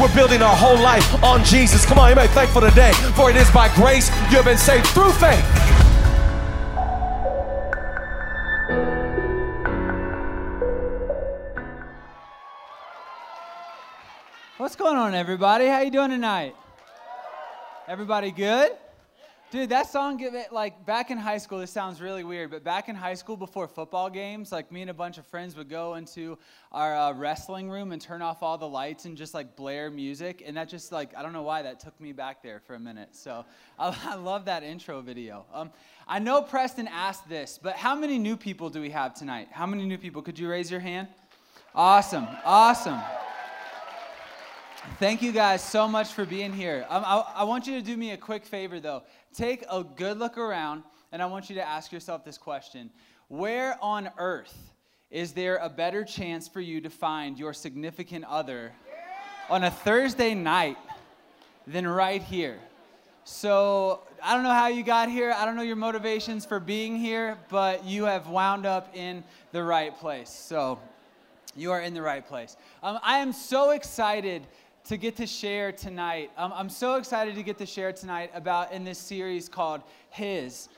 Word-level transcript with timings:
We're 0.00 0.14
building 0.14 0.40
our 0.40 0.56
whole 0.56 0.78
life 0.82 1.22
on 1.22 1.44
Jesus. 1.44 1.84
Come 1.84 1.98
on, 1.98 2.08
you 2.08 2.16
may 2.16 2.26
be 2.26 2.32
thankful 2.32 2.62
today, 2.62 2.92
for 3.14 3.28
it 3.28 3.36
is 3.36 3.50
by 3.50 3.68
grace 3.74 4.08
you 4.30 4.36
have 4.36 4.46
been 4.46 4.56
saved 4.56 4.86
through 4.86 5.12
faith. 5.12 5.44
What's 14.56 14.74
going 14.74 14.96
on, 14.96 15.14
everybody? 15.14 15.66
How 15.66 15.80
you 15.80 15.90
doing 15.90 16.10
tonight? 16.10 16.56
Everybody 17.86 18.30
good? 18.30 18.72
Dude, 19.50 19.70
that 19.70 19.90
song, 19.90 20.24
like 20.52 20.86
back 20.86 21.10
in 21.10 21.18
high 21.18 21.38
school. 21.38 21.58
This 21.58 21.72
sounds 21.72 22.00
really 22.00 22.22
weird, 22.22 22.52
but 22.52 22.62
back 22.62 22.88
in 22.88 22.94
high 22.94 23.14
school, 23.14 23.36
before 23.36 23.66
football 23.66 24.08
games, 24.08 24.52
like 24.52 24.70
me 24.70 24.82
and 24.82 24.90
a 24.90 24.94
bunch 24.94 25.18
of 25.18 25.26
friends 25.26 25.56
would 25.56 25.68
go 25.68 25.96
into 25.96 26.38
our 26.70 26.96
uh, 26.96 27.12
wrestling 27.14 27.68
room 27.68 27.90
and 27.90 28.00
turn 28.00 28.22
off 28.22 28.44
all 28.44 28.56
the 28.56 28.68
lights 28.68 29.06
and 29.06 29.16
just 29.16 29.34
like 29.34 29.56
blare 29.56 29.90
music, 29.90 30.40
and 30.46 30.56
that 30.56 30.68
just 30.68 30.92
like 30.92 31.16
I 31.16 31.22
don't 31.22 31.32
know 31.32 31.42
why 31.42 31.62
that 31.62 31.80
took 31.80 32.00
me 32.00 32.12
back 32.12 32.44
there 32.44 32.60
for 32.60 32.76
a 32.76 32.78
minute. 32.78 33.08
So 33.10 33.44
I, 33.78 33.92
I 34.04 34.14
love 34.14 34.44
that 34.44 34.62
intro 34.62 35.00
video. 35.00 35.44
Um, 35.52 35.72
I 36.06 36.20
know 36.20 36.42
Preston 36.42 36.86
asked 36.86 37.28
this, 37.28 37.58
but 37.60 37.74
how 37.74 37.96
many 37.96 38.20
new 38.20 38.36
people 38.36 38.70
do 38.70 38.80
we 38.80 38.90
have 38.90 39.14
tonight? 39.14 39.48
How 39.50 39.66
many 39.66 39.84
new 39.84 39.98
people? 39.98 40.22
Could 40.22 40.38
you 40.38 40.48
raise 40.48 40.70
your 40.70 40.78
hand? 40.78 41.08
Awesome, 41.74 42.28
awesome. 42.44 43.00
Thank 44.98 45.20
you 45.20 45.30
guys 45.30 45.62
so 45.62 45.86
much 45.86 46.12
for 46.12 46.24
being 46.24 46.52
here. 46.52 46.86
Um, 46.88 47.02
I, 47.06 47.24
I 47.36 47.44
want 47.44 47.66
you 47.66 47.74
to 47.74 47.82
do 47.82 47.96
me 47.96 48.12
a 48.12 48.16
quick 48.16 48.46
favor, 48.46 48.80
though. 48.80 49.02
Take 49.34 49.64
a 49.70 49.84
good 49.84 50.18
look 50.18 50.36
around, 50.38 50.82
and 51.12 51.22
I 51.22 51.26
want 51.26 51.48
you 51.48 51.56
to 51.56 51.66
ask 51.66 51.92
yourself 51.92 52.24
this 52.24 52.38
question 52.38 52.90
Where 53.28 53.76
on 53.82 54.10
earth 54.18 54.54
is 55.10 55.32
there 55.32 55.56
a 55.56 55.68
better 55.68 56.04
chance 56.04 56.48
for 56.48 56.60
you 56.60 56.80
to 56.80 56.90
find 56.90 57.38
your 57.38 57.52
significant 57.52 58.24
other 58.24 58.72
on 59.48 59.64
a 59.64 59.70
Thursday 59.70 60.34
night 60.34 60.78
than 61.66 61.86
right 61.86 62.22
here? 62.22 62.58
So, 63.24 64.00
I 64.22 64.34
don't 64.34 64.42
know 64.42 64.52
how 64.52 64.68
you 64.68 64.82
got 64.82 65.08
here. 65.08 65.32
I 65.36 65.44
don't 65.44 65.54
know 65.54 65.62
your 65.62 65.76
motivations 65.76 66.44
for 66.44 66.58
being 66.58 66.96
here, 66.96 67.38
but 67.48 67.84
you 67.84 68.04
have 68.04 68.28
wound 68.28 68.66
up 68.66 68.90
in 68.94 69.22
the 69.52 69.62
right 69.62 69.96
place. 69.96 70.30
So, 70.30 70.80
you 71.54 71.70
are 71.70 71.80
in 71.80 71.94
the 71.94 72.02
right 72.02 72.26
place. 72.26 72.56
Um, 72.82 72.98
I 73.02 73.18
am 73.18 73.32
so 73.32 73.70
excited 73.70 74.46
to 74.84 74.96
get 74.96 75.16
to 75.16 75.26
share 75.26 75.72
tonight. 75.72 76.30
Um, 76.36 76.52
I'm 76.54 76.68
so 76.68 76.94
excited 76.96 77.34
to 77.34 77.42
get 77.42 77.58
to 77.58 77.66
share 77.66 77.92
tonight 77.92 78.30
about 78.34 78.72
in 78.72 78.84
this 78.84 78.98
series 78.98 79.48
called 79.48 79.82
His. 80.10 80.68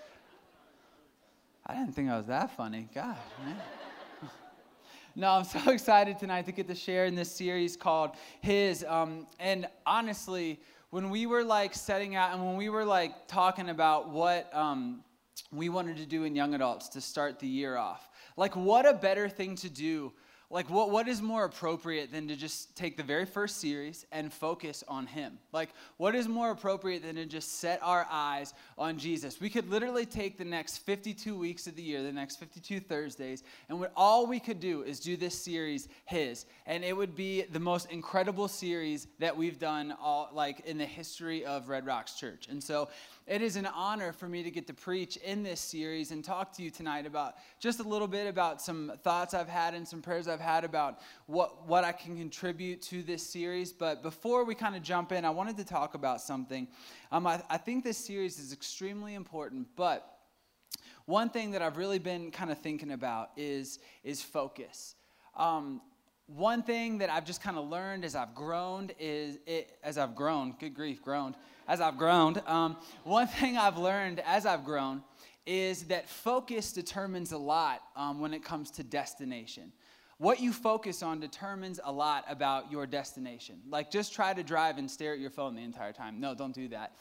I 1.67 1.75
didn't 1.75 1.95
think 1.95 2.11
I 2.11 2.17
was 2.17 2.27
that 2.27 2.56
funny. 2.56 2.89
God, 2.95 3.17
man. 3.45 3.56
no, 5.17 5.30
I'm 5.30 5.45
so 5.45 5.58
excited 5.70 6.19
tonight 6.19 6.47
to 6.47 6.53
get 6.53 6.67
to 6.69 6.75
share 6.75 7.06
in 7.06 7.14
this 7.14 7.30
series 7.30 7.77
called 7.77 8.11
His. 8.41 8.84
Um, 8.86 9.27
and 9.39 9.69
honestly, 9.86 10.61
when 10.91 11.08
we 11.08 11.27
were 11.27 11.45
like 11.45 11.75
setting 11.75 12.17
out 12.17 12.34
and 12.34 12.45
when 12.45 12.56
we 12.56 12.69
were 12.69 12.84
like 12.84 13.28
talking 13.28 13.70
about 13.70 14.11
what 14.11 14.55
um, 14.55 15.03
we 15.50 15.69
wanted 15.69 15.97
to 15.97 16.06
do 16.06 16.25
in 16.25 16.34
young 16.34 16.55
adults 16.55 16.89
to 16.91 17.00
start 17.00 17.39
the 17.39 17.47
year 17.47 17.77
off, 17.77 18.11
like 18.36 18.56
what 18.56 18.86
a 18.86 18.92
better 18.92 19.28
thing 19.28 19.56
to 19.56 19.70
do 19.70 20.12
like 20.53 20.69
what, 20.69 20.91
what 20.91 21.08
is 21.08 21.22
more 21.22 21.45
appropriate 21.45 22.12
than 22.12 22.28
to 22.28 22.36
just 22.36 22.77
take 22.77 22.98
the 22.98 23.03
very 23.03 23.25
first 23.25 23.56
series 23.56 24.05
and 24.12 24.31
focus 24.31 24.84
on 24.86 25.06
him? 25.06 25.39
Like 25.50 25.70
what 25.97 26.14
is 26.14 26.28
more 26.28 26.50
appropriate 26.50 27.03
than 27.03 27.17
to 27.17 27.25
just 27.25 27.58
set 27.58 27.81
our 27.83 28.06
eyes 28.11 28.53
on 28.77 28.98
jesus? 28.98 29.41
We 29.41 29.48
could 29.48 29.70
literally 29.70 30.05
take 30.05 30.36
the 30.36 30.45
next 30.45 30.78
52 30.78 31.34
weeks 31.34 31.67
of 31.67 31.75
the 31.75 31.83
year 31.83 32.03
the 32.03 32.12
next 32.12 32.36
52 32.36 32.80
thursdays 32.80 33.42
and 33.70 33.80
what 33.80 33.92
all 33.97 34.27
we 34.27 34.39
could 34.39 34.61
do 34.61 34.83
is 34.83 35.00
do 35.00 35.17
this 35.17 35.34
series 35.34 35.89
his. 36.05 36.45
And 36.67 36.84
it 36.84 36.95
would 36.95 37.17
be 37.17 37.42
the 37.42 37.61
most 37.61 37.91
incredible 37.91 38.47
series 38.47 39.08
that 39.20 39.34
we've 39.34 39.58
done 39.58 39.95
all 40.03 40.28
like 40.34 40.61
in 40.67 40.77
the 40.77 40.84
history 40.84 41.47
of 41.47 41.70
red 41.70 41.86
rocks 41.86 42.12
church. 42.12 42.48
And 42.50 42.62
so 42.62 42.91
it 43.27 43.41
is 43.41 43.56
an 43.56 43.67
honor 43.67 44.12
for 44.12 44.28
me 44.28 44.42
to 44.42 44.51
get 44.51 44.67
to 44.67 44.75
preach 44.75 45.17
in 45.19 45.42
this 45.42 45.61
series 45.61 46.11
and 46.11 46.24
talk 46.24 46.52
to 46.57 46.63
you 46.63 46.70
tonight 46.70 47.07
about 47.07 47.35
just 47.61 47.79
a 47.79 47.83
little 47.83 48.08
bit 48.08 48.27
about 48.27 48.61
some 48.61 48.92
thoughts 49.02 49.33
I've 49.33 49.48
had 49.48 49.74
and 49.74 49.86
some 49.86 50.02
prayers 50.02 50.27
I've 50.27 50.41
had 50.41 50.64
about 50.64 51.01
what, 51.27 51.67
what 51.69 51.85
I 51.85 51.92
can 51.92 52.17
contribute 52.17 52.83
to 52.83 53.02
this 53.02 53.23
series. 53.23 53.73
But 53.73 54.02
before 54.02 54.45
we 54.45 54.55
kind 54.55 54.74
of 54.74 54.83
jump 54.83 55.13
in, 55.13 55.24
I 55.24 55.30
wanted 55.30 55.57
to 55.58 55.64
talk 55.64 55.95
about 55.95 56.20
something. 56.20 56.67
Um, 57.13 57.27
I, 57.27 57.42
I 57.48 57.58
think 57.58 57.85
this 57.85 57.98
series 57.98 58.39
is 58.39 58.52
extremely 58.52 59.14
important, 59.14 59.69
but 59.77 60.19
one 61.05 61.30
thing 61.30 61.52
that 61.52 61.63
I've 61.63 61.77
really 61.77 61.98
been 61.98 62.30
kind 62.30 62.51
of 62.51 62.58
thinking 62.58 62.91
about 62.91 63.30
is, 63.36 63.79
is 64.02 64.20
focus. 64.20 64.96
Um, 65.36 65.80
one 66.27 66.63
thing 66.63 66.98
that 66.98 67.11
I've 67.11 67.25
just 67.25 67.42
kind 67.42 67.57
of 67.57 67.69
learned 67.69 68.05
as 68.05 68.14
I've 68.14 68.35
grown 68.35 68.91
is 68.98 69.39
it, 69.46 69.79
as 69.83 69.98
I've 69.98 70.14
grown, 70.14 70.55
good 70.58 70.75
grief, 70.75 71.02
grown 71.02 71.36
as 71.68 71.80
I've 71.80 71.98
grown, 71.98 72.40
um, 72.46 72.77
one 73.05 73.27
thing 73.40 73.56
I've 73.56 73.78
learned 73.78 74.20
as 74.20 74.46
I've 74.46 74.64
grown 74.64 75.02
is 75.46 75.84
that 75.84 76.08
focus 76.08 76.73
determines 76.73 77.33
a 77.33 77.39
lot 77.39 77.83
um, 77.96 78.20
when 78.20 78.33
it 78.33 78.45
comes 78.45 78.70
to 78.73 78.84
destination. 78.84 79.72
What 80.18 80.39
you 80.40 80.52
focus 80.52 81.02
on 81.02 81.18
determines 81.18 81.80
a 81.83 81.90
lot 81.90 82.24
about 82.28 82.70
your 82.70 82.86
destination. 82.86 83.61
Like, 83.68 83.90
just 83.90 84.14
try 84.14 84.33
to 84.33 84.45
drive 84.45 84.78
and 84.78 84.89
stare 84.89 85.12
at 85.12 85.18
your 85.18 85.30
phone 85.30 85.56
the 85.56 85.62
entire 85.62 85.92
time. 85.92 86.20
No, 86.20 86.34
don't 86.34 86.55
do 86.55 86.68
that. 86.68 86.92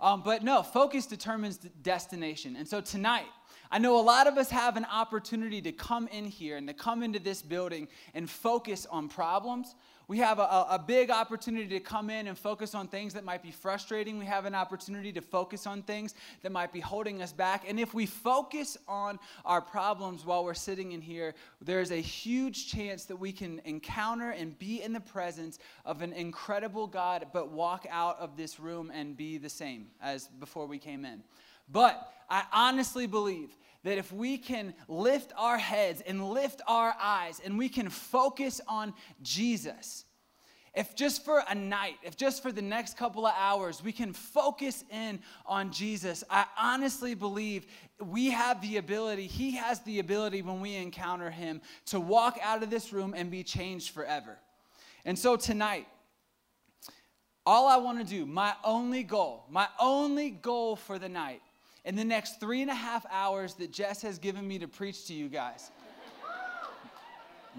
Um, 0.00 0.22
but 0.24 0.42
no, 0.42 0.62
focus 0.62 1.06
determines 1.06 1.58
destination. 1.82 2.56
And 2.56 2.66
so 2.66 2.80
tonight, 2.80 3.26
I 3.70 3.78
know 3.78 3.98
a 3.98 4.02
lot 4.02 4.26
of 4.26 4.36
us 4.38 4.50
have 4.50 4.76
an 4.76 4.86
opportunity 4.86 5.62
to 5.62 5.72
come 5.72 6.08
in 6.08 6.26
here 6.26 6.56
and 6.56 6.66
to 6.68 6.74
come 6.74 7.02
into 7.02 7.18
this 7.18 7.42
building 7.42 7.88
and 8.12 8.28
focus 8.28 8.86
on 8.90 9.08
problems, 9.08 9.74
we 10.06 10.18
have 10.18 10.38
a, 10.38 10.66
a, 10.70 10.82
big 10.84 11.10
opportunity 11.10 11.68
to 11.68 11.80
come 11.80 12.10
in 12.10 12.26
and 12.26 12.36
focus 12.36 12.74
on 12.74 12.88
things 12.88 13.14
that 13.14 13.24
might 13.24 13.42
be 13.42 13.50
frustrating. 13.50 14.18
We 14.18 14.26
have 14.26 14.44
an 14.44 14.54
opportunity 14.54 15.12
to 15.12 15.20
focus 15.20 15.66
on 15.66 15.82
things 15.82 16.14
that 16.42 16.52
might 16.52 16.72
be 16.72 16.80
holding 16.80 17.22
us 17.22 17.32
back. 17.32 17.64
And 17.66 17.80
if 17.80 17.94
we 17.94 18.04
focus 18.06 18.76
on 18.86 19.18
our 19.44 19.60
problems 19.60 20.26
while 20.26 20.44
we're 20.44 20.54
sitting 20.54 20.92
in 20.92 21.00
here, 21.00 21.34
there's 21.60 21.90
a 21.90 22.00
huge 22.00 22.70
chance 22.70 23.04
that 23.06 23.16
we 23.16 23.32
can 23.32 23.60
encounter 23.64 24.30
and 24.30 24.58
be 24.58 24.82
in 24.82 24.92
the 24.92 25.00
presence 25.00 25.58
of 25.84 26.02
an 26.02 26.12
incredible 26.12 26.86
God, 26.86 27.26
but 27.32 27.50
walk 27.50 27.86
out 27.90 28.18
of 28.18 28.36
this 28.36 28.60
room 28.60 28.90
and 28.92 29.16
be 29.16 29.38
the 29.38 29.48
same 29.48 29.86
as 30.02 30.28
before 30.38 30.66
we 30.66 30.78
came 30.78 31.04
in. 31.04 31.22
But 31.70 32.12
I 32.28 32.44
honestly 32.52 33.06
believe 33.06 33.56
that 33.84 33.98
if 33.98 34.12
we 34.12 34.36
can 34.36 34.74
lift 34.88 35.32
our 35.36 35.58
heads 35.58 36.00
and 36.00 36.30
lift 36.30 36.60
our 36.66 36.94
eyes 37.00 37.40
and 37.44 37.56
we 37.56 37.68
can 37.68 37.88
focus 37.88 38.60
on 38.66 38.94
Jesus, 39.22 40.04
if 40.74 40.96
just 40.96 41.24
for 41.24 41.44
a 41.48 41.54
night, 41.54 41.96
if 42.02 42.16
just 42.16 42.42
for 42.42 42.50
the 42.50 42.62
next 42.62 42.96
couple 42.96 43.26
of 43.26 43.34
hours, 43.38 43.84
we 43.84 43.92
can 43.92 44.12
focus 44.12 44.84
in 44.90 45.20
on 45.46 45.70
Jesus, 45.70 46.24
I 46.28 46.46
honestly 46.58 47.14
believe 47.14 47.66
we 48.00 48.30
have 48.30 48.60
the 48.60 48.78
ability, 48.78 49.28
He 49.28 49.52
has 49.52 49.80
the 49.80 50.00
ability 50.00 50.42
when 50.42 50.60
we 50.60 50.74
encounter 50.74 51.30
Him 51.30 51.60
to 51.86 52.00
walk 52.00 52.38
out 52.42 52.62
of 52.62 52.70
this 52.70 52.92
room 52.92 53.14
and 53.16 53.30
be 53.30 53.44
changed 53.44 53.90
forever. 53.90 54.38
And 55.04 55.16
so 55.16 55.36
tonight, 55.36 55.86
all 57.46 57.68
I 57.68 57.76
want 57.76 57.98
to 57.98 58.04
do, 58.04 58.24
my 58.26 58.54
only 58.64 59.02
goal, 59.04 59.44
my 59.50 59.68
only 59.78 60.30
goal 60.30 60.74
for 60.74 60.98
the 60.98 61.08
night 61.08 61.42
in 61.84 61.96
the 61.96 62.04
next 62.04 62.40
three 62.40 62.62
and 62.62 62.70
a 62.70 62.74
half 62.74 63.04
hours 63.10 63.54
that 63.54 63.70
Jess 63.70 64.02
has 64.02 64.18
given 64.18 64.46
me 64.46 64.58
to 64.58 64.68
preach 64.68 65.06
to 65.06 65.14
you 65.14 65.28
guys. 65.28 65.70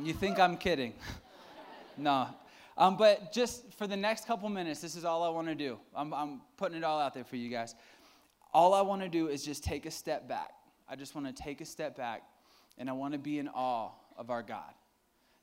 you 0.02 0.14
think 0.14 0.40
I'm 0.40 0.58
kidding? 0.58 0.94
no. 1.98 2.28
Um, 2.78 2.98
but 2.98 3.32
just 3.32 3.74
for 3.74 3.88
the 3.88 3.96
next 3.96 4.28
couple 4.28 4.50
minutes, 4.50 4.82
this 4.82 4.96
is 4.96 5.06
all 5.06 5.24
I 5.24 5.30
want 5.30 5.48
to 5.48 5.56
do. 5.56 5.80
I'm, 5.96 6.14
I'm 6.14 6.42
putting 6.58 6.78
it 6.78 6.84
all 6.84 7.00
out 7.00 7.14
there 7.14 7.24
for 7.24 7.38
you 7.38 7.50
guys. 7.50 7.76
All 8.54 8.74
I 8.74 8.82
want 8.82 9.02
to 9.02 9.10
do 9.10 9.28
is 9.28 9.46
just 9.46 9.64
take 9.64 9.86
a 9.86 9.92
step 9.92 10.28
back. 10.28 10.52
I 10.90 10.96
just 10.96 11.16
want 11.16 11.28
to 11.28 11.44
take 11.44 11.62
a 11.62 11.66
step 11.66 11.96
back 11.96 12.24
and 12.78 12.90
I 12.90 12.94
want 12.94 13.14
to 13.14 13.20
be 13.20 13.40
in 13.40 13.48
awe 13.48 13.92
of 14.18 14.30
our 14.30 14.44
God. 14.44 14.74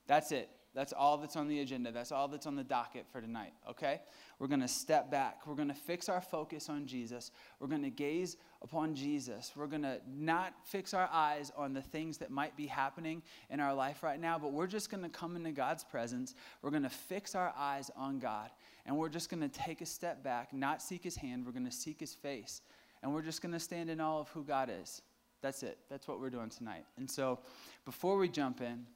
That's 0.07 0.31
it. 0.31 0.49
That's 0.75 0.91
all 0.91 1.17
that's 1.17 1.35
on 1.35 1.47
the 1.47 1.59
agenda. 1.59 1.91
That's 1.91 2.11
all 2.11 2.27
that's 2.27 2.47
on 2.47 2.55
the 2.55 2.63
docket 2.63 3.05
for 3.11 3.21
tonight, 3.21 3.53
okay? 3.69 4.01
We're 4.39 4.47
going 4.47 4.61
to 4.61 4.67
step 4.67 5.11
back. 5.11 5.45
We're 5.45 5.55
going 5.55 5.67
to 5.67 5.75
fix 5.75 6.09
our 6.09 6.19
focus 6.19 6.67
on 6.67 6.87
Jesus. 6.87 7.29
We're 7.59 7.67
going 7.67 7.83
to 7.83 7.91
gaze 7.91 8.37
upon 8.63 8.95
Jesus. 8.95 9.51
We're 9.55 9.67
going 9.67 9.83
to 9.83 9.99
not 10.11 10.53
fix 10.63 10.95
our 10.95 11.07
eyes 11.11 11.51
on 11.55 11.73
the 11.73 11.81
things 11.81 12.17
that 12.17 12.31
might 12.31 12.57
be 12.57 12.65
happening 12.65 13.21
in 13.51 13.59
our 13.59 13.73
life 13.73 14.01
right 14.01 14.19
now, 14.19 14.39
but 14.39 14.51
we're 14.51 14.65
just 14.65 14.89
going 14.89 15.03
to 15.03 15.09
come 15.09 15.35
into 15.35 15.51
God's 15.51 15.83
presence. 15.83 16.33
We're 16.63 16.71
going 16.71 16.83
to 16.83 16.89
fix 16.89 17.35
our 17.35 17.53
eyes 17.55 17.91
on 17.95 18.17
God, 18.17 18.49
and 18.87 18.97
we're 18.97 19.09
just 19.09 19.29
going 19.29 19.47
to 19.47 19.49
take 19.49 19.81
a 19.81 19.85
step 19.85 20.23
back, 20.23 20.53
not 20.53 20.81
seek 20.81 21.03
his 21.03 21.15
hand. 21.15 21.45
We're 21.45 21.51
going 21.51 21.65
to 21.65 21.71
seek 21.71 21.99
his 21.99 22.15
face, 22.15 22.61
and 23.03 23.13
we're 23.13 23.21
just 23.21 23.43
going 23.43 23.53
to 23.53 23.59
stand 23.59 23.91
in 23.91 24.01
awe 24.01 24.21
of 24.21 24.29
who 24.29 24.43
God 24.43 24.71
is. 24.81 25.03
That's 25.43 25.61
it. 25.61 25.77
That's 25.87 26.07
what 26.07 26.19
we're 26.19 26.31
doing 26.31 26.49
tonight. 26.49 26.85
And 26.97 27.09
so, 27.09 27.41
before 27.85 28.17
we 28.17 28.29
jump 28.29 28.61
in, 28.61 28.87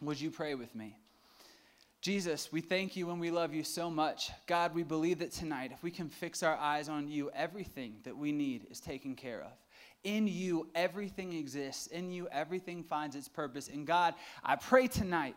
would 0.00 0.20
you 0.20 0.30
pray 0.30 0.54
with 0.54 0.74
me? 0.76 0.96
Jesus, 2.00 2.52
we 2.52 2.60
thank 2.60 2.94
you 2.94 3.10
and 3.10 3.20
we 3.20 3.30
love 3.30 3.52
you 3.52 3.64
so 3.64 3.90
much. 3.90 4.30
God, 4.46 4.72
we 4.72 4.84
believe 4.84 5.18
that 5.18 5.32
tonight, 5.32 5.72
if 5.72 5.82
we 5.82 5.90
can 5.90 6.08
fix 6.08 6.44
our 6.44 6.56
eyes 6.56 6.88
on 6.88 7.08
you, 7.08 7.30
everything 7.34 7.96
that 8.04 8.16
we 8.16 8.30
need 8.30 8.68
is 8.70 8.78
taken 8.78 9.16
care 9.16 9.42
of. 9.42 9.50
In 10.04 10.28
you, 10.28 10.68
everything 10.76 11.32
exists. 11.32 11.88
In 11.88 12.12
you, 12.12 12.28
everything 12.30 12.84
finds 12.84 13.16
its 13.16 13.28
purpose. 13.28 13.66
And 13.66 13.84
God, 13.84 14.14
I 14.44 14.54
pray 14.54 14.86
tonight 14.86 15.34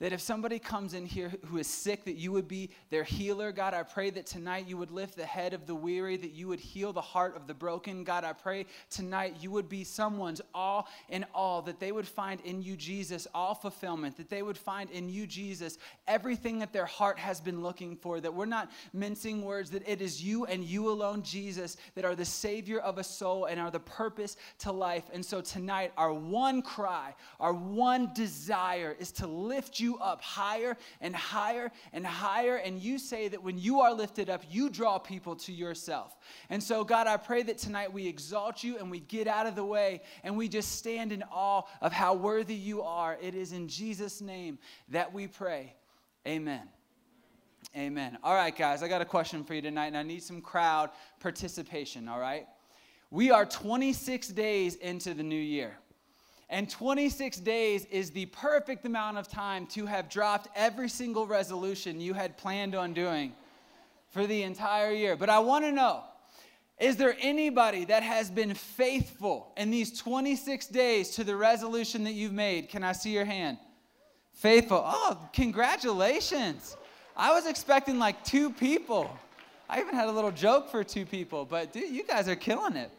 that 0.00 0.12
if 0.12 0.20
somebody 0.20 0.58
comes 0.58 0.94
in 0.94 1.06
here 1.06 1.32
who 1.46 1.58
is 1.58 1.66
sick, 1.66 2.04
that 2.04 2.16
you 2.16 2.32
would 2.32 2.48
be 2.48 2.70
their 2.90 3.04
healer. 3.04 3.52
God, 3.52 3.74
I 3.74 3.82
pray 3.82 4.10
that 4.10 4.26
tonight 4.26 4.66
you 4.66 4.76
would 4.76 4.90
lift 4.90 5.16
the 5.16 5.24
head 5.24 5.54
of 5.54 5.66
the 5.66 5.74
weary, 5.74 6.16
that 6.16 6.32
you 6.32 6.48
would 6.48 6.60
heal 6.60 6.92
the 6.92 7.00
heart 7.00 7.36
of 7.36 7.46
the 7.46 7.54
broken. 7.54 8.04
God, 8.04 8.24
I 8.24 8.32
pray 8.32 8.66
tonight 8.90 9.36
you 9.40 9.50
would 9.50 9.68
be 9.68 9.84
someone's 9.84 10.40
all 10.54 10.88
in 11.08 11.24
all, 11.34 11.62
that 11.62 11.80
they 11.80 11.92
would 11.92 12.08
find 12.08 12.40
in 12.42 12.62
you, 12.62 12.76
Jesus, 12.76 13.26
all 13.34 13.54
fulfillment, 13.54 14.16
that 14.16 14.30
they 14.30 14.42
would 14.42 14.58
find 14.58 14.90
in 14.90 15.08
you, 15.08 15.26
Jesus, 15.26 15.78
everything 16.06 16.58
that 16.58 16.72
their 16.72 16.86
heart 16.86 17.18
has 17.18 17.40
been 17.40 17.62
looking 17.62 17.96
for, 17.96 18.20
that 18.20 18.32
we're 18.32 18.46
not 18.46 18.70
mincing 18.92 19.42
words, 19.42 19.70
that 19.70 19.86
it 19.88 20.00
is 20.00 20.22
you 20.22 20.46
and 20.46 20.64
you 20.64 20.90
alone, 20.90 21.22
Jesus, 21.22 21.76
that 21.94 22.04
are 22.04 22.14
the 22.14 22.24
Savior 22.24 22.78
of 22.80 22.98
a 22.98 23.04
soul 23.04 23.46
and 23.46 23.60
are 23.60 23.70
the 23.70 23.80
purpose 23.80 24.36
to 24.58 24.72
life. 24.72 25.04
And 25.12 25.24
so 25.24 25.40
tonight, 25.40 25.92
our 25.96 26.12
one 26.12 26.62
cry, 26.62 27.14
our 27.40 27.52
one 27.52 28.12
desire 28.14 28.96
is 28.98 29.12
to 29.12 29.26
lift 29.26 29.71
you 29.80 29.98
up 29.98 30.20
higher 30.22 30.76
and 31.00 31.14
higher 31.14 31.70
and 31.92 32.06
higher. 32.06 32.56
And 32.56 32.80
you 32.80 32.98
say 32.98 33.28
that 33.28 33.42
when 33.42 33.58
you 33.58 33.80
are 33.80 33.92
lifted 33.92 34.30
up, 34.30 34.42
you 34.50 34.70
draw 34.70 34.98
people 34.98 35.36
to 35.36 35.52
yourself. 35.52 36.16
And 36.50 36.62
so, 36.62 36.84
God, 36.84 37.06
I 37.06 37.16
pray 37.16 37.42
that 37.44 37.58
tonight 37.58 37.92
we 37.92 38.06
exalt 38.06 38.62
you 38.62 38.78
and 38.78 38.90
we 38.90 39.00
get 39.00 39.26
out 39.26 39.46
of 39.46 39.54
the 39.54 39.64
way 39.64 40.02
and 40.24 40.36
we 40.36 40.48
just 40.48 40.72
stand 40.72 41.12
in 41.12 41.22
awe 41.30 41.62
of 41.80 41.92
how 41.92 42.14
worthy 42.14 42.54
you 42.54 42.82
are. 42.82 43.18
It 43.20 43.34
is 43.34 43.52
in 43.52 43.68
Jesus' 43.68 44.20
name 44.20 44.58
that 44.88 45.12
we 45.12 45.26
pray. 45.26 45.74
Amen. 46.26 46.68
Amen. 47.76 48.18
All 48.22 48.34
right, 48.34 48.54
guys, 48.54 48.82
I 48.82 48.88
got 48.88 49.00
a 49.00 49.06
question 49.06 49.44
for 49.44 49.54
you 49.54 49.62
tonight, 49.62 49.86
and 49.86 49.96
I 49.96 50.02
need 50.02 50.22
some 50.22 50.42
crowd 50.42 50.90
participation, 51.20 52.06
all 52.06 52.20
right? 52.20 52.46
We 53.10 53.30
are 53.30 53.46
26 53.46 54.28
days 54.28 54.74
into 54.76 55.14
the 55.14 55.22
new 55.22 55.34
year. 55.34 55.76
And 56.52 56.68
26 56.68 57.38
days 57.38 57.86
is 57.86 58.10
the 58.10 58.26
perfect 58.26 58.84
amount 58.84 59.16
of 59.16 59.26
time 59.26 59.66
to 59.68 59.86
have 59.86 60.10
dropped 60.10 60.48
every 60.54 60.90
single 60.90 61.26
resolution 61.26 61.98
you 61.98 62.12
had 62.12 62.36
planned 62.36 62.74
on 62.74 62.92
doing 62.92 63.32
for 64.10 64.26
the 64.26 64.42
entire 64.42 64.92
year. 64.92 65.16
But 65.16 65.30
I 65.30 65.38
want 65.38 65.64
to 65.64 65.72
know 65.72 66.04
is 66.78 66.98
there 66.98 67.16
anybody 67.20 67.86
that 67.86 68.02
has 68.02 68.30
been 68.30 68.52
faithful 68.52 69.50
in 69.56 69.70
these 69.70 69.98
26 69.98 70.66
days 70.66 71.10
to 71.12 71.24
the 71.24 71.34
resolution 71.34 72.04
that 72.04 72.12
you've 72.12 72.34
made? 72.34 72.68
Can 72.68 72.84
I 72.84 72.92
see 72.92 73.12
your 73.12 73.24
hand? 73.24 73.56
Faithful. 74.34 74.82
Oh, 74.84 75.18
congratulations. 75.32 76.76
I 77.16 77.32
was 77.32 77.46
expecting 77.46 77.98
like 77.98 78.24
two 78.24 78.50
people. 78.50 79.10
I 79.70 79.80
even 79.80 79.94
had 79.94 80.08
a 80.08 80.12
little 80.12 80.30
joke 80.30 80.70
for 80.70 80.84
two 80.84 81.06
people, 81.06 81.46
but 81.46 81.72
dude, 81.72 81.90
you 81.90 82.04
guys 82.04 82.28
are 82.28 82.36
killing 82.36 82.76
it. 82.76 82.90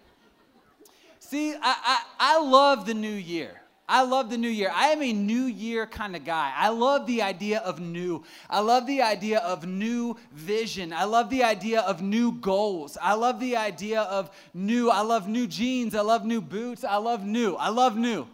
See, 1.33 1.55
I, 1.55 1.57
I, 1.63 2.03
I 2.19 2.41
love 2.43 2.85
the 2.85 2.93
new 2.93 3.07
year. 3.09 3.59
I 3.89 4.03
love 4.03 4.29
the 4.29 4.37
new 4.37 4.49
year. 4.49 4.71
I 4.71 4.89
am 4.89 5.01
a 5.01 5.11
new 5.11 5.45
year 5.45 5.87
kind 5.87 6.15
of 6.15 6.23
guy. 6.23 6.53
I 6.55 6.69
love 6.69 7.07
the 7.07 7.23
idea 7.23 7.57
of 7.61 7.79
new. 7.79 8.23
I 8.51 8.59
love 8.59 8.85
the 8.85 9.01
idea 9.01 9.39
of 9.39 9.65
new 9.65 10.15
vision. 10.31 10.93
I 10.93 11.05
love 11.05 11.31
the 11.31 11.43
idea 11.43 11.81
of 11.81 12.03
new 12.03 12.33
goals. 12.33 12.99
I 13.01 13.15
love 13.15 13.39
the 13.39 13.57
idea 13.57 14.01
of 14.01 14.29
new. 14.53 14.91
I 14.91 15.01
love 15.01 15.27
new 15.27 15.47
jeans. 15.47 15.95
I 15.95 16.01
love 16.01 16.23
new 16.23 16.39
boots. 16.39 16.83
I 16.83 16.97
love 16.97 17.25
new. 17.25 17.55
I 17.55 17.69
love 17.69 17.97
new. 17.97 18.27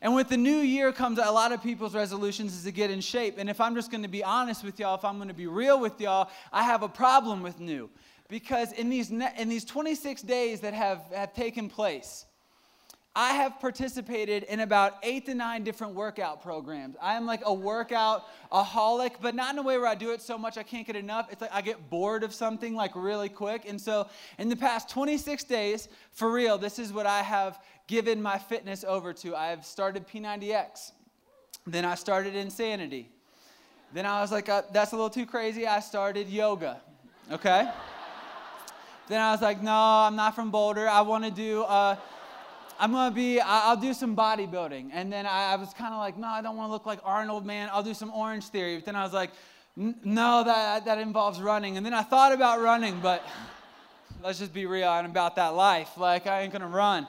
And 0.00 0.14
with 0.14 0.28
the 0.28 0.36
new 0.36 0.58
year 0.58 0.92
comes 0.92 1.18
a 1.18 1.32
lot 1.32 1.50
of 1.50 1.64
people's 1.64 1.96
resolutions 1.96 2.54
is 2.54 2.62
to 2.62 2.70
get 2.70 2.92
in 2.92 3.00
shape. 3.00 3.38
And 3.38 3.50
if 3.50 3.60
I'm 3.60 3.74
just 3.74 3.90
going 3.90 4.04
to 4.04 4.08
be 4.08 4.22
honest 4.22 4.62
with 4.62 4.78
y'all, 4.78 4.94
if 4.94 5.04
I'm 5.04 5.16
going 5.16 5.26
to 5.26 5.34
be 5.34 5.48
real 5.48 5.80
with 5.80 6.00
y'all, 6.00 6.30
I 6.52 6.62
have 6.62 6.84
a 6.84 6.88
problem 6.88 7.42
with 7.42 7.58
new 7.58 7.90
because 8.28 8.72
in 8.72 8.88
these, 8.90 9.10
in 9.10 9.48
these 9.48 9.64
26 9.64 10.22
days 10.22 10.60
that 10.60 10.74
have, 10.74 11.02
have 11.14 11.34
taken 11.34 11.68
place, 11.68 12.26
I 13.16 13.34
have 13.34 13.60
participated 13.60 14.42
in 14.44 14.58
about 14.58 14.94
eight 15.04 15.26
to 15.26 15.34
nine 15.34 15.62
different 15.62 15.94
workout 15.94 16.42
programs. 16.42 16.96
I 17.00 17.14
am 17.14 17.26
like 17.26 17.42
a 17.44 17.54
workout 17.54 18.24
aholic, 18.50 19.12
but 19.20 19.36
not 19.36 19.52
in 19.52 19.58
a 19.60 19.62
way 19.62 19.78
where 19.78 19.86
I 19.86 19.94
do 19.94 20.10
it 20.10 20.20
so 20.20 20.36
much 20.36 20.58
I 20.58 20.64
can't 20.64 20.84
get 20.84 20.96
enough. 20.96 21.28
It's 21.30 21.40
like 21.40 21.52
I 21.52 21.62
get 21.62 21.88
bored 21.88 22.24
of 22.24 22.34
something 22.34 22.74
like 22.74 22.90
really 22.96 23.28
quick. 23.28 23.68
And 23.68 23.80
so 23.80 24.08
in 24.38 24.48
the 24.48 24.56
past 24.56 24.88
26 24.88 25.44
days, 25.44 25.88
for 26.10 26.32
real, 26.32 26.58
this 26.58 26.80
is 26.80 26.92
what 26.92 27.06
I 27.06 27.22
have 27.22 27.62
given 27.86 28.20
my 28.20 28.36
fitness 28.36 28.82
over 28.82 29.12
to. 29.12 29.36
I 29.36 29.46
have 29.46 29.64
started 29.64 30.08
P90X. 30.08 30.90
Then 31.68 31.84
I 31.84 31.94
started 31.94 32.34
Insanity. 32.34 33.08
Then 33.92 34.06
I 34.06 34.22
was 34.22 34.32
like, 34.32 34.48
uh, 34.48 34.62
that's 34.72 34.90
a 34.90 34.96
little 34.96 35.08
too 35.08 35.24
crazy. 35.24 35.68
I 35.68 35.78
started 35.78 36.28
yoga. 36.28 36.80
Okay? 37.30 37.70
Then 39.08 39.20
I 39.20 39.32
was 39.32 39.42
like, 39.42 39.62
no, 39.62 39.72
I'm 39.72 40.16
not 40.16 40.34
from 40.34 40.50
Boulder. 40.50 40.88
I 40.88 41.02
want 41.02 41.24
to 41.24 41.30
do, 41.30 41.62
uh, 41.62 41.96
I'm 42.78 42.92
going 42.92 43.10
to 43.10 43.14
be, 43.14 43.40
I'll 43.40 43.76
do 43.76 43.92
some 43.92 44.16
bodybuilding. 44.16 44.90
And 44.92 45.12
then 45.12 45.26
I, 45.26 45.56
was 45.56 45.74
kind 45.74 45.92
of 45.92 46.00
like, 46.00 46.16
no, 46.16 46.26
I 46.26 46.40
don't 46.40 46.56
want 46.56 46.68
to 46.68 46.72
look 46.72 46.86
like 46.86 47.00
Arnold, 47.04 47.44
man. 47.44 47.68
I'll 47.72 47.82
do 47.82 47.94
some 47.94 48.10
Orange 48.10 48.46
Theory. 48.46 48.76
But 48.76 48.86
then 48.86 48.96
I 48.96 49.04
was 49.04 49.12
like, 49.12 49.30
no, 49.76 50.42
that, 50.44 50.86
that 50.86 50.98
involves 50.98 51.40
running. 51.40 51.76
And 51.76 51.84
then 51.84 51.92
I 51.92 52.02
thought 52.02 52.32
about 52.32 52.60
running, 52.62 53.00
but 53.00 53.22
let's 54.22 54.38
just 54.38 54.54
be 54.54 54.64
real. 54.64 54.88
I'm 54.88 55.06
about 55.06 55.36
that 55.36 55.54
life. 55.54 55.98
Like, 55.98 56.26
I 56.26 56.40
ain't 56.40 56.52
going 56.52 56.62
to 56.62 56.68
run. 56.68 57.06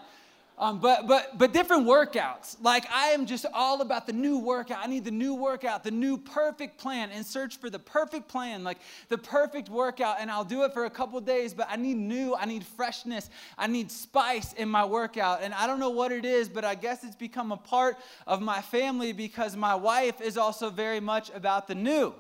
Um, 0.58 0.80
but 0.80 1.06
but 1.06 1.38
but 1.38 1.52
different 1.52 1.86
workouts. 1.86 2.56
Like 2.62 2.86
I 2.90 3.08
am 3.08 3.26
just 3.26 3.46
all 3.54 3.82
about 3.82 4.08
the 4.08 4.14
new 4.14 4.40
workout. 4.40 4.80
I 4.82 4.88
need 4.88 5.04
the 5.04 5.12
new 5.12 5.34
workout, 5.34 5.84
the 5.84 5.92
new 5.92 6.18
perfect 6.18 6.78
plan, 6.78 7.10
and 7.12 7.26
search 7.26 7.58
for 7.58 7.70
the 7.70 7.80
perfect 7.80 8.30
plan, 8.30 8.64
like 8.64 8.78
the 9.10 9.18
perfect 9.18 9.68
workout. 9.68 10.18
And 10.22 10.32
I'll 10.32 10.46
do 10.46 10.64
it 10.64 10.74
for 10.74 10.86
a 10.86 10.90
couple 10.90 11.20
days, 11.20 11.54
but 11.54 11.68
I 11.70 11.76
need 11.76 11.98
new, 11.98 12.36
I 12.36 12.46
need 12.46 12.64
freshness, 12.64 13.30
I 13.58 13.68
need 13.68 13.92
spice 13.92 14.54
in 14.54 14.70
my 14.70 14.86
workout. 14.86 15.42
And 15.42 15.54
I 15.54 15.68
don't 15.68 15.80
know 15.80 15.90
what 15.90 16.14
it 16.14 16.24
is, 16.24 16.48
but 16.48 16.64
I 16.64 16.76
guess 16.76 17.04
it's 17.04 17.18
become 17.18 17.52
a 17.52 17.58
part 17.58 17.98
of 18.26 18.42
my 18.42 18.62
family 18.62 19.12
because 19.12 19.58
my 19.58 19.76
wife 19.76 20.22
is 20.22 20.38
also 20.38 20.70
very 20.70 21.02
much 21.02 21.32
about 21.36 21.68
the 21.68 21.76
new. 21.76 22.14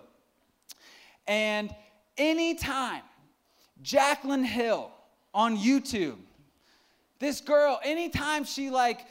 And 1.26 1.74
anytime 2.18 3.02
Jaclyn 3.82 4.46
Hill 4.46 4.92
on 5.34 5.58
YouTube 5.58 6.18
this 7.20 7.42
girl, 7.42 7.80
anytime 7.84 8.44
she 8.44 8.70
like 8.70 9.06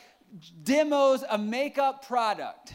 demos 0.63 1.25
a 1.29 1.39
makeup 1.39 2.07
product, 2.07 2.75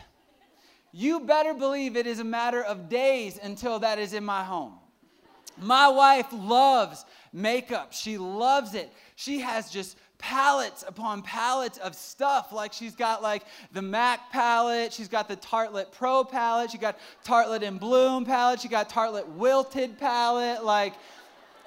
you 0.92 1.20
better 1.22 1.54
believe 1.54 1.96
it 1.96 2.08
is 2.08 2.20
a 2.20 2.24
matter 2.24 2.64
of 2.64 2.90
days 2.90 3.40
until 3.42 3.80
that 3.80 4.00
is 4.00 4.14
in 4.14 4.24
my 4.24 4.44
home. 4.44 4.80
My 5.58 5.88
wife 5.90 6.28
loves 6.32 7.06
makeup. 7.34 7.94
She 7.94 8.18
loves 8.18 8.74
it. 8.74 8.92
She 9.16 9.40
has 9.40 9.70
just 9.70 9.98
palettes 10.18 10.84
upon 10.88 11.22
palettes 11.22 11.78
of 11.80 11.96
stuff. 11.96 12.52
Like 12.52 12.74
she's 12.74 12.96
got 12.96 13.22
like 13.22 13.44
the 13.72 13.82
MAC 13.82 14.32
palette, 14.32 14.94
she's 14.94 15.08
got 15.08 15.28
the 15.28 15.38
Tartlet 15.38 15.92
Pro 15.92 16.24
palette, 16.24 16.72
she 16.72 16.78
got 16.78 16.98
Tartelette 17.24 17.64
in 17.64 17.78
Bloom 17.78 18.26
palette, 18.26 18.62
she 18.62 18.68
got 18.68 18.90
Tartlet 18.90 19.28
Wilted 19.28 19.98
palette. 19.98 20.64
Like 20.64 20.94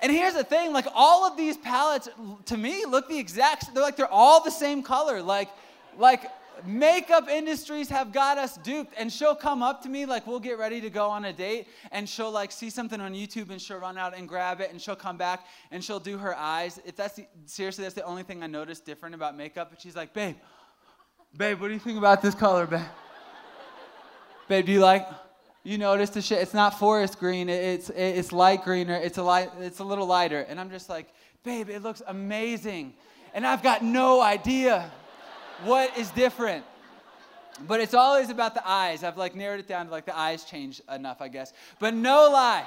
and 0.02 0.10
here's 0.10 0.34
the 0.34 0.44
thing, 0.44 0.72
like 0.72 0.86
all 0.94 1.24
of 1.24 1.36
these 1.36 1.56
palettes 1.56 2.08
to 2.46 2.56
me 2.56 2.84
look 2.84 3.08
the 3.08 3.18
exact 3.18 3.72
they're 3.72 3.82
like 3.82 3.96
they're 3.96 4.06
all 4.06 4.42
the 4.42 4.50
same 4.50 4.82
color. 4.82 5.22
Like 5.22 5.48
like 5.96 6.24
makeup 6.66 7.28
industries 7.28 7.88
have 7.88 8.12
got 8.12 8.36
us 8.36 8.56
duped. 8.58 8.92
And 8.96 9.12
she'll 9.12 9.36
come 9.36 9.62
up 9.62 9.82
to 9.84 9.88
me 9.88 10.04
like 10.04 10.26
we'll 10.26 10.40
get 10.40 10.58
ready 10.58 10.80
to 10.80 10.90
go 10.90 11.08
on 11.08 11.24
a 11.26 11.32
date 11.32 11.68
and 11.92 12.08
she'll 12.08 12.32
like 12.32 12.52
see 12.52 12.70
something 12.70 13.00
on 13.00 13.14
youtube 13.14 13.50
and 13.50 13.60
she'll 13.60 13.78
run 13.78 13.96
out 13.96 14.16
and 14.16 14.28
grab 14.28 14.60
it 14.60 14.70
and 14.70 14.80
she'll 14.80 14.96
come 14.96 15.16
back 15.16 15.46
and 15.70 15.82
she'll 15.82 16.00
do 16.00 16.18
her 16.18 16.36
eyes. 16.36 16.80
If 16.84 16.96
that's 16.96 17.14
the, 17.14 17.26
seriously 17.46 17.84
that's 17.84 17.94
the 17.94 18.04
only 18.04 18.24
thing 18.24 18.42
i 18.42 18.46
noticed 18.46 18.84
different 18.84 19.14
about 19.14 19.36
makeup 19.36 19.70
and 19.70 19.80
she's 19.80 19.96
like 19.96 20.12
babe 20.12 20.36
babe 21.36 21.60
what 21.60 21.68
do 21.68 21.74
you 21.74 21.80
think 21.80 21.98
about 21.98 22.22
this 22.22 22.34
color 22.34 22.66
babe? 22.66 22.80
Babe 24.48 24.66
do 24.66 24.72
you 24.72 24.80
like 24.80 25.06
you 25.64 25.78
notice 25.78 26.10
the 26.10 26.20
shit. 26.20 26.42
It's 26.42 26.54
not 26.54 26.78
forest 26.78 27.18
green. 27.20 27.48
It's 27.48 27.88
it's 27.90 28.32
light 28.32 28.64
greener. 28.64 28.94
It's 28.96 29.18
a 29.18 29.22
light. 29.22 29.50
It's 29.60 29.78
a 29.78 29.84
little 29.84 30.06
lighter. 30.06 30.40
And 30.48 30.58
I'm 30.58 30.70
just 30.70 30.88
like, 30.88 31.06
babe, 31.44 31.70
it 31.70 31.82
looks 31.82 32.02
amazing, 32.06 32.94
and 33.32 33.46
I've 33.46 33.62
got 33.62 33.82
no 33.82 34.20
idea 34.20 34.90
what 35.64 35.96
is 35.96 36.10
different. 36.10 36.64
But 37.66 37.80
it's 37.80 37.94
always 37.94 38.30
about 38.30 38.54
the 38.54 38.68
eyes. 38.68 39.04
I've 39.04 39.16
like 39.16 39.36
narrowed 39.36 39.60
it 39.60 39.68
down 39.68 39.86
to 39.86 39.92
like 39.92 40.06
the 40.06 40.18
eyes 40.18 40.44
change 40.44 40.80
enough, 40.92 41.20
I 41.20 41.28
guess. 41.28 41.52
But 41.78 41.94
no 41.94 42.28
lie, 42.32 42.64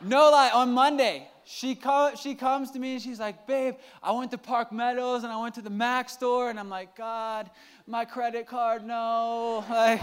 no 0.00 0.30
lie. 0.30 0.50
On 0.50 0.72
Monday, 0.72 1.28
she 1.44 1.74
co- 1.74 2.14
she 2.14 2.36
comes 2.36 2.70
to 2.72 2.78
me 2.78 2.92
and 2.92 3.02
she's 3.02 3.18
like, 3.18 3.48
babe, 3.48 3.74
I 4.00 4.12
went 4.12 4.30
to 4.30 4.38
Park 4.38 4.70
Meadows 4.70 5.24
and 5.24 5.32
I 5.32 5.40
went 5.40 5.56
to 5.56 5.62
the 5.62 5.70
Mac 5.70 6.08
store, 6.08 6.50
and 6.50 6.60
I'm 6.60 6.68
like, 6.68 6.96
God, 6.96 7.50
my 7.88 8.04
credit 8.04 8.46
card, 8.46 8.84
no, 8.86 9.64
like. 9.70 10.02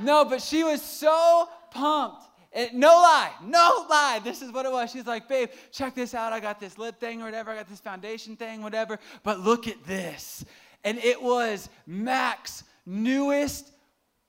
No, 0.00 0.24
but 0.24 0.42
she 0.42 0.64
was 0.64 0.82
so 0.82 1.48
pumped. 1.70 2.24
It, 2.54 2.74
no 2.74 2.88
lie, 2.88 3.32
no 3.42 3.86
lie. 3.88 4.20
This 4.22 4.42
is 4.42 4.52
what 4.52 4.66
it 4.66 4.72
was. 4.72 4.90
She's 4.90 5.06
like, 5.06 5.26
babe, 5.26 5.48
check 5.70 5.94
this 5.94 6.14
out. 6.14 6.34
I 6.34 6.40
got 6.40 6.60
this 6.60 6.76
lip 6.76 7.00
thing 7.00 7.22
or 7.22 7.24
whatever. 7.24 7.50
I 7.50 7.56
got 7.56 7.68
this 7.68 7.80
foundation 7.80 8.36
thing, 8.36 8.62
whatever. 8.62 8.98
But 9.22 9.40
look 9.40 9.66
at 9.66 9.82
this. 9.84 10.44
And 10.84 10.98
it 10.98 11.22
was 11.22 11.70
Mac's 11.86 12.64
newest 12.84 13.72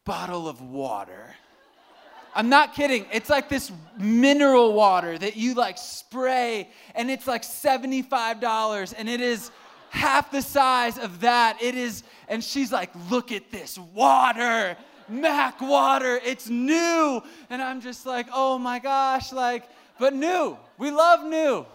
bottle 0.06 0.48
of 0.48 0.62
water. 0.62 1.36
I'm 2.36 2.50
not 2.50 2.74
kidding. 2.74 3.06
It's 3.12 3.30
like 3.30 3.50
this 3.50 3.72
mineral 3.98 4.74
water 4.74 5.18
that 5.18 5.36
you 5.36 5.54
like 5.54 5.78
spray, 5.78 6.70
and 6.96 7.12
it's 7.12 7.28
like 7.28 7.44
$75, 7.44 8.94
and 8.98 9.08
it 9.08 9.22
is 9.22 9.52
half 9.90 10.32
the 10.32 10.42
size 10.42 10.98
of 10.98 11.22
that. 11.22 11.62
It 11.62 11.76
is, 11.76 12.04
and 12.28 12.44
she's 12.44 12.72
like, 12.72 12.90
look 13.12 13.32
at 13.32 13.52
this 13.52 13.78
water 13.78 14.76
Mac 15.10 15.62
water. 15.62 16.20
It's 16.24 16.50
new. 16.50 17.22
And 17.50 17.62
I'm 17.62 17.82
just 17.82 18.06
like, 18.06 18.28
oh 18.34 18.58
my 18.58 18.80
gosh, 18.80 19.32
like, 19.32 19.68
but 20.00 20.14
new. 20.14 20.58
We 20.78 20.92
love 20.92 21.26
new. 21.26 21.66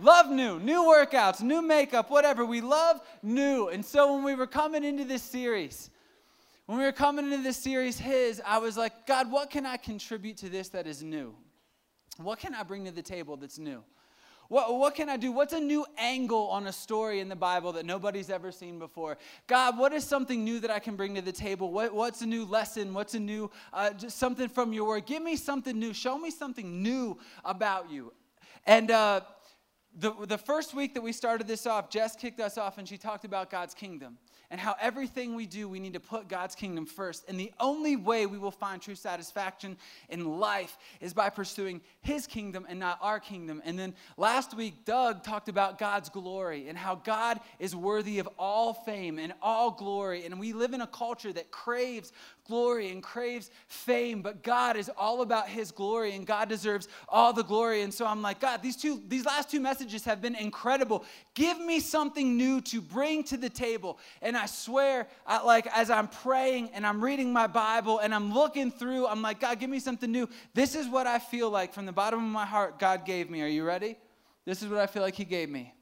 Love 0.00 0.30
new, 0.30 0.60
new 0.60 0.84
workouts, 0.84 1.40
new 1.40 1.60
makeup, 1.60 2.08
whatever. 2.08 2.46
We 2.46 2.60
love 2.60 3.00
new. 3.22 3.68
And 3.68 3.84
so 3.84 4.14
when 4.14 4.22
we 4.22 4.36
were 4.36 4.46
coming 4.46 4.84
into 4.84 5.04
this 5.04 5.22
series, 5.22 5.90
when 6.66 6.78
we 6.78 6.84
were 6.84 6.92
coming 6.92 7.24
into 7.24 7.42
this 7.42 7.56
series, 7.56 7.98
His, 7.98 8.40
I 8.46 8.58
was 8.58 8.76
like, 8.76 9.06
God, 9.06 9.30
what 9.30 9.50
can 9.50 9.66
I 9.66 9.76
contribute 9.76 10.36
to 10.38 10.48
this 10.48 10.68
that 10.68 10.86
is 10.86 11.02
new? 11.02 11.34
What 12.18 12.38
can 12.38 12.54
I 12.54 12.62
bring 12.62 12.84
to 12.84 12.92
the 12.92 13.02
table 13.02 13.36
that's 13.36 13.58
new? 13.58 13.82
What, 14.48 14.78
what 14.78 14.94
can 14.94 15.10
I 15.10 15.18
do? 15.18 15.30
What's 15.30 15.52
a 15.52 15.60
new 15.60 15.84
angle 15.98 16.48
on 16.48 16.66
a 16.66 16.72
story 16.72 17.20
in 17.20 17.28
the 17.28 17.36
Bible 17.36 17.72
that 17.72 17.84
nobody's 17.84 18.30
ever 18.30 18.50
seen 18.50 18.78
before? 18.78 19.18
God, 19.46 19.76
what 19.76 19.92
is 19.92 20.04
something 20.04 20.42
new 20.42 20.58
that 20.60 20.70
I 20.70 20.78
can 20.78 20.96
bring 20.96 21.14
to 21.16 21.20
the 21.20 21.32
table? 21.32 21.70
What, 21.70 21.94
what's 21.94 22.22
a 22.22 22.26
new 22.26 22.46
lesson? 22.46 22.94
What's 22.94 23.14
a 23.14 23.20
new, 23.20 23.50
uh, 23.74 23.90
just 23.90 24.18
something 24.18 24.48
from 24.48 24.72
your 24.72 24.88
word? 24.88 25.04
Give 25.04 25.22
me 25.22 25.36
something 25.36 25.78
new. 25.78 25.92
Show 25.92 26.16
me 26.16 26.30
something 26.30 26.82
new 26.82 27.18
about 27.44 27.90
you. 27.90 28.14
And 28.66 28.90
uh, 28.90 29.20
the, 29.94 30.14
the 30.26 30.38
first 30.38 30.74
week 30.74 30.94
that 30.94 31.02
we 31.02 31.12
started 31.12 31.46
this 31.46 31.66
off, 31.66 31.90
Jess 31.90 32.16
kicked 32.16 32.40
us 32.40 32.56
off 32.56 32.78
and 32.78 32.88
she 32.88 32.96
talked 32.96 33.26
about 33.26 33.50
God's 33.50 33.74
kingdom 33.74 34.16
and 34.50 34.58
how 34.60 34.76
everything 34.80 35.34
we 35.34 35.46
do, 35.46 35.68
we 35.68 35.78
need 35.78 35.92
to 35.92 36.00
put 36.00 36.28
God's 36.28 36.54
kingdom 36.54 36.86
first. 36.86 37.28
And 37.28 37.38
the 37.38 37.52
only 37.60 37.96
way 37.96 38.24
we 38.26 38.38
will 38.38 38.50
find 38.50 38.80
true 38.80 38.94
satisfaction 38.94 39.76
in 40.08 40.38
life 40.38 40.78
is 41.00 41.12
by 41.12 41.28
pursuing 41.28 41.82
His 42.00 42.26
kingdom 42.26 42.64
and 42.68 42.78
not 42.78 42.98
our 43.02 43.20
kingdom. 43.20 43.60
And 43.64 43.78
then 43.78 43.94
last 44.16 44.56
week, 44.56 44.84
Doug 44.86 45.22
talked 45.22 45.48
about 45.48 45.78
God's 45.78 46.08
glory 46.08 46.68
and 46.68 46.78
how 46.78 46.94
God 46.94 47.40
is 47.58 47.76
worthy 47.76 48.18
of 48.18 48.28
all 48.38 48.72
fame 48.72 49.18
and 49.18 49.34
all 49.42 49.70
glory. 49.70 50.24
And 50.24 50.40
we 50.40 50.54
live 50.54 50.72
in 50.72 50.80
a 50.80 50.86
culture 50.86 51.32
that 51.32 51.50
craves 51.50 52.12
glory 52.48 52.90
and 52.90 53.02
craves 53.02 53.50
fame, 53.66 54.22
but 54.22 54.42
God 54.42 54.76
is 54.76 54.90
all 54.96 55.22
about 55.22 55.48
his 55.48 55.70
glory 55.70 56.14
and 56.14 56.26
God 56.26 56.48
deserves 56.48 56.88
all 57.08 57.32
the 57.32 57.44
glory. 57.44 57.82
And 57.82 57.92
so 57.92 58.06
I'm 58.06 58.22
like, 58.22 58.40
God, 58.40 58.62
these 58.62 58.76
two 58.76 59.02
these 59.06 59.26
last 59.26 59.50
two 59.50 59.60
messages 59.60 60.04
have 60.04 60.20
been 60.20 60.34
incredible. 60.34 61.04
Give 61.34 61.60
me 61.60 61.78
something 61.78 62.36
new 62.36 62.60
to 62.62 62.80
bring 62.80 63.22
to 63.24 63.36
the 63.36 63.50
table. 63.50 63.98
And 64.22 64.36
I 64.36 64.46
swear, 64.46 65.06
I, 65.26 65.42
like 65.44 65.66
as 65.76 65.90
I'm 65.90 66.08
praying 66.08 66.70
and 66.72 66.86
I'm 66.86 67.04
reading 67.04 67.32
my 67.32 67.46
Bible 67.46 67.98
and 67.98 68.14
I'm 68.14 68.32
looking 68.32 68.70
through, 68.70 69.06
I'm 69.06 69.22
like, 69.22 69.40
God, 69.40 69.60
give 69.60 69.70
me 69.70 69.78
something 69.78 70.10
new. 70.10 70.28
This 70.54 70.74
is 70.74 70.88
what 70.88 71.06
I 71.06 71.18
feel 71.18 71.50
like 71.50 71.74
from 71.74 71.86
the 71.86 71.92
bottom 71.92 72.18
of 72.18 72.30
my 72.30 72.46
heart 72.46 72.78
God 72.78 73.04
gave 73.04 73.30
me. 73.30 73.42
Are 73.42 73.46
you 73.46 73.64
ready? 73.64 73.96
This 74.46 74.62
is 74.62 74.68
what 74.68 74.80
I 74.80 74.86
feel 74.86 75.02
like 75.02 75.14
he 75.14 75.26
gave 75.26 75.50
me. 75.50 75.74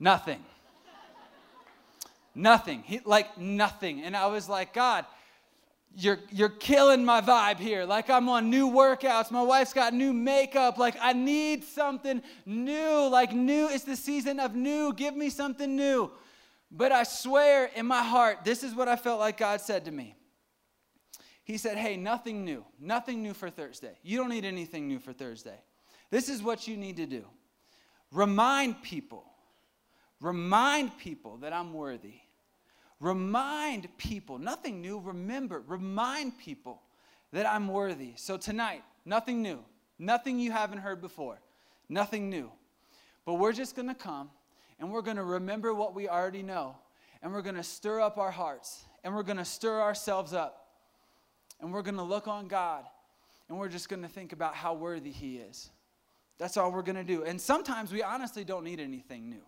Nothing. 0.00 0.42
Nothing. 2.38 2.84
He, 2.86 3.00
like 3.04 3.36
nothing. 3.36 4.02
And 4.02 4.16
I 4.16 4.26
was 4.26 4.48
like, 4.48 4.72
God, 4.72 5.04
you're, 5.96 6.20
you're 6.30 6.48
killing 6.48 7.04
my 7.04 7.20
vibe 7.20 7.58
here. 7.58 7.84
Like 7.84 8.08
I'm 8.08 8.28
on 8.28 8.48
new 8.48 8.70
workouts. 8.70 9.32
My 9.32 9.42
wife's 9.42 9.72
got 9.72 9.92
new 9.92 10.12
makeup. 10.12 10.78
Like 10.78 10.94
I 11.00 11.14
need 11.14 11.64
something 11.64 12.22
new. 12.46 13.08
Like 13.08 13.32
new. 13.32 13.68
It's 13.68 13.82
the 13.82 13.96
season 13.96 14.38
of 14.38 14.54
new. 14.54 14.92
Give 14.92 15.16
me 15.16 15.30
something 15.30 15.74
new. 15.74 16.12
But 16.70 16.92
I 16.92 17.02
swear 17.02 17.70
in 17.74 17.86
my 17.86 18.04
heart, 18.04 18.44
this 18.44 18.62
is 18.62 18.72
what 18.72 18.86
I 18.86 18.94
felt 18.94 19.18
like 19.18 19.36
God 19.36 19.60
said 19.60 19.86
to 19.86 19.90
me. 19.90 20.14
He 21.42 21.56
said, 21.58 21.76
Hey, 21.76 21.96
nothing 21.96 22.44
new. 22.44 22.64
Nothing 22.78 23.20
new 23.20 23.34
for 23.34 23.50
Thursday. 23.50 23.98
You 24.04 24.16
don't 24.16 24.30
need 24.30 24.44
anything 24.44 24.86
new 24.86 25.00
for 25.00 25.12
Thursday. 25.12 25.58
This 26.12 26.28
is 26.28 26.40
what 26.40 26.68
you 26.68 26.76
need 26.76 26.98
to 26.98 27.06
do 27.06 27.24
remind 28.12 28.80
people 28.80 29.24
Remind 30.20 30.96
people 30.98 31.36
that 31.38 31.52
I'm 31.52 31.72
worthy. 31.72 32.14
Remind 33.00 33.96
people, 33.96 34.38
nothing 34.38 34.80
new, 34.80 34.98
remember, 34.98 35.62
remind 35.66 36.38
people 36.38 36.82
that 37.32 37.46
I'm 37.46 37.68
worthy. 37.68 38.12
So 38.16 38.36
tonight, 38.36 38.82
nothing 39.04 39.40
new, 39.42 39.64
nothing 39.98 40.38
you 40.40 40.50
haven't 40.50 40.78
heard 40.78 41.00
before, 41.00 41.40
nothing 41.88 42.28
new. 42.28 42.50
But 43.24 43.34
we're 43.34 43.52
just 43.52 43.76
gonna 43.76 43.94
come 43.94 44.30
and 44.80 44.90
we're 44.90 45.02
gonna 45.02 45.24
remember 45.24 45.74
what 45.74 45.94
we 45.94 46.08
already 46.08 46.42
know, 46.42 46.76
and 47.22 47.32
we're 47.32 47.42
gonna 47.42 47.62
stir 47.62 48.00
up 48.00 48.18
our 48.18 48.30
hearts, 48.30 48.84
and 49.04 49.14
we're 49.14 49.22
gonna 49.22 49.44
stir 49.44 49.80
ourselves 49.80 50.32
up, 50.32 50.68
and 51.60 51.72
we're 51.72 51.82
gonna 51.82 52.04
look 52.04 52.26
on 52.26 52.48
God, 52.48 52.84
and 53.48 53.58
we're 53.58 53.68
just 53.68 53.88
gonna 53.88 54.08
think 54.08 54.32
about 54.32 54.54
how 54.54 54.74
worthy 54.74 55.10
He 55.10 55.36
is. 55.36 55.70
That's 56.38 56.56
all 56.56 56.72
we're 56.72 56.82
gonna 56.82 57.04
do. 57.04 57.24
And 57.24 57.40
sometimes 57.40 57.92
we 57.92 58.02
honestly 58.02 58.44
don't 58.44 58.64
need 58.64 58.80
anything 58.80 59.28
new. 59.28 59.42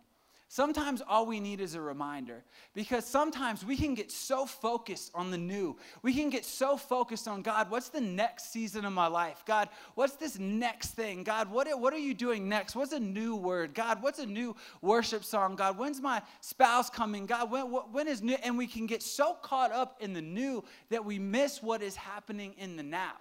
Sometimes 0.52 1.00
all 1.08 1.26
we 1.26 1.38
need 1.38 1.60
is 1.60 1.76
a 1.76 1.80
reminder 1.80 2.42
because 2.74 3.04
sometimes 3.04 3.64
we 3.64 3.76
can 3.76 3.94
get 3.94 4.10
so 4.10 4.46
focused 4.46 5.12
on 5.14 5.30
the 5.30 5.38
new. 5.38 5.76
We 6.02 6.12
can 6.12 6.28
get 6.28 6.44
so 6.44 6.76
focused 6.76 7.28
on 7.28 7.42
God, 7.42 7.70
what's 7.70 7.88
the 7.88 8.00
next 8.00 8.52
season 8.52 8.84
of 8.84 8.92
my 8.92 9.06
life? 9.06 9.44
God, 9.46 9.68
what's 9.94 10.14
this 10.14 10.40
next 10.40 10.88
thing? 10.94 11.22
God, 11.22 11.52
what, 11.52 11.68
what 11.78 11.92
are 11.92 12.00
you 12.00 12.14
doing 12.14 12.48
next? 12.48 12.74
What's 12.74 12.92
a 12.92 12.98
new 12.98 13.36
word? 13.36 13.74
God, 13.74 14.02
what's 14.02 14.18
a 14.18 14.26
new 14.26 14.56
worship 14.82 15.22
song? 15.22 15.54
God, 15.54 15.78
when's 15.78 16.00
my 16.00 16.20
spouse 16.40 16.90
coming? 16.90 17.26
God, 17.26 17.48
when, 17.48 17.66
when 17.66 18.08
is 18.08 18.20
new? 18.20 18.36
And 18.42 18.58
we 18.58 18.66
can 18.66 18.86
get 18.86 19.04
so 19.04 19.34
caught 19.34 19.70
up 19.70 19.98
in 20.00 20.14
the 20.14 20.20
new 20.20 20.64
that 20.88 21.04
we 21.04 21.20
miss 21.20 21.62
what 21.62 21.80
is 21.80 21.94
happening 21.94 22.56
in 22.58 22.74
the 22.74 22.82
now. 22.82 23.12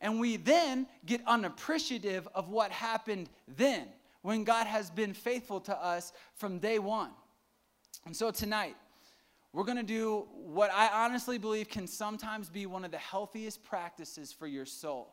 And 0.00 0.20
we 0.20 0.36
then 0.36 0.86
get 1.04 1.20
unappreciative 1.26 2.28
of 2.32 2.48
what 2.48 2.70
happened 2.70 3.28
then 3.48 3.88
when 4.24 4.42
God 4.42 4.66
has 4.66 4.88
been 4.88 5.12
faithful 5.12 5.60
to 5.60 5.76
us 5.76 6.10
from 6.34 6.58
day 6.58 6.78
one. 6.78 7.10
And 8.06 8.16
so 8.16 8.30
tonight, 8.30 8.74
we're 9.52 9.64
going 9.64 9.76
to 9.76 9.82
do 9.82 10.26
what 10.32 10.72
I 10.72 11.04
honestly 11.04 11.36
believe 11.36 11.68
can 11.68 11.86
sometimes 11.86 12.48
be 12.48 12.64
one 12.64 12.86
of 12.86 12.90
the 12.90 12.96
healthiest 12.96 13.62
practices 13.62 14.32
for 14.32 14.46
your 14.46 14.64
soul. 14.64 15.12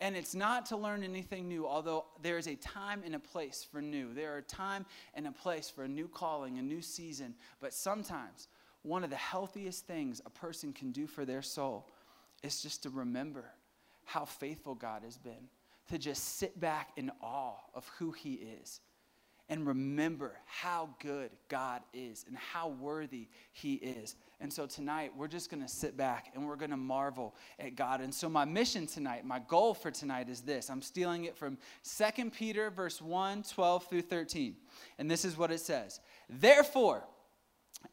And 0.00 0.16
it's 0.16 0.34
not 0.34 0.66
to 0.66 0.76
learn 0.76 1.04
anything 1.04 1.46
new, 1.46 1.64
although 1.64 2.06
there 2.22 2.36
is 2.36 2.48
a 2.48 2.56
time 2.56 3.02
and 3.06 3.14
a 3.14 3.20
place 3.20 3.64
for 3.70 3.80
new. 3.80 4.12
There 4.12 4.34
are 4.34 4.38
a 4.38 4.42
time 4.42 4.84
and 5.14 5.28
a 5.28 5.32
place 5.32 5.70
for 5.70 5.84
a 5.84 5.88
new 5.88 6.08
calling, 6.08 6.58
a 6.58 6.62
new 6.62 6.82
season. 6.82 7.36
But 7.60 7.72
sometimes 7.72 8.48
one 8.82 9.04
of 9.04 9.10
the 9.10 9.16
healthiest 9.16 9.86
things 9.86 10.20
a 10.26 10.30
person 10.30 10.72
can 10.72 10.90
do 10.90 11.06
for 11.06 11.24
their 11.24 11.40
soul 11.40 11.88
is 12.42 12.60
just 12.60 12.82
to 12.82 12.90
remember 12.90 13.44
how 14.04 14.24
faithful 14.24 14.74
God 14.74 15.04
has 15.04 15.16
been 15.16 15.48
to 15.90 15.98
just 15.98 16.38
sit 16.38 16.58
back 16.58 16.90
in 16.96 17.10
awe 17.20 17.56
of 17.74 17.86
who 17.98 18.12
He 18.12 18.34
is 18.34 18.80
and 19.48 19.66
remember 19.66 20.32
how 20.46 20.88
good 21.00 21.30
God 21.48 21.82
is 21.92 22.24
and 22.26 22.36
how 22.36 22.68
worthy 22.68 23.28
He 23.52 23.74
is. 23.74 24.16
And 24.40 24.52
so 24.52 24.66
tonight, 24.66 25.12
we're 25.16 25.28
just 25.28 25.50
to 25.62 25.68
sit 25.68 25.96
back 25.96 26.32
and 26.34 26.46
we're 26.46 26.56
to 26.70 26.76
marvel 26.76 27.34
at 27.58 27.76
God. 27.76 28.00
And 28.00 28.12
so, 28.12 28.28
my 28.28 28.44
mission 28.44 28.86
tonight, 28.86 29.26
my 29.26 29.40
goal 29.46 29.74
for 29.74 29.90
tonight 29.90 30.28
is 30.28 30.40
this 30.40 30.70
I'm 30.70 30.82
stealing 30.82 31.24
it 31.24 31.36
from 31.36 31.58
2 31.96 32.30
Peter, 32.30 32.70
verse 32.70 33.02
1, 33.02 33.42
12 33.42 33.86
through 33.88 34.02
13. 34.02 34.56
And 34.98 35.10
this 35.10 35.24
is 35.24 35.36
what 35.36 35.50
it 35.50 35.60
says 35.60 36.00
Therefore, 36.28 37.04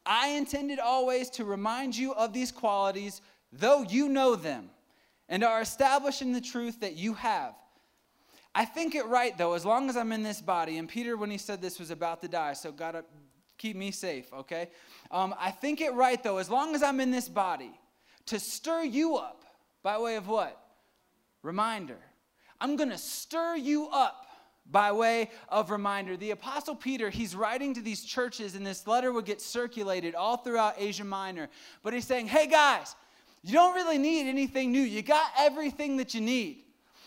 I 0.06 0.28
intended 0.28 0.78
always 0.78 1.28
to 1.30 1.44
remind 1.44 1.96
you 1.96 2.14
of 2.14 2.32
these 2.32 2.50
qualities, 2.50 3.20
though 3.52 3.82
you 3.82 4.08
know 4.08 4.36
them 4.36 4.70
and 5.28 5.44
are 5.44 5.60
established 5.60 6.22
in 6.22 6.32
the 6.32 6.40
truth 6.40 6.80
that 6.80 6.96
you 6.96 7.14
have. 7.14 7.54
I 8.54 8.64
think 8.64 8.94
it 8.94 9.06
right, 9.06 9.36
though, 9.36 9.54
as 9.54 9.64
long 9.64 9.88
as 9.88 9.96
I'm 9.96 10.12
in 10.12 10.22
this 10.22 10.40
body. 10.40 10.78
And 10.78 10.88
Peter, 10.88 11.16
when 11.16 11.30
he 11.30 11.38
said 11.38 11.62
this, 11.62 11.78
was 11.78 11.90
about 11.90 12.20
to 12.20 12.28
die, 12.28 12.52
so 12.52 12.74
uh, 12.80 13.02
keep 13.56 13.76
me 13.76 13.90
safe, 13.90 14.32
okay? 14.32 14.68
Um, 15.10 15.34
I 15.38 15.50
think 15.50 15.80
it 15.80 15.94
right, 15.94 16.22
though, 16.22 16.38
as 16.38 16.50
long 16.50 16.74
as 16.74 16.82
I'm 16.82 17.00
in 17.00 17.10
this 17.10 17.28
body, 17.28 17.72
to 18.26 18.38
stir 18.38 18.82
you 18.82 19.16
up 19.16 19.44
by 19.82 19.98
way 19.98 20.16
of 20.16 20.28
what? 20.28 20.58
Reminder. 21.42 21.98
I'm 22.60 22.76
to 22.76 22.98
stir 22.98 23.56
you 23.56 23.88
up 23.88 24.26
by 24.70 24.92
way 24.92 25.30
of 25.48 25.70
reminder. 25.70 26.16
The 26.16 26.30
Apostle 26.30 26.76
Peter, 26.76 27.10
he's 27.10 27.34
writing 27.34 27.74
to 27.74 27.80
these 27.80 28.04
churches, 28.04 28.54
and 28.54 28.66
this 28.66 28.86
letter 28.86 29.12
would 29.12 29.24
get 29.24 29.40
circulated 29.40 30.14
all 30.14 30.36
throughout 30.36 30.74
Asia 30.78 31.04
Minor. 31.04 31.48
But 31.82 31.94
he's 31.94 32.06
saying, 32.06 32.28
hey 32.28 32.46
guys, 32.46 32.94
you 33.42 33.54
don't 33.54 33.74
really 33.74 33.98
need 33.98 34.28
anything 34.28 34.70
new. 34.70 34.80
You 34.80 35.02
got 35.02 35.30
everything 35.38 35.96
that 35.96 36.14
you 36.14 36.20
need. 36.20 36.64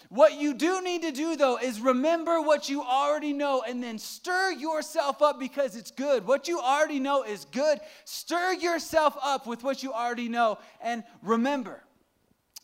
What 0.09 0.39
you 0.39 0.53
do 0.53 0.81
need 0.81 1.01
to 1.01 1.11
do, 1.11 1.35
though, 1.35 1.57
is 1.57 1.79
remember 1.79 2.41
what 2.41 2.69
you 2.69 2.83
already 2.83 3.33
know 3.33 3.63
and 3.67 3.81
then 3.81 3.97
stir 3.97 4.51
yourself 4.51 5.21
up 5.21 5.39
because 5.39 5.75
it's 5.75 5.91
good. 5.91 6.25
What 6.27 6.47
you 6.47 6.59
already 6.59 6.99
know 6.99 7.23
is 7.23 7.45
good. 7.45 7.79
Stir 8.05 8.53
yourself 8.53 9.17
up 9.23 9.47
with 9.47 9.63
what 9.63 9.83
you 9.83 9.93
already 9.93 10.29
know 10.29 10.59
and 10.81 11.03
remember. 11.23 11.81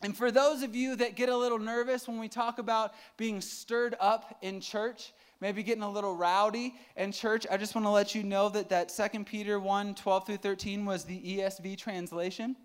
And 0.04 0.18
for 0.18 0.32
those 0.32 0.64
of 0.64 0.76
you 0.76 0.96
that 0.96 1.16
get 1.16 1.30
a 1.30 1.38
little 1.38 1.60
nervous 1.60 2.08
when 2.08 2.20
we 2.20 2.28
talk 2.28 2.58
about 2.58 2.94
being 3.18 3.40
stirred 3.40 3.96
up 4.00 4.38
in 4.42 4.60
church, 4.60 5.14
maybe 5.40 5.62
getting 5.62 5.84
a 5.84 5.90
little 5.90 6.16
rowdy 6.16 6.76
in 6.96 7.12
church, 7.12 7.46
I 7.52 7.58
just 7.58 7.76
want 7.76 7.86
to 7.86 7.92
let 7.92 8.16
you 8.16 8.24
know 8.24 8.50
that 8.50 8.70
that 8.70 8.90
2 8.90 9.24
Peter 9.24 9.60
1 9.60 9.96
12 9.96 10.26
through 10.26 10.38
13 10.38 10.86
was 10.86 11.04
the 11.04 11.20
ESV 11.20 11.78
translation. 11.78 12.56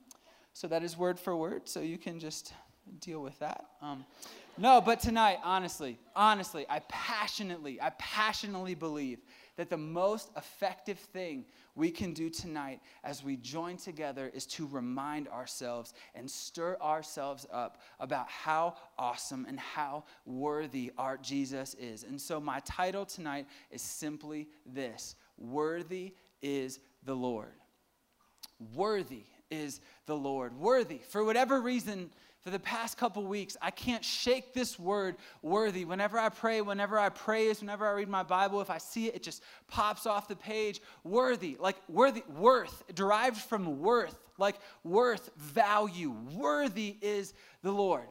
So 0.55 0.67
that 0.69 0.83
is 0.83 0.97
word 0.97 1.21
for 1.21 1.37
word, 1.37 1.69
so 1.69 1.81
you 1.81 1.99
can 1.99 2.19
just 2.19 2.55
deal 3.01 3.23
with 3.23 3.39
that. 3.41 3.67
Um, 3.83 4.07
no, 4.59 4.81
but 4.81 5.01
tonight, 5.01 5.39
honestly, 5.43 5.99
honestly, 6.15 6.67
I 6.69 6.81
passionately, 6.89 7.81
I 7.81 7.91
passionately 7.99 8.75
believe 8.75 9.19
that 9.57 9.71
the 9.71 9.77
most 9.77 10.31
effective 10.37 10.99
thing 10.99 11.45
we 11.75 11.91
can 11.91 12.13
do 12.13 12.29
tonight 12.31 12.81
as 13.05 13.25
we 13.25 13.37
join 13.37 13.77
together 13.77 14.31
is 14.35 14.47
to 14.47 14.67
remind 14.67 15.29
ourselves 15.29 15.95
and 16.15 16.31
stir 16.31 16.77
ourselves 16.81 17.47
up 17.53 17.81
about 18.01 18.29
how 18.29 18.75
awesome 18.99 19.47
and 19.49 19.59
how 19.59 20.05
worthy 20.25 20.93
our 20.99 21.17
Jesus 21.17 21.75
is. 21.75 22.03
And 22.03 22.21
so, 22.21 22.41
my 22.41 22.61
title 22.61 23.05
tonight 23.05 23.47
is 23.71 23.83
simply 23.83 24.49
this 24.65 25.17
Worthy 25.39 26.15
is 26.43 26.81
the 27.05 27.15
Lord. 27.15 27.53
Worthy 28.75 29.25
is 29.51 29.81
the 30.07 30.17
Lord. 30.17 30.59
Worthy. 30.59 30.99
For 31.09 31.25
whatever 31.25 31.61
reason, 31.61 32.11
for 32.47 32.51
the 32.53 32.61
past 32.61 32.97
couple 32.97 33.27
weeks, 33.27 33.57
I 33.61 33.73
can't 33.73 34.05
shake 34.05 34.55
this 34.55 34.79
word 34.79 35.17
worthy. 35.43 35.85
Whenever 35.85 36.17
I 36.17 36.29
pray, 36.29 36.61
whenever 36.61 36.97
I 36.97 37.09
praise, 37.09 37.61
whenever 37.61 37.85
I 37.85 37.91
read 37.91 38.09
my 38.09 38.23
Bible, 38.23 38.61
if 38.61 38.71
I 38.71 38.79
see 38.79 39.09
it, 39.09 39.17
it 39.17 39.25
just 39.25 39.43
pops 39.67 40.07
off 40.07 40.29
the 40.29 40.37
page. 40.37 40.81
Worthy, 41.03 41.57
like 41.59 41.75
worthy, 41.89 42.23
worth, 42.39 42.85
derived 42.95 43.39
from 43.39 43.81
worth, 43.81 44.17
like 44.39 44.61
worth, 44.85 45.29
value. 45.37 46.15
Worthy 46.37 46.97
is 47.03 47.35
the 47.65 47.73
Lord. 47.73 48.07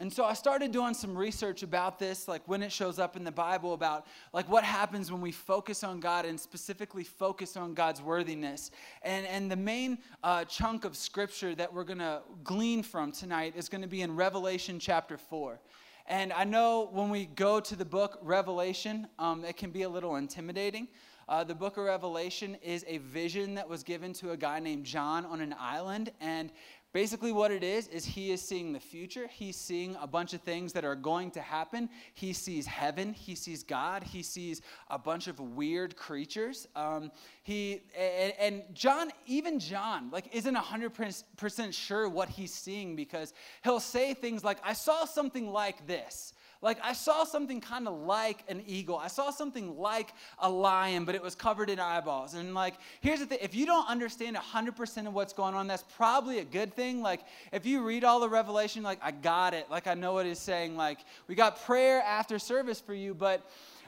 And 0.00 0.12
so 0.12 0.24
I 0.24 0.32
started 0.32 0.72
doing 0.72 0.94
some 0.94 1.16
research 1.16 1.62
about 1.62 1.98
this, 1.98 2.26
like 2.26 2.42
when 2.48 2.62
it 2.62 2.72
shows 2.72 2.98
up 2.98 3.14
in 3.14 3.24
the 3.24 3.32
Bible, 3.32 3.74
about 3.74 4.06
like 4.32 4.48
what 4.48 4.64
happens 4.64 5.12
when 5.12 5.20
we 5.20 5.32
focus 5.32 5.84
on 5.84 6.00
God 6.00 6.24
and 6.24 6.40
specifically 6.40 7.04
focus 7.04 7.56
on 7.56 7.74
God's 7.74 8.00
worthiness. 8.00 8.70
And, 9.02 9.26
and 9.26 9.50
the 9.50 9.56
main 9.56 9.98
uh, 10.24 10.44
chunk 10.46 10.84
of 10.84 10.96
scripture 10.96 11.54
that 11.54 11.72
we're 11.72 11.84
going 11.84 11.98
to 11.98 12.22
glean 12.42 12.82
from 12.82 13.12
tonight 13.12 13.54
is 13.54 13.68
going 13.68 13.82
to 13.82 13.88
be 13.88 14.02
in 14.02 14.16
Revelation 14.16 14.78
chapter 14.78 15.18
4. 15.18 15.60
And 16.06 16.32
I 16.32 16.44
know 16.44 16.88
when 16.90 17.10
we 17.10 17.26
go 17.26 17.60
to 17.60 17.76
the 17.76 17.84
book 17.84 18.18
Revelation, 18.22 19.06
um, 19.18 19.44
it 19.44 19.56
can 19.56 19.70
be 19.70 19.82
a 19.82 19.88
little 19.88 20.16
intimidating. 20.16 20.88
Uh, 21.28 21.44
the 21.44 21.54
book 21.54 21.76
of 21.76 21.84
Revelation 21.84 22.56
is 22.62 22.84
a 22.88 22.98
vision 22.98 23.54
that 23.54 23.68
was 23.68 23.82
given 23.82 24.12
to 24.14 24.32
a 24.32 24.36
guy 24.36 24.58
named 24.58 24.84
John 24.84 25.24
on 25.24 25.40
an 25.40 25.54
island. 25.58 26.10
And 26.20 26.50
Basically, 26.92 27.32
what 27.32 27.50
it 27.50 27.64
is, 27.64 27.88
is 27.88 28.04
he 28.04 28.32
is 28.32 28.42
seeing 28.42 28.72
the 28.72 28.80
future. 28.80 29.26
He's 29.26 29.56
seeing 29.56 29.96
a 30.00 30.06
bunch 30.06 30.34
of 30.34 30.42
things 30.42 30.74
that 30.74 30.84
are 30.84 30.94
going 30.94 31.30
to 31.30 31.40
happen. 31.40 31.88
He 32.12 32.34
sees 32.34 32.66
heaven. 32.66 33.14
He 33.14 33.34
sees 33.34 33.62
God. 33.62 34.02
He 34.02 34.22
sees 34.22 34.60
a 34.90 34.98
bunch 34.98 35.26
of 35.26 35.40
weird 35.40 35.96
creatures. 35.96 36.68
Um, 36.76 37.10
he 37.44 37.80
and, 37.98 38.34
and 38.38 38.62
John, 38.74 39.10
even 39.26 39.58
John, 39.58 40.10
like 40.10 40.28
isn't 40.32 40.54
hundred 40.54 40.92
percent 41.38 41.74
sure 41.74 42.08
what 42.08 42.28
he's 42.28 42.52
seeing 42.52 42.94
because 42.94 43.32
he'll 43.64 43.80
say 43.80 44.12
things 44.12 44.44
like, 44.44 44.58
"I 44.62 44.74
saw 44.74 45.06
something 45.06 45.50
like 45.50 45.86
this." 45.86 46.34
Like, 46.62 46.78
I 46.80 46.92
saw 46.92 47.24
something 47.24 47.60
kind 47.60 47.88
of 47.88 47.98
like 48.02 48.44
an 48.48 48.62
eagle. 48.68 48.96
I 48.96 49.08
saw 49.08 49.30
something 49.30 49.76
like 49.76 50.14
a 50.38 50.48
lion, 50.48 51.04
but 51.04 51.16
it 51.16 51.22
was 51.22 51.34
covered 51.34 51.68
in 51.68 51.80
eyeballs. 51.80 52.34
And, 52.34 52.54
like, 52.54 52.74
here's 53.00 53.18
the 53.18 53.26
thing 53.26 53.38
if 53.42 53.52
you 53.52 53.66
don't 53.66 53.88
understand 53.88 54.36
100% 54.36 55.06
of 55.08 55.12
what's 55.12 55.32
going 55.32 55.56
on, 55.56 55.66
that's 55.66 55.82
probably 55.96 56.38
a 56.38 56.44
good 56.44 56.72
thing. 56.72 57.02
Like, 57.02 57.22
if 57.50 57.66
you 57.66 57.82
read 57.82 58.04
all 58.04 58.20
the 58.20 58.28
revelation, 58.28 58.84
like, 58.84 59.00
I 59.02 59.10
got 59.10 59.54
it. 59.54 59.68
Like, 59.70 59.88
I 59.88 59.94
know 59.94 60.12
what 60.12 60.24
it's 60.24 60.40
saying. 60.40 60.76
Like, 60.76 61.00
we 61.26 61.34
got 61.34 61.60
prayer 61.64 62.00
after 62.00 62.38
service 62.38 62.80
for 62.80 62.94
you, 62.94 63.12
but. 63.12 63.44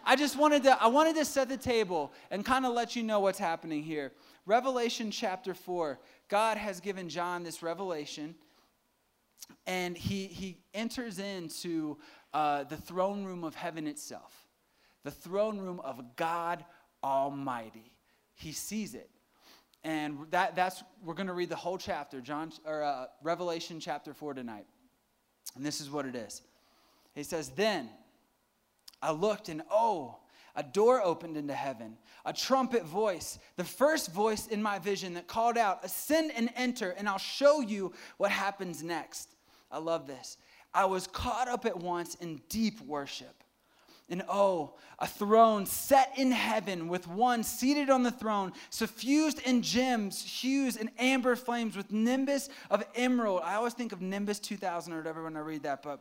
I 0.06 0.16
just 0.16 0.36
wanted 0.36 0.64
to 0.64 0.82
I 0.82 0.88
wanted 0.88 1.16
to 1.16 1.24
set 1.24 1.48
the 1.48 1.56
table 1.56 2.12
and 2.30 2.44
kind 2.44 2.66
of 2.66 2.74
let 2.74 2.94
you 2.94 3.02
know 3.02 3.20
what's 3.20 3.38
happening 3.38 3.82
here. 3.82 4.12
Revelation 4.44 5.10
chapter 5.10 5.54
4. 5.54 5.98
God 6.28 6.58
has 6.58 6.78
given 6.78 7.08
John 7.08 7.42
this 7.42 7.62
revelation 7.62 8.34
and 9.66 9.96
he 9.96 10.26
he 10.26 10.58
enters 10.72 11.18
into 11.18 11.96
uh, 12.34 12.64
the 12.64 12.76
throne 12.76 13.24
room 13.24 13.44
of 13.44 13.54
heaven 13.54 13.86
itself, 13.86 14.46
the 15.04 15.10
throne 15.10 15.58
room 15.58 15.80
of 15.80 16.16
God 16.16 16.64
Almighty. 17.02 17.92
He 18.34 18.52
sees 18.52 18.94
it. 18.94 19.08
And 19.84 20.18
that, 20.30 20.56
that's, 20.56 20.82
we're 21.04 21.14
going 21.14 21.28
to 21.28 21.34
read 21.34 21.50
the 21.50 21.56
whole 21.56 21.78
chapter, 21.78 22.20
John, 22.20 22.52
or 22.64 22.82
uh, 22.82 23.06
Revelation 23.22 23.78
chapter 23.78 24.12
4 24.14 24.34
tonight. 24.34 24.66
And 25.54 25.64
this 25.64 25.80
is 25.80 25.90
what 25.90 26.06
it 26.06 26.16
is. 26.16 26.42
He 27.14 27.22
says, 27.22 27.50
Then 27.50 27.90
I 29.00 29.12
looked, 29.12 29.48
and 29.48 29.62
oh, 29.70 30.16
a 30.56 30.62
door 30.62 31.02
opened 31.02 31.36
into 31.36 31.54
heaven, 31.54 31.98
a 32.24 32.32
trumpet 32.32 32.84
voice, 32.84 33.38
the 33.56 33.64
first 33.64 34.10
voice 34.10 34.46
in 34.46 34.62
my 34.62 34.78
vision 34.78 35.14
that 35.14 35.26
called 35.28 35.58
out, 35.58 35.84
Ascend 35.84 36.32
and 36.34 36.48
enter, 36.56 36.90
and 36.90 37.08
I'll 37.08 37.18
show 37.18 37.60
you 37.60 37.92
what 38.16 38.30
happens 38.30 38.82
next. 38.82 39.28
I 39.70 39.78
love 39.78 40.06
this. 40.06 40.38
I 40.74 40.86
was 40.86 41.06
caught 41.06 41.48
up 41.48 41.64
at 41.64 41.76
once 41.76 42.16
in 42.16 42.40
deep 42.48 42.80
worship. 42.80 43.44
And 44.10 44.22
oh, 44.28 44.74
a 44.98 45.06
throne 45.06 45.64
set 45.64 46.12
in 46.18 46.30
heaven 46.30 46.88
with 46.88 47.08
one 47.08 47.42
seated 47.42 47.88
on 47.88 48.02
the 48.02 48.10
throne, 48.10 48.52
suffused 48.68 49.40
in 49.46 49.62
gems, 49.62 50.22
hues, 50.22 50.76
and 50.76 50.90
amber 50.98 51.36
flames 51.36 51.74
with 51.74 51.90
nimbus 51.90 52.50
of 52.70 52.84
emerald. 52.94 53.40
I 53.42 53.54
always 53.54 53.72
think 53.72 53.92
of 53.92 54.02
Nimbus 54.02 54.40
2000 54.40 54.92
or 54.92 54.98
whatever 54.98 55.24
when 55.24 55.36
I 55.38 55.40
read 55.40 55.62
that, 55.62 55.82
but 55.82 56.00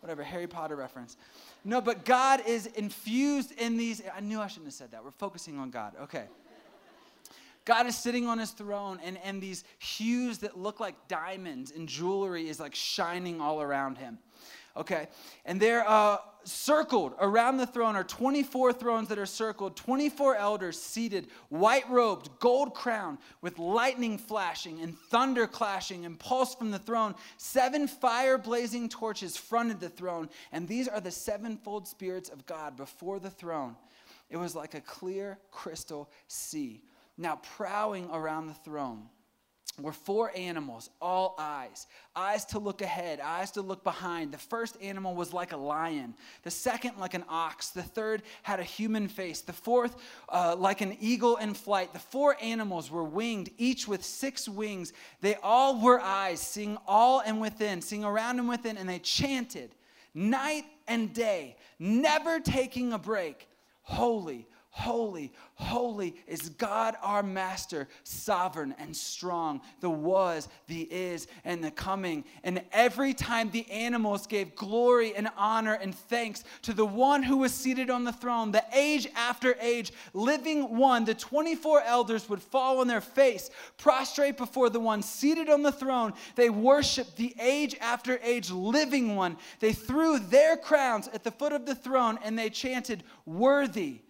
whatever, 0.00 0.22
Harry 0.22 0.46
Potter 0.46 0.76
reference. 0.76 1.18
No, 1.62 1.82
but 1.82 2.06
God 2.06 2.42
is 2.46 2.66
infused 2.66 3.52
in 3.60 3.76
these. 3.76 4.00
I 4.16 4.20
knew 4.20 4.40
I 4.40 4.46
shouldn't 4.46 4.68
have 4.68 4.74
said 4.74 4.92
that. 4.92 5.04
We're 5.04 5.10
focusing 5.10 5.58
on 5.58 5.70
God. 5.70 5.92
Okay. 6.04 6.24
God 7.64 7.86
is 7.86 7.96
sitting 7.96 8.26
on 8.26 8.38
his 8.38 8.50
throne, 8.50 8.98
and, 9.04 9.18
and 9.24 9.40
these 9.40 9.64
hues 9.78 10.38
that 10.38 10.58
look 10.58 10.80
like 10.80 11.08
diamonds 11.08 11.70
and 11.70 11.88
jewelry 11.88 12.48
is 12.48 12.58
like 12.58 12.74
shining 12.74 13.40
all 13.40 13.62
around 13.62 13.98
him. 13.98 14.18
Okay, 14.74 15.08
and 15.44 15.60
they're 15.60 15.86
uh, 15.86 16.16
circled 16.44 17.14
around 17.20 17.58
the 17.58 17.66
throne 17.66 17.94
are 17.94 18.04
24 18.04 18.72
thrones 18.72 19.08
that 19.08 19.18
are 19.18 19.26
circled, 19.26 19.76
24 19.76 20.36
elders 20.36 20.80
seated, 20.80 21.28
white 21.50 21.88
robed, 21.90 22.30
gold 22.38 22.74
crowned, 22.74 23.18
with 23.42 23.58
lightning 23.58 24.16
flashing 24.16 24.80
and 24.80 24.96
thunder 24.96 25.46
clashing 25.46 26.06
and 26.06 26.18
pulse 26.18 26.54
from 26.54 26.70
the 26.70 26.78
throne. 26.78 27.14
Seven 27.36 27.86
fire 27.86 28.38
blazing 28.38 28.88
torches 28.88 29.36
fronted 29.36 29.78
the 29.78 29.90
throne, 29.90 30.30
and 30.52 30.66
these 30.66 30.88
are 30.88 31.00
the 31.00 31.10
sevenfold 31.10 31.86
spirits 31.86 32.30
of 32.30 32.46
God 32.46 32.74
before 32.76 33.20
the 33.20 33.30
throne. 33.30 33.76
It 34.30 34.38
was 34.38 34.56
like 34.56 34.72
a 34.72 34.80
clear 34.80 35.38
crystal 35.50 36.10
sea 36.28 36.80
now, 37.18 37.40
prowling 37.56 38.08
around 38.10 38.46
the 38.46 38.54
throne 38.54 39.08
were 39.80 39.92
four 39.92 40.30
animals, 40.36 40.90
all 41.00 41.34
eyes. 41.38 41.86
Eyes 42.14 42.44
to 42.46 42.58
look 42.58 42.82
ahead, 42.82 43.20
eyes 43.20 43.50
to 43.52 43.62
look 43.62 43.82
behind. 43.82 44.32
The 44.32 44.38
first 44.38 44.76
animal 44.82 45.14
was 45.14 45.32
like 45.32 45.52
a 45.52 45.56
lion, 45.56 46.14
the 46.42 46.50
second, 46.50 46.98
like 46.98 47.14
an 47.14 47.24
ox. 47.28 47.70
The 47.70 47.82
third 47.82 48.22
had 48.42 48.60
a 48.60 48.64
human 48.64 49.08
face, 49.08 49.40
the 49.40 49.52
fourth, 49.52 49.96
uh, 50.28 50.56
like 50.58 50.82
an 50.82 50.96
eagle 51.00 51.36
in 51.36 51.54
flight. 51.54 51.94
The 51.94 51.98
four 51.98 52.36
animals 52.42 52.90
were 52.90 53.04
winged, 53.04 53.50
each 53.56 53.88
with 53.88 54.04
six 54.04 54.46
wings. 54.46 54.92
They 55.22 55.36
all 55.42 55.80
were 55.80 56.00
eyes, 56.00 56.40
seeing 56.40 56.76
all 56.86 57.20
and 57.20 57.40
within, 57.40 57.80
seeing 57.80 58.04
around 58.04 58.38
and 58.40 58.48
within, 58.48 58.76
and 58.76 58.88
they 58.88 58.98
chanted 58.98 59.74
night 60.14 60.64
and 60.86 61.14
day, 61.14 61.56
never 61.78 62.40
taking 62.40 62.92
a 62.92 62.98
break. 62.98 63.48
Holy, 63.82 64.46
Holy, 64.74 65.30
holy 65.56 66.16
is 66.26 66.48
God 66.48 66.96
our 67.02 67.22
Master, 67.22 67.88
sovereign 68.04 68.74
and 68.78 68.96
strong, 68.96 69.60
the 69.80 69.90
was, 69.90 70.48
the 70.66 70.80
is, 70.90 71.26
and 71.44 71.62
the 71.62 71.70
coming. 71.70 72.24
And 72.42 72.64
every 72.72 73.12
time 73.12 73.50
the 73.50 73.70
animals 73.70 74.26
gave 74.26 74.54
glory 74.54 75.14
and 75.14 75.28
honor 75.36 75.74
and 75.74 75.94
thanks 75.94 76.44
to 76.62 76.72
the 76.72 76.86
one 76.86 77.22
who 77.22 77.36
was 77.36 77.52
seated 77.52 77.90
on 77.90 78.04
the 78.04 78.14
throne, 78.14 78.50
the 78.50 78.64
age 78.74 79.06
after 79.14 79.56
age, 79.60 79.92
living 80.14 80.74
one, 80.78 81.04
the 81.04 81.14
24 81.14 81.82
elders 81.82 82.30
would 82.30 82.40
fall 82.40 82.80
on 82.80 82.86
their 82.86 83.02
face, 83.02 83.50
prostrate 83.76 84.38
before 84.38 84.70
the 84.70 84.80
one 84.80 85.02
seated 85.02 85.50
on 85.50 85.62
the 85.62 85.70
throne. 85.70 86.14
They 86.34 86.48
worshiped 86.48 87.18
the 87.18 87.34
age 87.38 87.76
after 87.78 88.18
age 88.22 88.50
living 88.50 89.16
one. 89.16 89.36
They 89.60 89.74
threw 89.74 90.18
their 90.18 90.56
crowns 90.56 91.08
at 91.08 91.24
the 91.24 91.30
foot 91.30 91.52
of 91.52 91.66
the 91.66 91.74
throne 91.74 92.18
and 92.24 92.38
they 92.38 92.48
chanted, 92.48 93.04
Worthy 93.26 94.00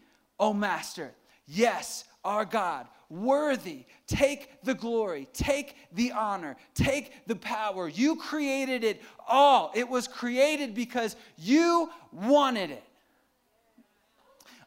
O 0.43 0.53
Master, 0.53 1.13
yes, 1.47 2.05
our 2.25 2.45
God, 2.45 2.89
worthy. 3.09 3.85
Take 4.09 4.65
the 4.65 4.75
glory, 4.75 5.29
take 5.33 5.77
the 5.93 6.11
honor, 6.11 6.57
take 6.75 7.29
the 7.29 7.37
power. 7.37 7.89
You 7.89 8.17
created 8.17 8.83
it 8.83 9.01
all. 9.29 9.71
It 9.73 9.89
was 9.89 10.09
created 10.09 10.75
because 10.75 11.15
you 11.39 11.91
wanted 12.11 12.73
it. 12.73 12.83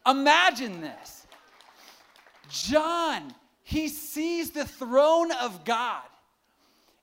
Imagine 0.07 0.79
this. 0.79 1.27
John, 2.49 3.35
he 3.61 3.89
sees 3.89 4.51
the 4.51 4.63
throne 4.63 5.33
of 5.33 5.65
God. 5.65 6.03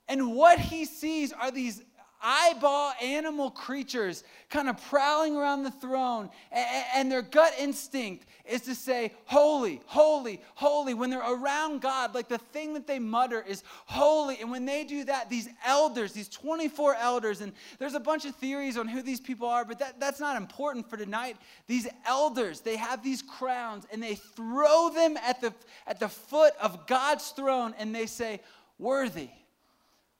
And 0.07 0.35
what 0.35 0.57
he 0.57 0.85
sees 0.85 1.31
are 1.31 1.51
these 1.51 1.83
eyeball 2.23 2.93
animal 3.01 3.51
creatures 3.51 4.23
kind 4.49 4.69
of 4.69 4.81
prowling 4.89 5.35
around 5.35 5.63
the 5.63 5.71
throne, 5.71 6.29
and, 6.51 7.11
their 7.11 7.21
gut 7.21 7.53
instinct 7.59 8.25
is 8.45 8.61
to 8.61 8.73
say, 8.73 9.11
Holy, 9.25 9.81
holy, 9.85 10.41
holy. 10.55 10.93
When 10.93 11.09
they're 11.09 11.19
around 11.19 11.81
God, 11.81 12.15
like 12.15 12.29
the 12.29 12.37
thing 12.37 12.73
that 12.75 12.87
they 12.87 12.97
mutter 12.97 13.43
is 13.47 13.63
holy. 13.85 14.37
And 14.39 14.49
when 14.49 14.65
they 14.65 14.83
do 14.83 15.03
that, 15.03 15.29
these 15.29 15.49
elders, 15.65 16.13
these 16.13 16.29
24 16.29 16.95
elders, 16.95 17.41
and 17.41 17.51
there's 17.77 17.93
a 17.93 17.99
bunch 17.99 18.25
of 18.25 18.35
theories 18.35 18.77
on 18.77 18.87
who 18.87 19.01
these 19.01 19.19
people 19.19 19.47
are, 19.47 19.65
but 19.65 19.79
that, 19.79 19.99
that's 19.99 20.19
not 20.19 20.37
important 20.37 20.89
for 20.89 20.97
tonight. 20.97 21.35
These 21.67 21.87
elders, 22.07 22.61
they 22.61 22.77
have 22.77 23.03
these 23.03 23.21
crowns 23.21 23.85
and 23.91 24.01
they 24.01 24.15
throw 24.15 24.89
them 24.89 25.17
at 25.17 25.41
the, 25.41 25.53
at 25.85 25.99
the 25.99 26.09
foot 26.09 26.53
of 26.61 26.87
God's 26.87 27.29
throne 27.29 27.75
and 27.77 27.93
they 27.93 28.05
say, 28.05 28.39
Worthy, 28.79 29.29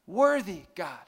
worthy, 0.06 0.62
God. 0.76 1.00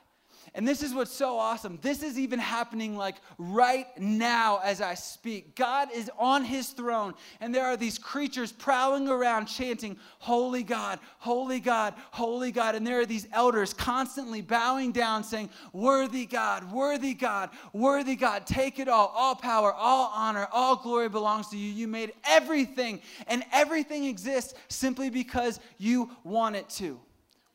And 0.56 0.66
this 0.66 0.82
is 0.82 0.94
what's 0.94 1.12
so 1.12 1.38
awesome. 1.38 1.80
This 1.82 2.02
is 2.02 2.18
even 2.18 2.40
happening 2.40 2.96
like 2.96 3.18
right 3.38 3.88
now 4.00 4.62
as 4.64 4.80
I 4.80 4.94
speak. 4.94 5.54
God 5.54 5.90
is 5.94 6.10
on 6.18 6.46
his 6.46 6.70
throne, 6.70 7.14
and 7.42 7.54
there 7.54 7.66
are 7.66 7.76
these 7.76 7.98
creatures 7.98 8.54
prowling 8.54 9.10
around 9.10 9.48
chanting, 9.48 9.98
Holy 10.20 10.64
God, 10.64 11.00
Holy 11.20 11.60
God, 11.60 11.94
Holy 12.12 12.54
God. 12.54 12.74
And 12.76 12.88
there 12.88 13.02
are 13.02 13.06
these 13.06 13.28
elders 13.34 13.74
constantly 13.74 14.42
bowing 14.42 14.94
down, 14.94 15.26
saying, 15.26 15.50
Worthy 15.74 16.26
God, 16.26 16.72
worthy 16.72 17.14
God, 17.14 17.50
worthy 17.74 18.16
God. 18.16 18.48
Take 18.48 18.80
it 18.80 18.88
all. 18.88 19.14
All 19.14 19.36
power, 19.36 19.74
all 19.74 20.10
honor, 20.16 20.48
all 20.54 20.78
glory 20.78 21.10
belongs 21.10 21.50
to 21.50 21.58
you. 21.58 21.70
You 21.70 21.90
made 21.90 22.14
everything, 22.24 23.02
and 23.28 23.44
everything 23.52 24.06
exists 24.06 24.54
simply 24.70 25.10
because 25.10 25.60
you 25.78 26.12
want 26.24 26.56
it 26.56 26.70
to. 26.70 26.98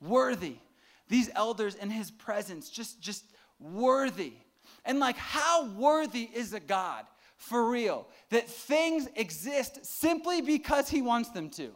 Worthy 0.02 0.56
these 1.10 1.28
elders 1.34 1.74
in 1.74 1.90
his 1.90 2.10
presence, 2.10 2.70
just, 2.70 3.02
just 3.02 3.24
worthy. 3.58 4.32
And 4.86 4.98
like, 4.98 5.16
how 5.16 5.66
worthy 5.72 6.30
is 6.32 6.54
a 6.54 6.60
God 6.60 7.04
for 7.36 7.68
real 7.68 8.06
that 8.30 8.48
things 8.48 9.08
exist 9.16 9.84
simply 9.84 10.40
because 10.40 10.88
he 10.88 11.02
wants 11.02 11.28
them 11.30 11.50
to? 11.50 11.72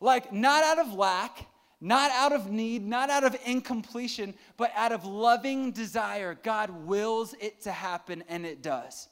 Like, 0.00 0.32
not 0.32 0.64
out 0.64 0.78
of 0.78 0.92
lack, 0.92 1.46
not 1.80 2.10
out 2.10 2.32
of 2.32 2.50
need, 2.50 2.86
not 2.86 3.08
out 3.08 3.24
of 3.24 3.36
incompletion, 3.46 4.34
but 4.56 4.72
out 4.74 4.92
of 4.92 5.04
loving 5.04 5.70
desire. 5.72 6.36
God 6.42 6.70
wills 6.70 7.34
it 7.40 7.62
to 7.62 7.72
happen, 7.72 8.24
and 8.28 8.44
it 8.44 8.62
does. 8.62 9.08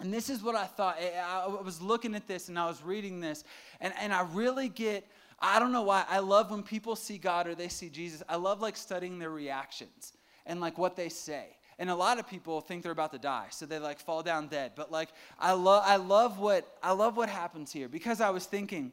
And 0.00 0.12
this 0.12 0.28
is 0.28 0.42
what 0.42 0.56
I 0.56 0.64
thought. 0.64 0.98
I 1.00 1.46
was 1.46 1.80
looking 1.80 2.14
at 2.14 2.26
this 2.26 2.48
and 2.48 2.58
I 2.58 2.66
was 2.66 2.82
reading 2.82 3.20
this, 3.20 3.44
and, 3.80 3.94
and 4.00 4.12
I 4.12 4.26
really 4.32 4.68
get 4.68 5.06
I 5.38 5.58
don't 5.58 5.72
know 5.72 5.82
why. 5.82 6.04
I 6.08 6.20
love 6.20 6.50
when 6.50 6.62
people 6.62 6.96
see 6.96 7.18
God 7.18 7.46
or 7.46 7.54
they 7.54 7.68
see 7.68 7.88
Jesus. 7.88 8.22
I 8.28 8.36
love 8.36 8.60
like 8.60 8.76
studying 8.76 9.18
their 9.18 9.30
reactions 9.30 10.12
and 10.46 10.60
like 10.60 10.78
what 10.78 10.96
they 10.96 11.08
say. 11.08 11.46
And 11.78 11.90
a 11.90 11.94
lot 11.94 12.18
of 12.18 12.28
people 12.28 12.60
think 12.60 12.82
they're 12.82 12.92
about 12.92 13.12
to 13.12 13.18
die, 13.18 13.46
so 13.50 13.66
they 13.66 13.80
like 13.80 13.98
fall 13.98 14.22
down 14.22 14.46
dead. 14.46 14.72
But 14.76 14.92
like 14.92 15.08
I 15.38 15.52
love 15.52 15.82
I 15.84 15.96
love 15.96 16.38
what 16.38 16.78
I 16.82 16.92
love 16.92 17.16
what 17.16 17.28
happens 17.28 17.72
here 17.72 17.88
because 17.88 18.20
I 18.20 18.30
was 18.30 18.46
thinking 18.46 18.92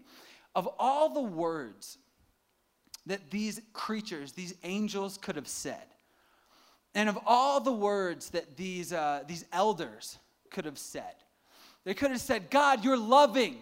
of 0.56 0.68
all 0.80 1.10
the 1.14 1.22
words 1.22 1.98
that 3.06 3.32
these 3.32 3.62
creatures, 3.74 4.34
these 4.34 4.54
angels 4.64 5.18
could 5.18 5.36
have 5.36 5.48
said. 5.48 5.84
And 6.94 7.08
of 7.08 7.18
all 7.26 7.60
the 7.60 7.72
words 7.72 8.32
that 8.32 8.58
these, 8.58 8.92
uh, 8.92 9.24
these 9.28 9.46
elders 9.52 10.18
could 10.50 10.66
have 10.66 10.78
said, 10.78 11.16
they 11.84 11.94
could 11.94 12.12
have 12.12 12.22
said, 12.22 12.50
God, 12.50 12.84
you're 12.84 12.98
loving 12.98 13.58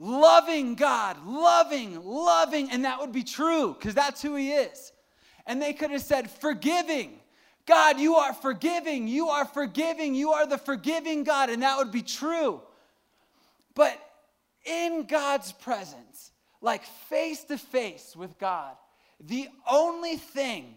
loving 0.00 0.74
God, 0.74 1.18
loving, 1.24 2.02
loving, 2.02 2.70
and 2.70 2.84
that 2.84 2.98
would 2.98 3.12
be 3.12 3.22
true 3.22 3.74
because 3.74 3.94
that's 3.94 4.22
who 4.22 4.34
He 4.34 4.52
is. 4.52 4.92
And 5.46 5.60
they 5.60 5.72
could 5.72 5.90
have 5.90 6.02
said, 6.02 6.30
forgiving. 6.30 7.20
God, 7.66 8.00
you 8.00 8.16
are 8.16 8.32
forgiving. 8.32 9.06
You 9.06 9.28
are 9.28 9.44
forgiving. 9.44 10.14
You 10.14 10.32
are 10.32 10.46
the 10.46 10.58
forgiving 10.58 11.22
God, 11.22 11.50
and 11.50 11.62
that 11.62 11.76
would 11.78 11.92
be 11.92 12.02
true. 12.02 12.62
But 13.74 13.96
in 14.64 15.04
God's 15.06 15.52
presence, 15.52 16.32
like 16.60 16.84
face 16.84 17.44
to 17.44 17.58
face 17.58 18.14
with 18.16 18.38
God, 18.38 18.74
the 19.20 19.48
only 19.70 20.16
thing 20.16 20.76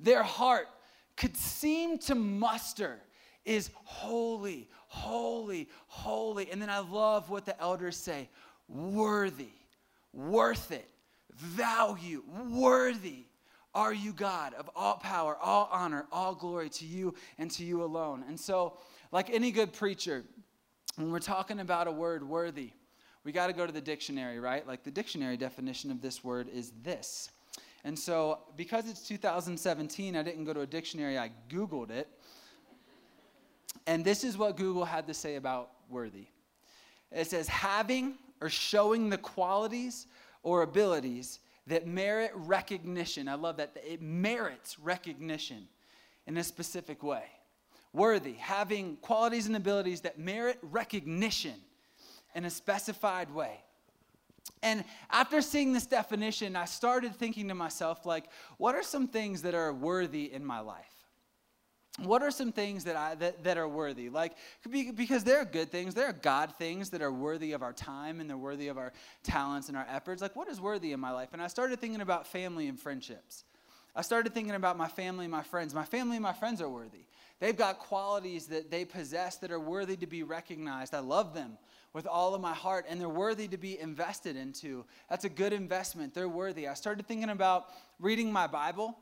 their 0.00 0.22
heart 0.22 0.68
could 1.16 1.36
seem 1.36 1.98
to 1.98 2.14
muster 2.14 3.00
is 3.44 3.70
holy, 3.84 4.68
holy, 4.88 5.68
holy. 5.86 6.50
And 6.50 6.60
then 6.60 6.70
I 6.70 6.80
love 6.80 7.30
what 7.30 7.46
the 7.46 7.58
elders 7.60 7.96
say 7.96 8.28
worthy, 8.68 9.52
worth 10.12 10.72
it, 10.72 10.88
value, 11.34 12.22
worthy 12.50 13.24
are 13.74 13.92
you, 13.92 14.12
God, 14.12 14.54
of 14.54 14.68
all 14.74 14.96
power, 14.96 15.36
all 15.40 15.68
honor, 15.70 16.06
all 16.10 16.34
glory 16.34 16.68
to 16.70 16.86
you 16.86 17.14
and 17.38 17.50
to 17.52 17.64
you 17.64 17.82
alone. 17.84 18.24
And 18.26 18.38
so, 18.38 18.78
like 19.12 19.30
any 19.30 19.50
good 19.50 19.72
preacher, 19.72 20.24
when 20.96 21.12
we're 21.12 21.20
talking 21.20 21.60
about 21.60 21.86
a 21.86 21.92
word 21.92 22.26
worthy, 22.26 22.72
we 23.24 23.32
got 23.32 23.48
to 23.48 23.52
go 23.52 23.66
to 23.66 23.72
the 23.72 23.80
dictionary, 23.80 24.40
right? 24.40 24.66
Like 24.66 24.84
the 24.84 24.90
dictionary 24.90 25.36
definition 25.36 25.90
of 25.90 26.00
this 26.00 26.24
word 26.24 26.48
is 26.52 26.72
this. 26.82 27.30
And 27.84 27.96
so, 27.96 28.40
because 28.56 28.88
it's 28.88 29.06
2017, 29.06 30.16
I 30.16 30.22
didn't 30.22 30.44
go 30.44 30.52
to 30.52 30.62
a 30.62 30.66
dictionary, 30.66 31.18
I 31.18 31.30
Googled 31.48 31.90
it. 31.90 32.08
And 33.88 34.04
this 34.04 34.22
is 34.22 34.36
what 34.36 34.58
Google 34.58 34.84
had 34.84 35.06
to 35.06 35.14
say 35.14 35.36
about 35.36 35.70
worthy 35.88 36.26
it 37.10 37.26
says, 37.26 37.48
having 37.48 38.16
or 38.42 38.50
showing 38.50 39.08
the 39.08 39.16
qualities 39.16 40.06
or 40.42 40.60
abilities 40.60 41.40
that 41.66 41.86
merit 41.86 42.30
recognition. 42.34 43.28
I 43.28 43.34
love 43.34 43.56
that. 43.56 43.74
It 43.82 44.02
merits 44.02 44.78
recognition 44.78 45.68
in 46.26 46.36
a 46.36 46.44
specific 46.44 47.02
way. 47.02 47.24
Worthy, 47.94 48.34
having 48.34 48.96
qualities 48.96 49.46
and 49.46 49.56
abilities 49.56 50.02
that 50.02 50.18
merit 50.18 50.58
recognition 50.60 51.54
in 52.34 52.44
a 52.44 52.50
specified 52.50 53.30
way. 53.30 53.62
And 54.62 54.84
after 55.10 55.40
seeing 55.40 55.72
this 55.72 55.86
definition, 55.86 56.56
I 56.56 56.66
started 56.66 57.16
thinking 57.16 57.48
to 57.48 57.54
myself, 57.54 58.04
like, 58.04 58.26
what 58.58 58.74
are 58.74 58.82
some 58.82 59.08
things 59.08 59.40
that 59.42 59.54
are 59.54 59.72
worthy 59.72 60.30
in 60.30 60.44
my 60.44 60.60
life? 60.60 60.97
What 62.04 62.22
are 62.22 62.30
some 62.30 62.52
things 62.52 62.84
that 62.84 62.96
I 62.96 63.14
that, 63.16 63.44
that 63.44 63.58
are 63.58 63.68
worthy? 63.68 64.08
Like 64.08 64.34
because 64.70 65.24
there 65.24 65.38
are 65.38 65.44
good 65.44 65.70
things, 65.70 65.94
there 65.94 66.06
are 66.06 66.12
God 66.12 66.54
things 66.56 66.90
that 66.90 67.02
are 67.02 67.12
worthy 67.12 67.52
of 67.52 67.62
our 67.62 67.72
time 67.72 68.20
and 68.20 68.28
they're 68.28 68.36
worthy 68.36 68.68
of 68.68 68.78
our 68.78 68.92
talents 69.22 69.68
and 69.68 69.76
our 69.76 69.86
efforts. 69.90 70.22
Like 70.22 70.36
what 70.36 70.48
is 70.48 70.60
worthy 70.60 70.92
in 70.92 71.00
my 71.00 71.10
life? 71.10 71.30
And 71.32 71.42
I 71.42 71.48
started 71.48 71.80
thinking 71.80 72.00
about 72.00 72.26
family 72.26 72.68
and 72.68 72.78
friendships. 72.78 73.44
I 73.96 74.02
started 74.02 74.32
thinking 74.32 74.54
about 74.54 74.78
my 74.78 74.86
family 74.86 75.24
and 75.24 75.32
my 75.32 75.42
friends. 75.42 75.74
My 75.74 75.84
family 75.84 76.16
and 76.16 76.22
my 76.22 76.32
friends 76.32 76.62
are 76.62 76.68
worthy. 76.68 77.06
They've 77.40 77.56
got 77.56 77.78
qualities 77.78 78.46
that 78.46 78.70
they 78.70 78.84
possess 78.84 79.36
that 79.36 79.50
are 79.50 79.60
worthy 79.60 79.96
to 79.96 80.06
be 80.06 80.22
recognized. 80.22 80.94
I 80.94 81.00
love 81.00 81.34
them 81.34 81.58
with 81.92 82.06
all 82.06 82.34
of 82.34 82.40
my 82.40 82.54
heart 82.54 82.86
and 82.88 83.00
they're 83.00 83.08
worthy 83.08 83.48
to 83.48 83.56
be 83.56 83.78
invested 83.78 84.36
into. 84.36 84.84
That's 85.08 85.24
a 85.24 85.28
good 85.28 85.52
investment. 85.52 86.14
They're 86.14 86.28
worthy. 86.28 86.68
I 86.68 86.74
started 86.74 87.06
thinking 87.06 87.30
about 87.30 87.66
reading 87.98 88.30
my 88.30 88.46
Bible 88.46 88.96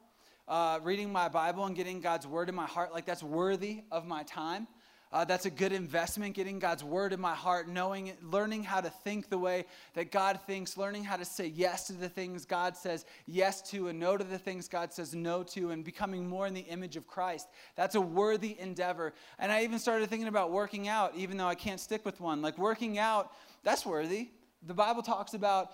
uh, 0.48 0.78
reading 0.82 1.12
my 1.12 1.28
Bible 1.28 1.64
and 1.64 1.74
getting 1.74 2.00
God's 2.00 2.26
word 2.26 2.48
in 2.48 2.54
my 2.54 2.66
heart, 2.66 2.92
like 2.92 3.06
that's 3.06 3.22
worthy 3.22 3.82
of 3.90 4.06
my 4.06 4.22
time. 4.24 4.66
Uh, 5.12 5.24
that's 5.24 5.46
a 5.46 5.50
good 5.50 5.72
investment, 5.72 6.34
getting 6.34 6.58
God's 6.58 6.82
word 6.82 7.12
in 7.12 7.20
my 7.20 7.34
heart, 7.34 7.68
knowing, 7.68 8.12
learning 8.22 8.64
how 8.64 8.80
to 8.80 8.90
think 8.90 9.28
the 9.28 9.38
way 9.38 9.64
that 9.94 10.10
God 10.10 10.40
thinks, 10.46 10.76
learning 10.76 11.04
how 11.04 11.16
to 11.16 11.24
say 11.24 11.46
yes 11.46 11.86
to 11.86 11.92
the 11.92 12.08
things 12.08 12.44
God 12.44 12.76
says 12.76 13.06
yes 13.26 13.62
to, 13.70 13.88
and 13.88 14.00
no 14.00 14.16
to 14.16 14.24
the 14.24 14.38
things 14.38 14.66
God 14.66 14.92
says 14.92 15.14
no 15.14 15.44
to, 15.44 15.70
and 15.70 15.84
becoming 15.84 16.28
more 16.28 16.46
in 16.46 16.54
the 16.54 16.62
image 16.62 16.96
of 16.96 17.06
Christ. 17.06 17.46
That's 17.76 17.94
a 17.94 18.00
worthy 18.00 18.58
endeavor. 18.58 19.14
And 19.38 19.52
I 19.52 19.62
even 19.62 19.78
started 19.78 20.10
thinking 20.10 20.28
about 20.28 20.50
working 20.50 20.88
out, 20.88 21.14
even 21.16 21.36
though 21.36 21.46
I 21.46 21.54
can't 21.54 21.80
stick 21.80 22.04
with 22.04 22.20
one. 22.20 22.42
Like 22.42 22.58
working 22.58 22.98
out, 22.98 23.32
that's 23.62 23.86
worthy. 23.86 24.30
The 24.66 24.74
Bible 24.74 25.02
talks 25.02 25.34
about 25.34 25.70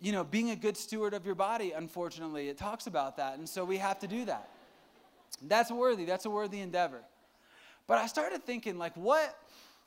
you 0.00 0.12
know, 0.12 0.24
being 0.24 0.50
a 0.50 0.56
good 0.56 0.76
steward 0.76 1.14
of 1.14 1.24
your 1.24 1.34
body, 1.34 1.72
unfortunately. 1.72 2.48
It 2.48 2.58
talks 2.58 2.86
about 2.86 3.16
that. 3.16 3.38
And 3.38 3.48
so 3.48 3.64
we 3.64 3.78
have 3.78 3.98
to 4.00 4.06
do 4.06 4.24
that. 4.26 4.48
That's 5.42 5.70
worthy. 5.70 6.04
That's 6.04 6.24
a 6.24 6.30
worthy 6.30 6.60
endeavor. 6.60 7.00
But 7.86 7.98
I 7.98 8.06
started 8.06 8.44
thinking, 8.44 8.78
like, 8.78 8.96
what 8.96 9.36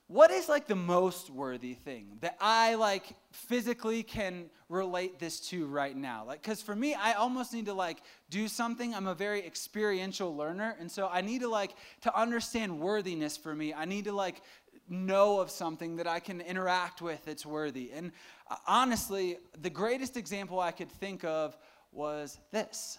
what 0.08 0.32
is 0.32 0.48
like 0.48 0.68
the 0.68 0.76
most 0.76 1.30
worthy 1.30 1.74
thing 1.74 2.18
that 2.22 2.38
I 2.40 2.76
like 2.76 3.14
physically 3.32 4.04
can 4.04 4.46
relate 4.70 5.20
this 5.20 5.42
to 5.50 5.68
right 5.68 5.96
now? 5.96 6.24
Like, 6.26 6.42
because 6.42 6.62
for 6.62 6.74
me, 6.74 6.94
I 6.94 7.14
almost 7.14 7.54
need 7.54 7.66
to 7.66 7.74
like 7.74 7.98
do 8.30 8.48
something. 8.48 8.96
I'm 8.96 9.08
a 9.08 9.16
very 9.16 9.46
experiential 9.46 10.34
learner. 10.34 10.78
And 10.80 10.90
so 10.90 11.10
I 11.12 11.20
need 11.20 11.42
to 11.42 11.50
like 11.50 11.76
to 12.02 12.18
understand 12.18 12.80
worthiness 12.80 13.36
for 13.36 13.54
me. 13.54 13.74
I 13.74 13.84
need 13.84 14.06
to 14.06 14.14
like 14.14 14.42
know 14.90 15.40
of 15.40 15.50
something 15.50 15.98
that 15.98 16.08
I 16.08 16.20
can 16.20 16.42
interact 16.42 17.02
with 17.02 17.24
that's 17.26 17.46
worthy. 17.46 17.92
And 17.94 18.12
uh, 18.50 18.56
honestly, 18.68 19.38
the 19.62 19.70
greatest 19.70 20.18
example 20.18 20.60
I 20.60 20.72
could 20.72 20.92
think 20.92 21.24
of 21.24 21.58
was 21.92 22.40
this. 22.52 22.98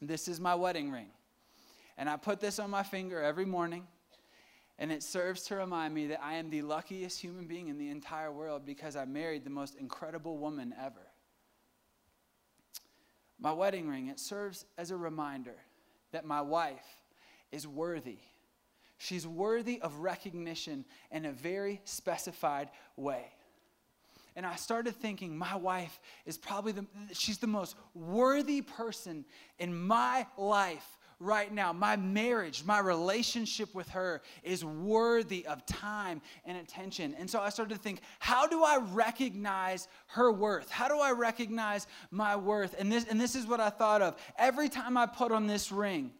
This 0.00 0.28
is 0.28 0.40
my 0.40 0.54
wedding 0.54 0.90
ring. 0.90 1.10
And 1.96 2.08
I 2.08 2.16
put 2.16 2.40
this 2.40 2.58
on 2.58 2.70
my 2.70 2.84
finger 2.84 3.20
every 3.20 3.44
morning, 3.44 3.86
and 4.78 4.92
it 4.92 5.02
serves 5.02 5.42
to 5.44 5.56
remind 5.56 5.92
me 5.92 6.06
that 6.08 6.22
I 6.22 6.34
am 6.34 6.48
the 6.48 6.62
luckiest 6.62 7.20
human 7.20 7.46
being 7.46 7.68
in 7.68 7.78
the 7.78 7.90
entire 7.90 8.30
world 8.30 8.64
because 8.64 8.94
I 8.94 9.04
married 9.04 9.44
the 9.44 9.50
most 9.50 9.74
incredible 9.74 10.38
woman 10.38 10.72
ever. 10.80 11.06
My 13.40 13.52
wedding 13.52 13.88
ring, 13.88 14.08
it 14.08 14.20
serves 14.20 14.64
as 14.76 14.90
a 14.90 14.96
reminder 14.96 15.56
that 16.12 16.24
my 16.24 16.40
wife 16.40 17.00
is 17.50 17.66
worthy. 17.66 18.18
She's 18.98 19.26
worthy 19.26 19.80
of 19.80 19.96
recognition 20.00 20.84
in 21.10 21.24
a 21.24 21.32
very 21.32 21.80
specified 21.84 22.68
way. 22.96 23.24
And 24.36 24.46
I 24.46 24.56
started 24.56 24.94
thinking, 24.94 25.36
my 25.36 25.56
wife 25.56 26.00
is 26.26 26.38
probably 26.38 26.72
the, 26.72 26.86
she's 27.12 27.38
the 27.38 27.46
most 27.46 27.76
worthy 27.94 28.62
person 28.62 29.24
in 29.58 29.76
my 29.76 30.26
life 30.36 30.98
right 31.20 31.52
now. 31.52 31.72
My 31.72 31.96
marriage, 31.96 32.62
my 32.64 32.78
relationship 32.78 33.74
with 33.74 33.88
her 33.88 34.22
is 34.44 34.64
worthy 34.64 35.44
of 35.46 35.66
time 35.66 36.20
and 36.44 36.56
attention. 36.56 37.14
And 37.18 37.28
so 37.28 37.40
I 37.40 37.48
started 37.48 37.74
to 37.74 37.80
think, 37.80 38.00
how 38.20 38.46
do 38.46 38.62
I 38.62 38.78
recognize 38.92 39.88
her 40.08 40.30
worth? 40.30 40.70
How 40.70 40.88
do 40.88 41.00
I 41.00 41.10
recognize 41.12 41.86
my 42.10 42.36
worth? 42.36 42.76
And 42.78 42.92
this, 42.92 43.06
and 43.10 43.20
this 43.20 43.34
is 43.34 43.46
what 43.46 43.60
I 43.60 43.70
thought 43.70 44.02
of. 44.02 44.16
Every 44.38 44.68
time 44.68 44.96
I 44.96 45.06
put 45.06 45.32
on 45.32 45.46
this 45.46 45.72
ring, 45.72 46.12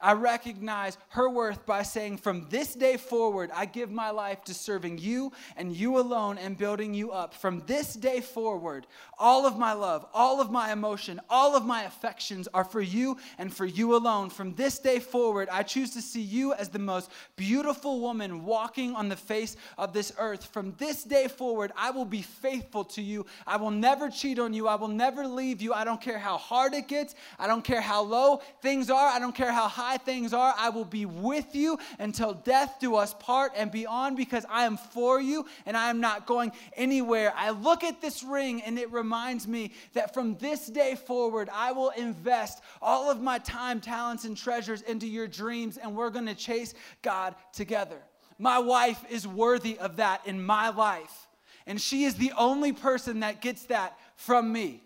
I 0.00 0.12
recognize 0.12 0.98
her 1.10 1.30
worth 1.30 1.64
by 1.64 1.82
saying, 1.82 2.18
From 2.18 2.46
this 2.50 2.74
day 2.74 2.96
forward, 2.96 3.50
I 3.54 3.64
give 3.64 3.90
my 3.90 4.10
life 4.10 4.44
to 4.44 4.54
serving 4.54 4.98
you 4.98 5.32
and 5.56 5.74
you 5.74 5.98
alone 5.98 6.36
and 6.36 6.58
building 6.58 6.92
you 6.92 7.12
up. 7.12 7.32
From 7.32 7.62
this 7.66 7.94
day 7.94 8.20
forward, 8.20 8.86
all 9.18 9.46
of 9.46 9.56
my 9.56 9.72
love, 9.72 10.04
all 10.12 10.40
of 10.40 10.50
my 10.50 10.72
emotion, 10.72 11.20
all 11.30 11.56
of 11.56 11.64
my 11.64 11.84
affections 11.84 12.48
are 12.52 12.64
for 12.64 12.82
you 12.82 13.16
and 13.38 13.54
for 13.54 13.64
you 13.64 13.96
alone. 13.96 14.30
From 14.30 14.54
this 14.54 14.78
day 14.78 14.98
forward, 14.98 15.48
I 15.50 15.62
choose 15.62 15.92
to 15.92 16.02
see 16.02 16.20
you 16.20 16.52
as 16.52 16.68
the 16.68 16.78
most 16.78 17.10
beautiful 17.36 18.00
woman 18.00 18.44
walking 18.44 18.94
on 18.94 19.08
the 19.08 19.16
face 19.16 19.56
of 19.78 19.92
this 19.92 20.12
earth. 20.18 20.44
From 20.46 20.74
this 20.76 21.04
day 21.04 21.28
forward, 21.28 21.72
I 21.76 21.92
will 21.92 22.04
be 22.04 22.22
faithful 22.22 22.84
to 22.84 23.00
you. 23.00 23.24
I 23.46 23.56
will 23.56 23.70
never 23.70 24.10
cheat 24.10 24.38
on 24.38 24.52
you. 24.52 24.68
I 24.68 24.74
will 24.74 24.88
never 24.88 25.26
leave 25.26 25.62
you. 25.62 25.72
I 25.72 25.84
don't 25.84 26.00
care 26.00 26.18
how 26.18 26.36
hard 26.36 26.74
it 26.74 26.88
gets. 26.88 27.14
I 27.38 27.46
don't 27.46 27.64
care 27.64 27.80
how 27.80 28.02
low 28.02 28.42
things 28.60 28.90
are. 28.90 29.08
I 29.08 29.18
don't 29.18 29.34
care 29.34 29.52
how 29.52 29.68
high 29.68 29.83
things 29.98 30.32
are, 30.32 30.54
I 30.56 30.70
will 30.70 30.84
be 30.84 31.06
with 31.06 31.54
you 31.54 31.78
until 31.98 32.34
death 32.34 32.76
do 32.80 32.96
us 32.96 33.14
part 33.14 33.52
and 33.56 33.70
beyond 33.70 34.16
because 34.16 34.44
I 34.48 34.64
am 34.64 34.76
for 34.76 35.20
you 35.20 35.46
and 35.66 35.76
I 35.76 35.90
am 35.90 36.00
not 36.00 36.26
going 36.26 36.52
anywhere. 36.76 37.32
I 37.36 37.50
look 37.50 37.84
at 37.84 38.00
this 38.00 38.22
ring 38.22 38.62
and 38.62 38.78
it 38.78 38.90
reminds 38.92 39.46
me 39.46 39.72
that 39.92 40.14
from 40.14 40.36
this 40.36 40.66
day 40.66 40.94
forward, 40.94 41.48
I 41.52 41.72
will 41.72 41.90
invest 41.90 42.62
all 42.82 43.10
of 43.10 43.20
my 43.20 43.38
time, 43.38 43.80
talents, 43.80 44.24
and 44.24 44.36
treasures 44.36 44.82
into 44.82 45.06
your 45.06 45.28
dreams 45.28 45.76
and 45.76 45.94
we're 45.94 46.10
going 46.10 46.26
to 46.26 46.34
chase 46.34 46.74
God 47.02 47.34
together. 47.52 47.98
My 48.38 48.58
wife 48.58 49.02
is 49.10 49.26
worthy 49.26 49.78
of 49.78 49.96
that 49.96 50.26
in 50.26 50.42
my 50.42 50.70
life. 50.70 51.28
And 51.66 51.80
she 51.80 52.04
is 52.04 52.16
the 52.16 52.32
only 52.36 52.72
person 52.72 53.20
that 53.20 53.40
gets 53.40 53.64
that 53.66 53.98
from 54.16 54.52
me. 54.52 54.82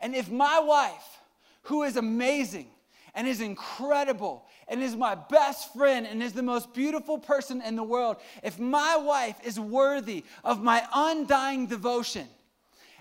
And 0.00 0.14
if 0.14 0.30
my 0.30 0.60
wife, 0.60 1.20
who 1.62 1.82
is 1.84 1.96
amazing, 1.96 2.68
and 3.14 3.28
is 3.28 3.40
incredible 3.40 4.46
and 4.68 4.82
is 4.82 4.96
my 4.96 5.14
best 5.14 5.72
friend 5.74 6.06
and 6.06 6.22
is 6.22 6.32
the 6.32 6.42
most 6.42 6.72
beautiful 6.72 7.18
person 7.18 7.60
in 7.62 7.76
the 7.76 7.82
world, 7.82 8.16
if 8.42 8.58
my 8.58 8.96
wife 8.96 9.36
is 9.44 9.60
worthy 9.60 10.24
of 10.44 10.62
my 10.62 10.82
undying 10.94 11.66
devotion, 11.66 12.26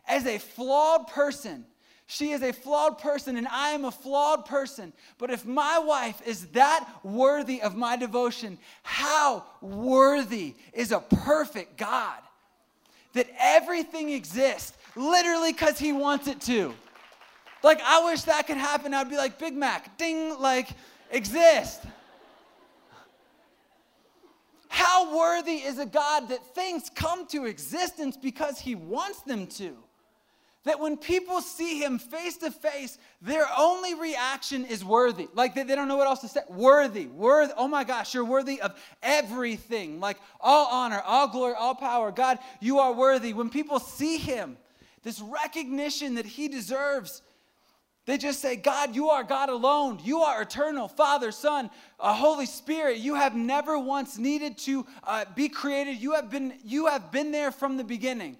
as 0.07 0.25
a 0.25 0.37
flawed 0.37 1.07
person, 1.07 1.65
she 2.07 2.31
is 2.31 2.41
a 2.41 2.51
flawed 2.51 2.97
person 2.97 3.37
and 3.37 3.47
I 3.47 3.69
am 3.69 3.85
a 3.85 3.91
flawed 3.91 4.45
person. 4.45 4.91
But 5.17 5.31
if 5.31 5.45
my 5.45 5.79
wife 5.79 6.21
is 6.27 6.47
that 6.47 6.89
worthy 7.03 7.61
of 7.61 7.77
my 7.77 7.95
devotion, 7.95 8.57
how 8.83 9.45
worthy 9.61 10.55
is 10.73 10.91
a 10.91 10.99
perfect 10.99 11.77
God? 11.77 12.19
That 13.13 13.27
everything 13.39 14.09
exists 14.09 14.77
literally 14.95 15.53
because 15.53 15.79
He 15.79 15.93
wants 15.93 16.27
it 16.27 16.41
to. 16.41 16.73
Like, 17.63 17.81
I 17.83 18.03
wish 18.05 18.23
that 18.23 18.47
could 18.47 18.57
happen. 18.57 18.93
I'd 18.93 19.09
be 19.09 19.17
like, 19.17 19.37
Big 19.37 19.53
Mac, 19.53 19.97
ding, 19.97 20.39
like, 20.39 20.69
exist. 21.11 21.81
How 24.67 25.17
worthy 25.17 25.57
is 25.57 25.79
a 25.79 25.85
God 25.85 26.29
that 26.29 26.55
things 26.55 26.89
come 26.95 27.27
to 27.27 27.45
existence 27.45 28.15
because 28.15 28.57
he 28.57 28.73
wants 28.73 29.21
them 29.21 29.47
to? 29.47 29.75
That 30.63 30.79
when 30.79 30.95
people 30.95 31.41
see 31.41 31.83
him 31.83 31.99
face 31.99 32.37
to 32.37 32.51
face, 32.51 32.97
their 33.21 33.45
only 33.57 33.95
reaction 33.95 34.63
is 34.63 34.85
worthy. 34.85 35.27
Like 35.33 35.55
they, 35.55 35.63
they 35.63 35.75
don't 35.75 35.87
know 35.87 35.97
what 35.97 36.07
else 36.07 36.21
to 36.21 36.27
say. 36.27 36.41
Worthy, 36.49 37.07
worthy. 37.07 37.51
Oh 37.57 37.67
my 37.67 37.83
gosh, 37.83 38.13
you're 38.13 38.23
worthy 38.23 38.61
of 38.61 38.79
everything. 39.01 39.99
Like 39.99 40.17
all 40.39 40.67
honor, 40.67 41.01
all 41.05 41.27
glory, 41.27 41.55
all 41.59 41.75
power. 41.75 42.11
God, 42.11 42.39
you 42.59 42.79
are 42.79 42.93
worthy. 42.93 43.33
When 43.33 43.49
people 43.49 43.79
see 43.79 44.17
him, 44.17 44.55
this 45.03 45.19
recognition 45.19 46.15
that 46.15 46.25
he 46.25 46.47
deserves, 46.47 47.23
they 48.05 48.17
just 48.17 48.41
say, 48.41 48.55
God, 48.55 48.95
you 48.95 49.09
are 49.09 49.23
God 49.23 49.49
alone. 49.49 49.99
You 50.03 50.21
are 50.21 50.41
eternal, 50.41 50.87
Father, 50.87 51.31
Son, 51.31 51.69
uh, 51.99 52.13
Holy 52.13 52.47
Spirit. 52.47 52.97
You 52.97 53.13
have 53.15 53.35
never 53.35 53.77
once 53.77 54.17
needed 54.17 54.57
to 54.59 54.87
uh, 55.03 55.25
be 55.35 55.49
created. 55.49 55.97
You 55.97 56.13
have, 56.13 56.31
been, 56.31 56.53
you 56.63 56.87
have 56.87 57.11
been 57.11 57.31
there 57.31 57.51
from 57.51 57.77
the 57.77 57.83
beginning. 57.83 58.37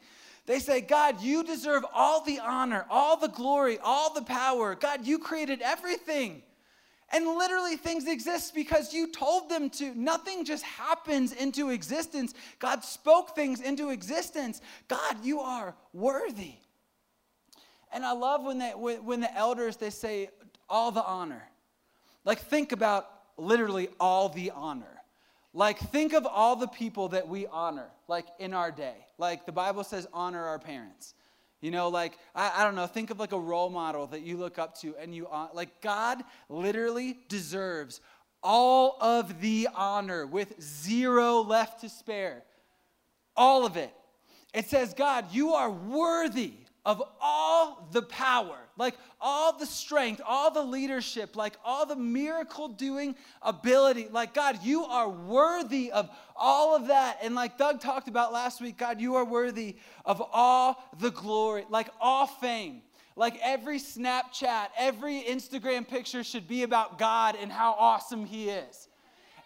They 0.47 0.57
say, 0.57 0.81
God, 0.81 1.21
you 1.21 1.43
deserve 1.43 1.85
all 1.93 2.23
the 2.23 2.39
honor, 2.39 2.87
all 2.89 3.17
the 3.17 3.27
glory, 3.27 3.77
all 3.83 4.11
the 4.11 4.23
power. 4.23 4.73
God, 4.73 5.05
you 5.05 5.19
created 5.19 5.61
everything. 5.61 6.41
And 7.13 7.27
literally, 7.27 7.75
things 7.75 8.07
exist 8.07 8.55
because 8.55 8.93
you 8.93 9.11
told 9.11 9.49
them 9.49 9.69
to. 9.71 9.93
Nothing 9.95 10.45
just 10.45 10.63
happens 10.63 11.33
into 11.33 11.69
existence. 11.69 12.33
God 12.57 12.83
spoke 12.83 13.35
things 13.35 13.61
into 13.61 13.89
existence. 13.89 14.61
God, 14.87 15.23
you 15.23 15.41
are 15.41 15.75
worthy. 15.93 16.55
And 17.93 18.05
I 18.05 18.13
love 18.13 18.43
when, 18.43 18.57
they, 18.57 18.71
when 18.71 19.19
the 19.19 19.35
elders, 19.35 19.77
they 19.77 19.89
say, 19.89 20.29
all 20.69 20.91
the 20.91 21.03
honor. 21.03 21.43
Like, 22.23 22.39
think 22.39 22.71
about 22.71 23.07
literally 23.37 23.89
all 23.99 24.29
the 24.29 24.51
honor. 24.51 25.01
Like, 25.53 25.79
think 25.79 26.13
of 26.13 26.25
all 26.25 26.55
the 26.55 26.67
people 26.67 27.09
that 27.09 27.27
we 27.27 27.45
honor, 27.47 27.89
like 28.07 28.25
in 28.39 28.53
our 28.53 28.71
day. 28.71 28.95
Like, 29.17 29.45
the 29.45 29.51
Bible 29.51 29.83
says, 29.83 30.07
honor 30.13 30.43
our 30.45 30.59
parents. 30.59 31.13
You 31.59 31.71
know, 31.71 31.89
like, 31.89 32.17
I, 32.33 32.61
I 32.61 32.63
don't 32.63 32.75
know, 32.75 32.87
think 32.87 33.09
of 33.09 33.19
like 33.19 33.33
a 33.33 33.39
role 33.39 33.69
model 33.69 34.07
that 34.07 34.21
you 34.21 34.37
look 34.37 34.57
up 34.57 34.79
to 34.79 34.95
and 34.97 35.13
you, 35.13 35.27
like, 35.53 35.81
God 35.81 36.23
literally 36.49 37.19
deserves 37.27 38.01
all 38.41 38.97
of 39.01 39.41
the 39.41 39.67
honor 39.75 40.25
with 40.25 40.59
zero 40.61 41.41
left 41.41 41.81
to 41.81 41.89
spare. 41.89 42.43
All 43.35 43.65
of 43.65 43.77
it. 43.77 43.93
It 44.53 44.65
says, 44.65 44.93
God, 44.93 45.25
you 45.31 45.53
are 45.53 45.69
worthy 45.69 46.53
of 46.85 47.03
all 47.21 47.87
the 47.91 48.01
power, 48.01 48.57
like 48.77 48.95
all 49.19 49.57
the 49.57 49.65
strength, 49.65 50.19
all 50.25 50.49
the 50.51 50.63
leadership, 50.63 51.35
like 51.35 51.53
all 51.63 51.85
the 51.85 51.95
miracle 51.95 52.67
doing 52.67 53.15
ability. 53.41 54.07
Like, 54.11 54.33
God, 54.33 54.63
you 54.63 54.85
are 54.85 55.07
worthy 55.07 55.91
of 55.91 56.09
all 56.35 56.75
of 56.75 56.87
that. 56.87 57.19
And 57.21 57.35
like 57.35 57.57
Doug 57.57 57.81
talked 57.81 58.07
about 58.07 58.33
last 58.33 58.61
week, 58.61 58.77
God, 58.77 58.99
you 58.99 59.15
are 59.15 59.25
worthy 59.25 59.75
of 60.05 60.23
all 60.33 60.83
the 60.99 61.11
glory, 61.11 61.65
like 61.69 61.89
all 61.99 62.25
fame. 62.25 62.81
Like 63.15 63.37
every 63.43 63.77
Snapchat, 63.77 64.67
every 64.77 65.21
Instagram 65.21 65.87
picture 65.87 66.23
should 66.23 66.47
be 66.47 66.63
about 66.63 66.97
God 66.97 67.35
and 67.39 67.51
how 67.51 67.73
awesome 67.73 68.25
He 68.25 68.49
is. 68.49 68.87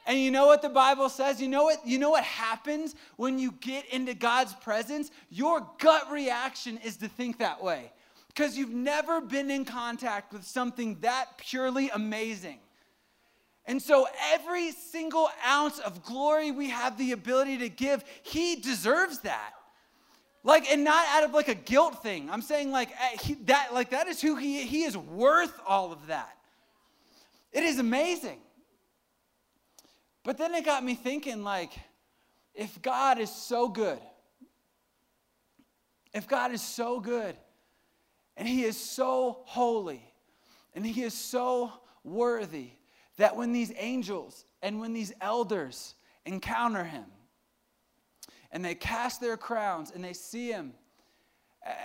And 0.05 0.19
you 0.19 0.29
know 0.29 0.45
what 0.45 0.61
the 0.61 0.69
Bible 0.69 1.09
says? 1.09 1.41
You 1.41 1.47
know 1.47 1.63
what, 1.63 1.85
you 1.85 1.97
know 1.97 2.11
what 2.11 2.23
happens 2.23 2.95
when 3.15 3.39
you 3.39 3.51
get 3.53 3.85
into 3.89 4.13
God's 4.13 4.53
presence? 4.53 5.09
Your 5.29 5.67
gut 5.79 6.11
reaction 6.11 6.77
is 6.83 6.97
to 6.97 7.07
think 7.07 7.39
that 7.39 7.63
way 7.63 7.91
because 8.27 8.57
you've 8.57 8.73
never 8.73 9.21
been 9.21 9.49
in 9.49 9.65
contact 9.65 10.33
with 10.33 10.43
something 10.43 10.97
that 11.01 11.37
purely 11.37 11.89
amazing. 11.89 12.59
And 13.67 13.81
so, 13.81 14.07
every 14.31 14.71
single 14.71 15.27
ounce 15.47 15.79
of 15.79 16.03
glory 16.03 16.51
we 16.51 16.69
have 16.69 16.99
the 16.99 17.13
ability 17.13 17.57
to 17.59 17.69
give, 17.69 18.03
He 18.21 18.57
deserves 18.57 19.19
that. 19.19 19.53
Like, 20.43 20.71
and 20.71 20.83
not 20.83 21.03
out 21.07 21.23
of 21.23 21.33
like 21.33 21.47
a 21.47 21.55
guilt 21.55 22.03
thing. 22.03 22.29
I'm 22.29 22.43
saying 22.43 22.69
like 22.69 22.91
eh, 22.91 23.17
he, 23.23 23.33
that, 23.45 23.73
like 23.73 23.89
that 23.89 24.07
is 24.07 24.21
who 24.21 24.35
He 24.35 24.61
He 24.67 24.83
is 24.83 24.95
worth 24.95 25.59
all 25.65 25.91
of 25.91 26.05
that. 26.07 26.37
It 27.51 27.63
is 27.63 27.79
amazing. 27.79 28.37
But 30.25 30.39
then 30.39 30.55
it 30.55 30.65
got 30.65 30.83
me 30.83 30.95
thinking 30.95 31.43
like, 31.43 31.71
if 32.55 32.81
God 32.81 33.19
is 33.19 33.29
so 33.29 33.69
good, 33.69 33.99
if 36.13 36.27
God 36.27 36.51
is 36.51 36.63
so 36.63 36.99
good, 36.99 37.37
and 38.35 38.47
He 38.47 38.63
is 38.63 38.75
so 38.75 39.43
holy, 39.45 40.01
and 40.73 40.83
He 40.85 41.03
is 41.03 41.13
so 41.13 41.71
worthy, 42.03 42.71
that 43.17 43.37
when 43.37 43.53
these 43.53 43.71
angels 43.77 44.45
and 44.63 44.79
when 44.79 44.93
these 44.93 45.13
elders 45.21 45.93
encounter 46.25 46.83
Him, 46.83 47.05
and 48.51 48.65
they 48.65 48.73
cast 48.73 49.21
their 49.21 49.37
crowns 49.37 49.91
and 49.91 50.03
they 50.03 50.13
see 50.13 50.49
Him, 50.49 50.73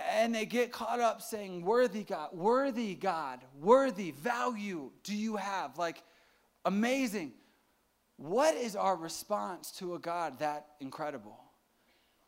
and 0.09 0.33
they 0.33 0.47
get 0.47 0.71
caught 0.71 0.99
up 0.99 1.21
saying, 1.21 1.63
Worthy 1.63 2.03
God, 2.03 2.29
worthy 2.33 2.95
God, 2.95 3.41
worthy 3.59 4.11
value 4.11 4.89
do 5.03 5.15
you 5.15 5.35
have? 5.35 5.77
Like, 5.77 6.01
amazing. 6.65 7.33
What 8.21 8.55
is 8.55 8.75
our 8.75 8.95
response 8.95 9.71
to 9.73 9.95
a 9.95 9.99
God 9.99 10.39
that 10.39 10.67
incredible? 10.79 11.39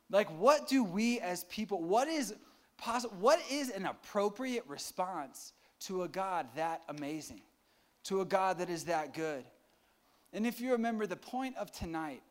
Like, 0.10 0.28
what 0.40 0.68
do 0.68 0.84
we 0.84 1.20
as 1.20 1.44
people, 1.46 1.82
what 1.82 2.08
is 2.08 2.34
possible, 2.78 3.16
what 3.20 3.40
is 3.50 3.70
an 3.70 3.86
appropriate 3.86 4.64
response 4.68 5.54
to 5.82 6.04
a 6.04 6.08
God 6.08 6.48
that 6.56 6.82
amazing? 6.90 7.42
to 8.06 8.22
a 8.22 8.26
God 8.26 8.60
that 8.60 8.70
is 8.70 8.86
that 8.86 9.14
good. 9.14 9.44
And 10.34 10.46
if 10.46 10.60
you 10.60 10.72
remember, 10.72 11.08
the 11.08 11.16
point 11.16 11.56
of 11.58 11.72
tonight, 11.72 12.22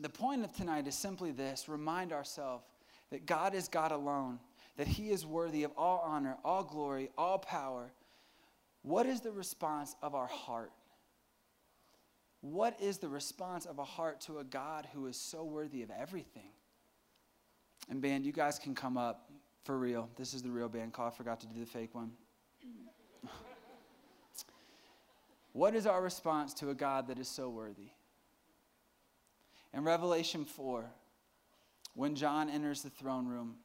the 0.00 0.08
point 0.08 0.44
of 0.44 0.52
tonight 0.52 0.86
is 0.86 0.94
simply 0.94 1.32
this 1.32 1.68
remind 1.68 2.12
ourselves 2.12 2.64
that 3.10 3.26
God 3.26 3.54
is 3.54 3.68
God 3.68 3.92
alone, 3.92 4.38
that 4.76 4.86
He 4.86 5.10
is 5.10 5.24
worthy 5.24 5.64
of 5.64 5.72
all 5.76 6.02
honor, 6.04 6.36
all 6.44 6.62
glory, 6.62 7.10
all 7.16 7.38
power. 7.38 7.90
What 8.82 9.06
is 9.06 9.20
the 9.20 9.32
response 9.32 9.96
of 10.02 10.14
our 10.14 10.26
heart? 10.26 10.72
What 12.40 12.80
is 12.80 12.98
the 12.98 13.08
response 13.08 13.66
of 13.66 13.78
a 13.78 13.84
heart 13.84 14.20
to 14.22 14.38
a 14.38 14.44
God 14.44 14.86
who 14.92 15.06
is 15.06 15.16
so 15.16 15.44
worthy 15.44 15.82
of 15.82 15.90
everything? 15.90 16.50
And, 17.88 18.00
band, 18.00 18.24
you 18.24 18.32
guys 18.32 18.58
can 18.58 18.74
come 18.74 18.96
up 18.96 19.30
for 19.64 19.76
real. 19.78 20.08
This 20.16 20.34
is 20.34 20.42
the 20.42 20.50
real 20.50 20.68
band 20.68 20.92
call. 20.92 21.08
I 21.08 21.10
forgot 21.10 21.40
to 21.40 21.46
do 21.46 21.60
the 21.60 21.66
fake 21.66 21.94
one. 21.94 22.12
what 25.52 25.74
is 25.74 25.86
our 25.86 26.00
response 26.00 26.54
to 26.54 26.70
a 26.70 26.74
God 26.74 27.08
that 27.08 27.18
is 27.18 27.28
so 27.28 27.48
worthy? 27.48 27.90
In 29.74 29.84
Revelation 29.84 30.44
4, 30.44 30.84
when 31.94 32.14
John 32.14 32.48
enters 32.48 32.82
the 32.82 32.90
throne 32.90 33.26
room 33.26 33.56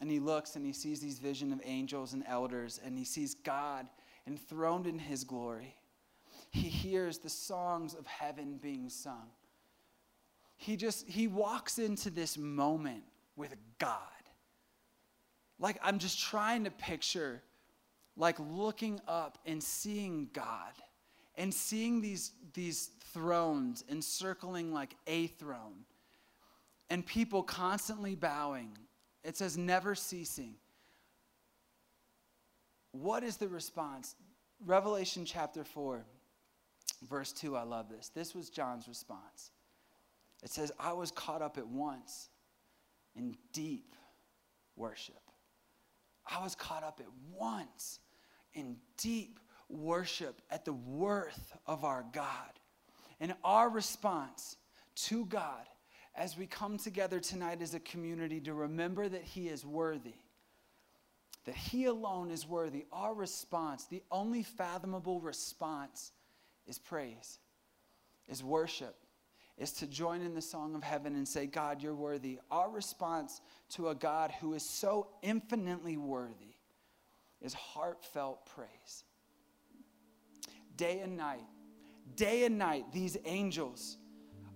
and 0.00 0.10
he 0.10 0.18
looks 0.18 0.56
and 0.56 0.66
he 0.66 0.72
sees 0.72 1.00
these 1.00 1.18
vision 1.18 1.52
of 1.52 1.60
angels 1.64 2.12
and 2.12 2.24
elders 2.26 2.80
and 2.84 2.98
he 2.98 3.04
sees 3.04 3.34
God 3.34 3.86
enthroned 4.26 4.86
in 4.86 4.98
his 4.98 5.24
glory 5.24 5.76
he 6.56 6.68
hears 6.68 7.18
the 7.18 7.28
songs 7.28 7.94
of 7.94 8.06
heaven 8.06 8.58
being 8.60 8.88
sung. 8.88 9.28
He 10.56 10.76
just, 10.76 11.06
he 11.06 11.28
walks 11.28 11.78
into 11.78 12.10
this 12.10 12.38
moment 12.38 13.04
with 13.36 13.54
God. 13.78 13.98
Like, 15.58 15.78
I'm 15.82 15.98
just 15.98 16.18
trying 16.18 16.64
to 16.64 16.70
picture, 16.70 17.42
like, 18.16 18.36
looking 18.38 19.00
up 19.06 19.38
and 19.44 19.62
seeing 19.62 20.28
God 20.32 20.72
and 21.36 21.52
seeing 21.52 22.00
these, 22.00 22.32
these 22.54 22.90
thrones 23.12 23.84
encircling 23.90 24.72
like 24.72 24.96
a 25.06 25.26
throne 25.26 25.84
and 26.88 27.04
people 27.04 27.42
constantly 27.42 28.14
bowing. 28.14 28.76
It 29.24 29.36
says, 29.36 29.58
never 29.58 29.94
ceasing. 29.94 30.54
What 32.92 33.24
is 33.24 33.36
the 33.36 33.48
response? 33.48 34.14
Revelation 34.64 35.26
chapter 35.26 35.64
4. 35.64 36.04
Verse 37.02 37.32
2, 37.32 37.56
I 37.56 37.62
love 37.62 37.88
this. 37.88 38.10
This 38.14 38.34
was 38.34 38.50
John's 38.50 38.88
response. 38.88 39.50
It 40.42 40.50
says, 40.50 40.72
I 40.78 40.92
was 40.92 41.10
caught 41.10 41.42
up 41.42 41.58
at 41.58 41.66
once 41.66 42.28
in 43.14 43.36
deep 43.52 43.94
worship. 44.76 45.20
I 46.26 46.42
was 46.42 46.54
caught 46.54 46.82
up 46.82 47.00
at 47.00 47.10
once 47.32 48.00
in 48.54 48.76
deep 48.98 49.38
worship 49.68 50.40
at 50.50 50.64
the 50.64 50.72
worth 50.72 51.56
of 51.66 51.84
our 51.84 52.04
God. 52.12 52.50
And 53.20 53.34
our 53.44 53.70
response 53.70 54.56
to 54.96 55.24
God 55.26 55.66
as 56.14 56.36
we 56.36 56.46
come 56.46 56.78
together 56.78 57.20
tonight 57.20 57.60
as 57.62 57.74
a 57.74 57.80
community 57.80 58.40
to 58.40 58.54
remember 58.54 59.08
that 59.08 59.22
He 59.22 59.48
is 59.48 59.64
worthy, 59.64 60.14
that 61.44 61.54
He 61.54 61.84
alone 61.84 62.30
is 62.30 62.46
worthy, 62.46 62.86
our 62.92 63.14
response, 63.14 63.84
the 63.84 64.02
only 64.10 64.42
fathomable 64.42 65.20
response 65.20 66.12
is 66.66 66.78
praise, 66.78 67.38
is 68.28 68.42
worship, 68.42 68.96
is 69.58 69.72
to 69.72 69.86
join 69.86 70.20
in 70.20 70.34
the 70.34 70.42
song 70.42 70.74
of 70.74 70.82
heaven 70.82 71.14
and 71.14 71.26
say, 71.26 71.46
God, 71.46 71.82
you're 71.82 71.94
worthy. 71.94 72.38
Our 72.50 72.70
response 72.70 73.40
to 73.70 73.88
a 73.88 73.94
God 73.94 74.32
who 74.40 74.54
is 74.54 74.62
so 74.62 75.08
infinitely 75.22 75.96
worthy 75.96 76.54
is 77.40 77.54
heartfelt 77.54 78.46
praise. 78.54 79.04
Day 80.76 81.00
and 81.00 81.16
night, 81.16 81.44
day 82.16 82.44
and 82.44 82.58
night, 82.58 82.92
these 82.92 83.16
angels 83.24 83.96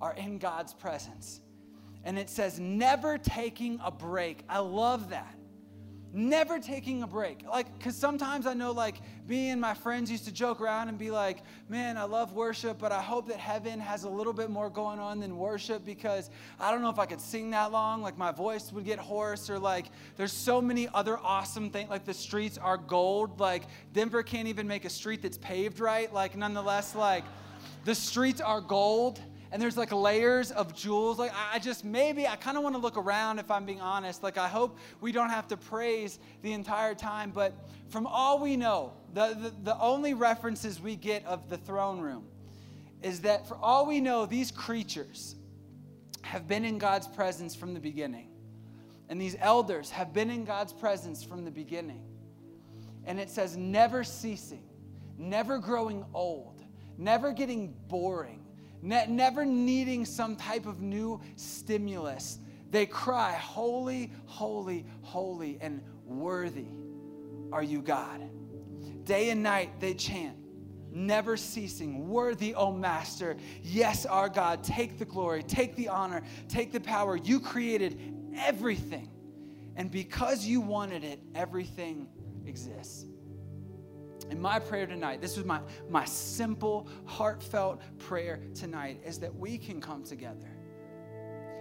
are 0.01 0.15
in 0.15 0.39
God's 0.39 0.75
presence. 0.75 1.41
And 2.05 2.19
it 2.19 2.29
says, 2.29 2.59
never 2.59 3.19
taking 3.19 3.81
a 3.85 3.91
break. 3.91 4.45
I 4.49 4.59
love 4.59 5.11
that 5.11 5.35
never 6.13 6.59
taking 6.59 7.03
a 7.03 7.07
break. 7.07 7.45
Like, 7.49 7.77
because 7.79 7.97
sometimes 7.97 8.47
I 8.47 8.55
know, 8.55 8.73
like, 8.73 8.97
me 9.29 9.51
and 9.51 9.61
my 9.61 9.75
friends 9.75 10.11
used 10.11 10.25
to 10.25 10.33
joke 10.33 10.61
around 10.61 10.89
and 10.89 10.99
be 10.99 11.11
like, 11.11 11.39
man, 11.69 11.97
I 11.97 12.05
love 12.05 12.33
worship, 12.33 12.79
but 12.79 12.91
I 12.93 13.01
hope 13.01 13.29
that 13.29 13.39
heaven 13.39 13.79
has 13.79 14.05
a 14.05 14.09
little 14.09 14.33
bit 14.33 14.51
more 14.51 14.71
going 14.71 14.99
on 14.99 15.21
than 15.21 15.39
worship 15.39 15.85
because 15.85 16.31
I 16.59 16.71
don't 16.71 16.83
know 16.83 16.91
if 16.91 16.99
I 16.99 17.07
could 17.07 17.21
sing 17.21 17.51
that 17.51 17.71
long. 17.71 18.03
Like, 18.03 18.19
my 18.19 18.33
voice 18.33 18.73
would 18.73 18.85
get 18.85 18.99
hoarse, 18.99 19.49
or 19.49 19.59
like, 19.59 19.87
there's 20.17 20.33
so 20.33 20.61
many 20.61 20.89
other 20.93 21.19
awesome 21.19 21.71
things. 21.71 21.91
Like, 21.91 22.05
the 22.05 22.15
streets 22.15 22.59
are 22.59 22.77
gold. 22.77 23.39
Like, 23.39 23.65
Denver 23.93 24.23
can't 24.23 24.49
even 24.49 24.67
make 24.67 24.85
a 24.85 24.91
street 24.91 25.23
that's 25.23 25.39
paved 25.39 25.81
right. 25.81 26.13
Like, 26.13 26.37
nonetheless, 26.37 26.95
like, 26.95 27.25
the 27.85 27.95
streets 27.95 28.41
are 28.41 28.61
gold 28.61 29.21
and 29.53 29.61
there's 29.61 29.77
like 29.77 29.93
layers 29.93 30.53
of 30.53 30.75
jewels. 30.75 31.19
Like, 31.19 31.33
I 31.53 31.59
just 31.59 31.85
maybe 31.85 32.27
I 32.27 32.37
kind 32.37 32.57
of 32.57 32.63
want 32.63 32.77
to 32.77 32.81
look 32.81 32.97
around 32.97 33.41
if 33.41 33.51
I'm 33.51 33.65
being 33.65 33.81
honest. 33.81 34.23
Like, 34.23 34.39
I 34.39 34.49
hope 34.49 34.79
we 35.01 35.11
don't 35.11 35.31
have 35.31 35.49
to 35.49 35.57
praise 35.57 36.21
the 36.43 36.53
entire 36.53 36.95
time. 36.95 37.33
But 37.33 37.53
from 37.89 38.07
all 38.07 38.39
we 38.39 38.57
know, 38.57 38.93
the, 39.13 39.37
the, 39.41 39.53
the 39.65 39.81
only 39.81 40.15
references 40.15 40.81
we 40.81 40.95
get 40.95 41.27
of 41.27 41.49
the 41.49 41.57
throne 41.57 42.01
room 42.01 42.27
is 43.03 43.21
that 43.23 43.49
for 43.49 43.57
all 43.57 43.87
we 43.87 44.01
know, 44.01 44.25
these 44.25 44.53
creatures 44.53 45.35
have 46.23 46.47
been 46.47 46.65
in 46.65 46.79
God's 46.79 47.09
presence 47.09 47.55
from 47.55 47.75
the 47.75 47.81
beginning. 47.81 48.29
And 49.09 49.21
these 49.21 49.35
elders 49.41 49.91
have 49.91 50.13
been 50.13 50.31
in 50.31 50.45
God's 50.45 50.73
presence 50.73 51.25
from 51.25 51.45
the 51.45 51.51
beginning. 51.51 52.05
And 53.05 53.19
it 53.19 53.29
says, 53.29 53.57
never 53.57 54.05
ceasing, 54.05 54.63
never 55.19 55.59
growing 55.59 56.05
old, 56.15 56.63
never 56.97 57.33
getting 57.33 57.75
boring 57.89 58.40
ne- 58.83 59.07
never 59.09 59.45
needing 59.45 60.05
some 60.05 60.37
type 60.37 60.67
of 60.67 60.81
new 60.81 61.21
stimulus. 61.37 62.39
They 62.71 62.87
cry, 62.87 63.33
Holy, 63.33 64.11
holy, 64.27 64.87
holy, 65.03 65.59
and 65.61 65.83
worthy 66.05 66.67
are 67.53 67.63
you, 67.63 67.83
God. 67.83 68.23
Day 69.05 69.31
and 69.31 69.43
night 69.43 69.81
they 69.81 69.95
chant, 69.95 70.37
never 70.93 71.37
ceasing, 71.37 72.09
Worthy, 72.09 72.55
O 72.55 72.73
Master. 72.73 73.37
Yes, 73.63 74.07
our 74.07 74.29
God, 74.29 74.63
take 74.63 74.99
the 74.99 75.05
glory, 75.05 75.43
take 75.43 75.75
the 75.77 75.89
honor, 75.89 76.23
take 76.49 76.73
the 76.73 76.81
power. 76.81 77.17
You 77.17 77.41
created 77.41 78.15
everything. 78.37 79.09
And 79.77 79.91
because 79.91 80.45
you 80.45 80.61
wanted 80.61 81.05
it, 81.05 81.21
everything 81.35 82.09
exists. 82.47 83.07
And 84.31 84.41
my 84.41 84.61
prayer 84.61 84.87
tonight, 84.87 85.21
this 85.21 85.37
was 85.37 85.45
my, 85.45 85.61
my 85.89 86.05
simple, 86.05 86.87
heartfelt 87.05 87.81
prayer 87.99 88.41
tonight, 88.55 89.01
is 89.05 89.19
that 89.19 89.35
we 89.35 89.59
can 89.59 89.81
come 89.81 90.05
together. 90.05 90.49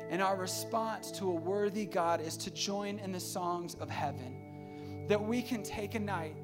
And 0.09 0.21
our 0.21 0.35
response 0.35 1.11
to 1.13 1.29
a 1.29 1.33
worthy 1.33 1.85
God 1.85 2.21
is 2.21 2.37
to 2.37 2.51
join 2.51 2.99
in 2.99 3.11
the 3.11 3.19
songs 3.19 3.75
of 3.75 3.89
heaven. 3.89 5.05
That 5.07 5.21
we 5.21 5.41
can 5.41 5.63
take 5.63 5.95
a 5.95 5.99
night 5.99 6.35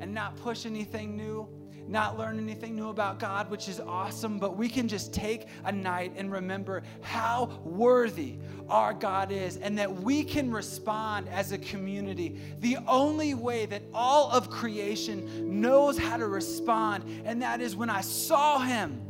and 0.00 0.12
not 0.12 0.36
push 0.36 0.66
anything 0.66 1.16
new, 1.16 1.48
not 1.90 2.16
learn 2.16 2.38
anything 2.38 2.76
new 2.76 2.88
about 2.88 3.18
God, 3.18 3.50
which 3.50 3.68
is 3.68 3.80
awesome, 3.80 4.38
but 4.38 4.56
we 4.56 4.68
can 4.68 4.86
just 4.86 5.12
take 5.12 5.48
a 5.64 5.72
night 5.72 6.12
and 6.16 6.30
remember 6.30 6.84
how 7.00 7.60
worthy 7.64 8.36
our 8.68 8.94
God 8.94 9.32
is 9.32 9.56
and 9.56 9.76
that 9.76 9.92
we 9.92 10.22
can 10.22 10.52
respond 10.52 11.28
as 11.28 11.50
a 11.50 11.58
community 11.58 12.40
the 12.60 12.78
only 12.86 13.34
way 13.34 13.66
that 13.66 13.82
all 13.92 14.30
of 14.30 14.48
creation 14.48 15.60
knows 15.60 15.98
how 15.98 16.16
to 16.16 16.28
respond, 16.28 17.04
and 17.24 17.42
that 17.42 17.60
is 17.60 17.74
when 17.74 17.90
I 17.90 18.02
saw 18.02 18.60
Him, 18.60 19.02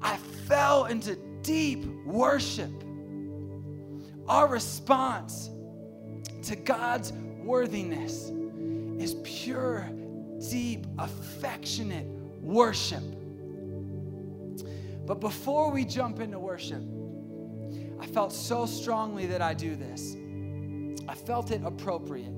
I 0.00 0.16
fell 0.46 0.84
into 0.84 1.16
deep 1.42 1.84
worship. 2.06 2.70
Our 4.28 4.46
response 4.46 5.50
to 6.44 6.54
God's 6.54 7.12
worthiness 7.42 8.30
is 9.00 9.16
pure, 9.24 9.90
deep, 10.48 10.86
affectionate 10.96 12.06
worship. 12.40 13.02
But 15.06 15.20
before 15.20 15.70
we 15.70 15.84
jump 15.84 16.20
into 16.20 16.38
worship, 16.38 16.82
I 18.00 18.06
felt 18.06 18.32
so 18.32 18.66
strongly 18.66 19.26
that 19.26 19.42
I 19.42 19.54
do 19.54 19.76
this. 19.76 20.16
I 21.08 21.14
felt 21.14 21.50
it 21.50 21.62
appropriate 21.64 22.32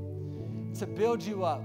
to 0.79 0.87
build 0.87 1.23
you 1.23 1.45
up, 1.45 1.63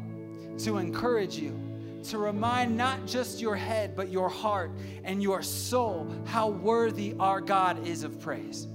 to 0.60 0.78
encourage 0.78 1.38
you, 1.38 1.58
to 2.04 2.18
remind 2.18 2.76
not 2.76 3.06
just 3.06 3.42
your 3.42 3.56
head, 3.56 3.96
but 3.96 4.10
your 4.10 4.30
heart 4.30 4.72
and 5.04 5.22
your 5.22 5.42
soul 5.42 6.14
how 6.26 6.50
worthy 6.50 7.16
our 7.20 7.42
God 7.42 7.86
is 7.88 8.04
of 8.04 8.20
praise. 8.20 8.68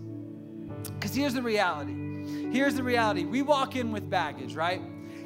Because 0.95 1.15
here's 1.15 1.35
the 1.35 1.43
reality. 1.43 1.95
Here's 2.51 2.75
the 2.75 2.83
reality. 2.83 3.25
We 3.25 3.43
walk 3.43 3.77
in 3.77 3.93
with 3.93 4.09
baggage, 4.11 4.55
right? 4.55 4.83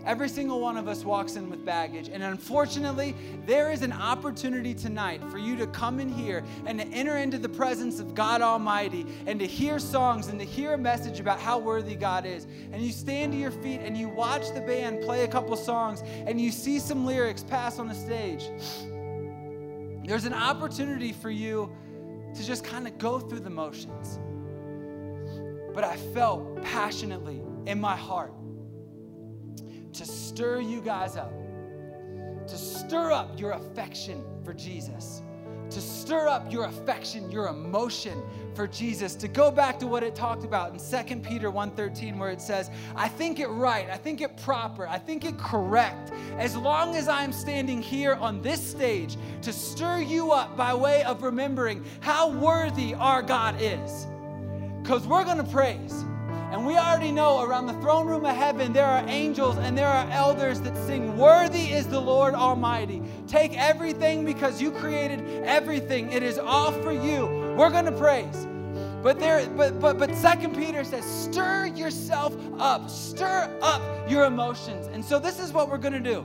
Every 0.06 0.28
single 0.28 0.60
one 0.60 0.76
of 0.76 0.86
us 0.86 1.04
walks 1.04 1.34
in 1.34 1.50
with 1.50 1.64
baggage. 1.64 2.08
And 2.08 2.22
unfortunately, 2.22 3.16
there 3.44 3.72
is 3.72 3.82
an 3.82 3.92
opportunity 3.92 4.72
tonight 4.72 5.20
for 5.32 5.38
you 5.38 5.56
to 5.56 5.66
come 5.66 5.98
in 5.98 6.08
here 6.08 6.44
and 6.64 6.78
to 6.78 6.86
enter 6.86 7.16
into 7.16 7.38
the 7.38 7.48
presence 7.48 7.98
of 7.98 8.14
God 8.14 8.40
Almighty 8.40 9.04
and 9.26 9.40
to 9.40 9.46
hear 9.46 9.80
songs 9.80 10.28
and 10.28 10.38
to 10.38 10.44
hear 10.46 10.74
a 10.74 10.78
message 10.78 11.18
about 11.18 11.40
how 11.40 11.58
worthy 11.58 11.96
God 11.96 12.24
is. 12.24 12.46
And 12.72 12.80
you 12.80 12.92
stand 12.92 13.32
to 13.32 13.38
your 13.38 13.50
feet 13.50 13.80
and 13.80 13.98
you 13.98 14.08
watch 14.08 14.54
the 14.54 14.60
band 14.60 15.02
play 15.02 15.24
a 15.24 15.28
couple 15.28 15.56
songs 15.56 16.04
and 16.04 16.40
you 16.40 16.52
see 16.52 16.78
some 16.78 17.04
lyrics 17.04 17.42
pass 17.42 17.80
on 17.80 17.88
the 17.88 17.94
stage. 17.94 18.48
there's 20.06 20.24
an 20.24 20.34
opportunity 20.34 21.12
for 21.12 21.30
you 21.30 21.68
to 22.32 22.46
just 22.46 22.62
kind 22.62 22.86
of 22.86 22.96
go 22.98 23.18
through 23.18 23.40
the 23.40 23.50
motions. 23.50 24.20
But 25.74 25.82
I 25.82 25.96
felt 25.96 26.62
passionately 26.62 27.42
in 27.66 27.80
my 27.80 27.96
heart 27.96 28.32
to 29.96 30.06
stir 30.06 30.60
you 30.60 30.80
guys 30.80 31.16
up, 31.16 31.32
to 32.48 32.56
stir 32.56 33.12
up 33.12 33.38
your 33.38 33.52
affection 33.52 34.24
for 34.44 34.52
Jesus 34.52 35.22
to 35.70 35.80
stir 35.80 36.28
up 36.28 36.50
your 36.50 36.64
affection, 36.66 37.30
your 37.30 37.48
emotion 37.48 38.22
for 38.54 38.66
Jesus, 38.66 39.14
to 39.16 39.28
go 39.28 39.50
back 39.50 39.78
to 39.80 39.86
what 39.86 40.02
it 40.02 40.14
talked 40.14 40.44
about 40.44 40.72
in 40.72 40.78
2 40.78 41.22
Peter 41.22 41.50
1:13 41.50 42.18
where 42.18 42.30
it 42.30 42.40
says, 42.40 42.70
"I 42.94 43.08
think 43.08 43.40
it 43.40 43.48
right, 43.48 43.90
I 43.90 43.96
think 43.96 44.20
it 44.20 44.36
proper, 44.36 44.86
I 44.86 44.98
think 44.98 45.24
it 45.24 45.36
correct 45.38 46.12
as 46.38 46.56
long 46.56 46.94
as 46.94 47.08
I'm 47.08 47.32
standing 47.32 47.82
here 47.82 48.14
on 48.14 48.40
this 48.42 48.64
stage 48.64 49.16
to 49.42 49.52
stir 49.52 49.98
you 49.98 50.32
up 50.32 50.56
by 50.56 50.72
way 50.72 51.02
of 51.02 51.22
remembering 51.22 51.84
how 52.00 52.30
worthy 52.30 52.94
our 52.94 53.22
God 53.22 53.56
is." 53.60 54.06
Cuz 54.84 55.06
we're 55.06 55.24
going 55.24 55.38
to 55.38 55.44
praise. 55.44 56.05
And 56.52 56.66
we 56.66 56.76
already 56.76 57.12
know 57.12 57.42
around 57.42 57.66
the 57.66 57.74
throne 57.74 58.06
room 58.06 58.24
of 58.24 58.36
heaven, 58.36 58.72
there 58.72 58.86
are 58.86 59.04
angels 59.08 59.56
and 59.58 59.76
there 59.76 59.88
are 59.88 60.08
elders 60.10 60.60
that 60.62 60.76
sing, 60.86 61.16
Worthy 61.16 61.72
is 61.72 61.86
the 61.88 62.00
Lord 62.00 62.34
Almighty. 62.34 63.02
Take 63.26 63.56
everything 63.58 64.24
because 64.24 64.62
you 64.62 64.70
created 64.70 65.20
everything. 65.44 66.12
It 66.12 66.22
is 66.22 66.38
all 66.38 66.72
for 66.72 66.92
you. 66.92 67.26
We're 67.58 67.70
going 67.70 67.86
to 67.86 67.92
praise. 67.92 68.46
But 69.02 69.20
there, 69.20 69.48
but 69.50 69.78
but 69.78 69.98
but 69.98 70.12
Second 70.16 70.56
Peter 70.56 70.82
says, 70.82 71.04
stir 71.04 71.66
yourself 71.66 72.36
up, 72.58 72.90
stir 72.90 73.56
up 73.62 73.80
your 74.10 74.24
emotions. 74.24 74.88
And 74.88 75.04
so 75.04 75.20
this 75.20 75.38
is 75.38 75.52
what 75.52 75.68
we're 75.68 75.78
gonna 75.78 76.00
do. 76.00 76.24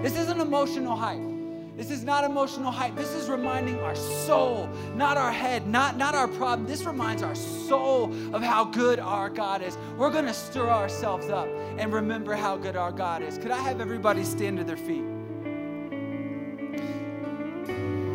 This 0.00 0.16
is 0.16 0.28
an 0.28 0.40
emotional 0.40 0.94
hype. 0.94 1.33
This 1.76 1.90
is 1.90 2.04
not 2.04 2.22
emotional 2.22 2.70
hype. 2.70 2.94
This 2.94 3.12
is 3.12 3.28
reminding 3.28 3.80
our 3.80 3.96
soul, 3.96 4.68
not 4.94 5.16
our 5.16 5.32
head, 5.32 5.66
not, 5.66 5.96
not 5.96 6.14
our 6.14 6.28
problem. 6.28 6.68
This 6.68 6.84
reminds 6.84 7.22
our 7.22 7.34
soul 7.34 8.12
of 8.34 8.42
how 8.42 8.64
good 8.64 9.00
our 9.00 9.28
God 9.28 9.60
is. 9.60 9.76
We're 9.96 10.10
going 10.10 10.26
to 10.26 10.34
stir 10.34 10.68
ourselves 10.68 11.30
up 11.30 11.48
and 11.78 11.92
remember 11.92 12.34
how 12.34 12.56
good 12.56 12.76
our 12.76 12.92
God 12.92 13.22
is. 13.22 13.38
Could 13.38 13.50
I 13.50 13.58
have 13.58 13.80
everybody 13.80 14.22
stand 14.22 14.58
to 14.58 14.64
their 14.64 14.76
feet? 14.76 15.04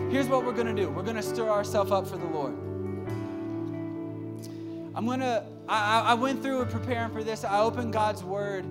Here's 0.09 0.27
what 0.27 0.45
we're 0.45 0.53
going 0.53 0.73
to 0.73 0.81
do 0.81 0.89
we're 0.89 1.03
going 1.03 1.17
to 1.17 1.21
stir 1.21 1.49
ourselves 1.49 1.91
up 1.91 2.07
for 2.07 2.17
the 2.17 2.25
Lord. 2.25 2.53
I'm 4.95 5.05
going 5.05 5.19
to, 5.19 5.45
I, 5.67 6.13
went 6.13 6.41
through 6.41 6.61
and 6.61 6.71
preparing 6.71 7.11
for 7.11 7.23
this. 7.23 7.43
I 7.43 7.59
opened 7.59 7.93
God's 7.93 8.23
Word. 8.23 8.65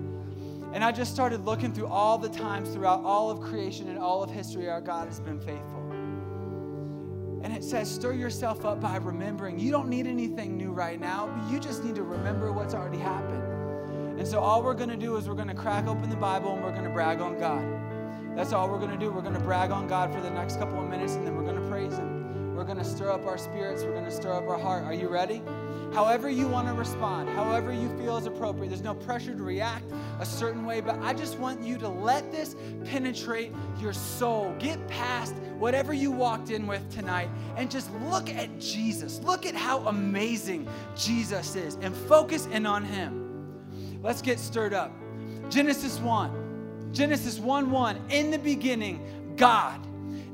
And 0.71 0.83
I 0.83 0.91
just 0.91 1.11
started 1.11 1.45
looking 1.45 1.73
through 1.73 1.87
all 1.87 2.17
the 2.17 2.29
times 2.29 2.69
throughout 2.69 3.03
all 3.03 3.31
of 3.31 3.41
creation 3.41 3.89
and 3.89 3.97
all 3.97 4.21
of 4.21 4.29
history 4.29 4.69
our 4.69 4.81
God 4.81 5.07
has 5.07 5.19
been 5.19 5.39
faithful. 5.39 5.79
And 7.41 7.53
it 7.53 7.63
says, 7.63 7.89
stir 7.89 8.13
yourself 8.13 8.65
up 8.65 8.79
by 8.79 8.97
remembering. 8.97 9.57
You 9.57 9.71
don't 9.71 9.89
need 9.89 10.05
anything 10.05 10.57
new 10.57 10.71
right 10.71 10.99
now, 10.99 11.47
you 11.49 11.59
just 11.59 11.83
need 11.83 11.95
to 11.95 12.03
remember 12.03 12.51
what's 12.51 12.73
already 12.73 12.99
happened. 12.99 13.43
And 14.19 14.27
so 14.27 14.39
all 14.39 14.61
we're 14.61 14.73
going 14.73 14.89
to 14.89 14.97
do 14.97 15.15
is 15.15 15.27
we're 15.27 15.35
going 15.35 15.47
to 15.47 15.53
crack 15.53 15.87
open 15.87 16.09
the 16.09 16.17
Bible 16.17 16.53
and 16.53 16.63
we're 16.63 16.73
going 16.73 16.83
to 16.83 16.89
brag 16.89 17.21
on 17.21 17.39
God. 17.39 17.65
That's 18.35 18.53
all 18.53 18.69
we're 18.69 18.79
going 18.79 18.91
to 18.91 18.97
do. 18.97 19.11
We're 19.11 19.21
going 19.21 19.33
to 19.33 19.39
brag 19.39 19.71
on 19.71 19.87
God 19.87 20.13
for 20.13 20.21
the 20.21 20.29
next 20.29 20.57
couple 20.57 20.83
of 20.83 20.89
minutes 20.89 21.15
and 21.15 21.25
then 21.25 21.35
we're 21.35 21.45
going 21.45 21.61
to 21.61 21.67
praise 21.69 21.93
Him. 21.93 22.55
We're 22.55 22.65
going 22.65 22.77
to 22.77 22.83
stir 22.83 23.09
up 23.09 23.25
our 23.25 23.37
spirits. 23.37 23.83
We're 23.83 23.93
going 23.93 24.05
to 24.05 24.11
stir 24.11 24.33
up 24.33 24.47
our 24.49 24.59
heart. 24.59 24.83
Are 24.83 24.93
you 24.93 25.07
ready? 25.07 25.41
However 25.93 26.29
you 26.29 26.47
want 26.47 26.67
to 26.67 26.73
respond, 26.73 27.29
however 27.29 27.71
you 27.73 27.89
feel 27.97 28.17
is 28.17 28.25
appropriate. 28.25 28.69
There's 28.69 28.81
no 28.81 28.93
pressure 28.93 29.35
to 29.35 29.43
react 29.43 29.91
a 30.19 30.25
certain 30.25 30.65
way, 30.65 30.81
but 30.81 30.99
I 31.01 31.13
just 31.13 31.37
want 31.39 31.61
you 31.61 31.77
to 31.79 31.89
let 31.89 32.31
this 32.31 32.55
penetrate 32.85 33.51
your 33.79 33.93
soul. 33.93 34.55
Get 34.59 34.85
past 34.87 35.35
whatever 35.57 35.93
you 35.93 36.11
walked 36.11 36.49
in 36.51 36.67
with 36.67 36.89
tonight 36.89 37.29
and 37.55 37.69
just 37.69 37.91
look 38.03 38.29
at 38.29 38.59
Jesus. 38.59 39.19
Look 39.19 39.45
at 39.45 39.55
how 39.55 39.79
amazing 39.87 40.67
Jesus 40.95 41.55
is 41.55 41.75
and 41.81 41.95
focus 41.95 42.45
in 42.47 42.65
on 42.65 42.83
Him. 42.83 43.99
Let's 44.01 44.21
get 44.21 44.39
stirred 44.39 44.73
up. 44.73 44.91
Genesis 45.49 45.99
1. 45.99 46.91
Genesis 46.93 47.39
1 47.39 47.69
1. 47.71 48.01
In 48.09 48.31
the 48.31 48.39
beginning, 48.39 49.33
God 49.35 49.79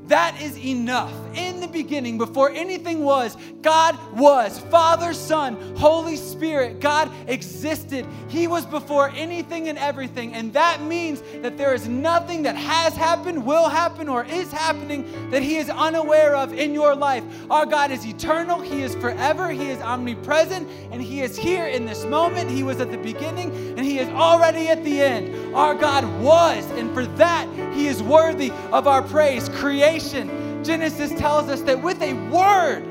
that 0.08 0.40
is 0.40 0.56
enough. 0.58 1.12
In 1.34 1.60
the 1.60 1.66
beginning, 1.66 2.16
before 2.16 2.50
anything 2.50 3.02
was, 3.02 3.36
God 3.60 3.98
was. 4.14 4.58
Father, 4.58 5.12
Son, 5.12 5.56
Holy 5.76 6.16
Spirit, 6.16 6.80
God 6.80 7.10
existed. 7.26 8.06
He 8.28 8.46
was 8.46 8.64
before 8.64 9.10
anything 9.10 9.68
and 9.68 9.76
everything. 9.76 10.32
And 10.32 10.52
that 10.52 10.80
means 10.82 11.22
that 11.42 11.58
there 11.58 11.74
is 11.74 11.88
nothing 11.88 12.42
that 12.44 12.56
has 12.56 12.94
happened, 12.94 13.44
will 13.44 13.68
happen, 13.68 14.08
or 14.08 14.24
is 14.24 14.50
happening 14.52 15.04
that 15.30 15.42
He 15.42 15.56
is 15.56 15.68
unaware 15.68 16.36
of 16.36 16.52
in 16.54 16.72
your 16.72 16.94
life. 16.94 17.24
Our 17.50 17.66
God 17.66 17.90
is 17.90 18.06
eternal. 18.06 18.60
He 18.60 18.82
is 18.82 18.94
forever. 18.94 19.50
He 19.50 19.70
is 19.70 19.80
omnipresent. 19.80 20.68
And 20.92 21.02
He 21.02 21.20
is 21.22 21.36
here 21.36 21.66
in 21.66 21.84
this 21.84 22.04
moment. 22.04 22.48
He 22.48 22.62
was 22.62 22.80
at 22.80 22.90
the 22.90 22.98
beginning, 22.98 23.50
and 23.76 23.80
He 23.80 23.98
is 23.98 24.08
already 24.10 24.68
at 24.68 24.84
the 24.84 25.02
end. 25.02 25.54
Our 25.54 25.74
God 25.74 26.04
was. 26.22 26.64
And 26.72 26.94
for 26.94 27.04
that, 27.16 27.48
He 27.74 27.88
is 27.88 28.02
worthy 28.02 28.52
of 28.72 28.86
our 28.86 29.02
praise. 29.02 29.48
Creation 29.48 29.95
creation, 29.96 30.62
Genesis 30.62 31.10
tells 31.18 31.48
us 31.48 31.62
that 31.62 31.82
with 31.82 32.02
a 32.02 32.12
word, 32.28 32.84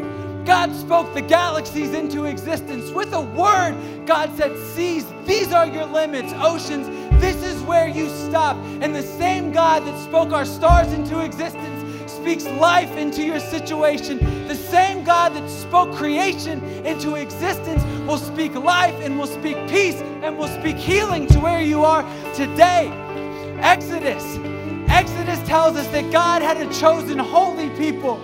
God 0.43 0.73
spoke 0.75 1.13
the 1.13 1.21
galaxies 1.21 1.93
into 1.93 2.25
existence. 2.25 2.89
With 2.89 3.13
a 3.13 3.21
word, 3.21 3.75
God 4.07 4.35
said, 4.35 4.57
Seas, 4.73 5.05
these 5.25 5.53
are 5.53 5.67
your 5.67 5.85
limits. 5.85 6.33
Oceans, 6.37 6.87
this 7.21 7.43
is 7.43 7.61
where 7.63 7.87
you 7.87 8.09
stop. 8.09 8.57
And 8.81 8.95
the 8.95 9.03
same 9.03 9.51
God 9.51 9.85
that 9.85 10.03
spoke 10.03 10.31
our 10.31 10.45
stars 10.45 10.93
into 10.93 11.23
existence 11.23 12.11
speaks 12.11 12.45
life 12.59 12.89
into 12.97 13.21
your 13.21 13.39
situation. 13.39 14.47
The 14.47 14.55
same 14.55 15.03
God 15.03 15.35
that 15.35 15.47
spoke 15.47 15.93
creation 15.93 16.63
into 16.83 17.15
existence 17.15 17.83
will 18.07 18.17
speak 18.17 18.55
life 18.55 18.95
and 19.01 19.19
will 19.19 19.27
speak 19.27 19.57
peace 19.67 20.01
and 20.23 20.39
will 20.39 20.47
speak 20.47 20.77
healing 20.77 21.27
to 21.27 21.39
where 21.39 21.61
you 21.61 21.85
are 21.85 22.01
today. 22.33 22.89
Exodus 23.59 24.39
Exodus 24.95 25.45
tells 25.45 25.75
us 25.75 25.85
that 25.87 26.09
God 26.09 26.41
had 26.41 26.55
a 26.55 26.73
chosen 26.73 27.19
holy 27.19 27.69
people 27.71 28.15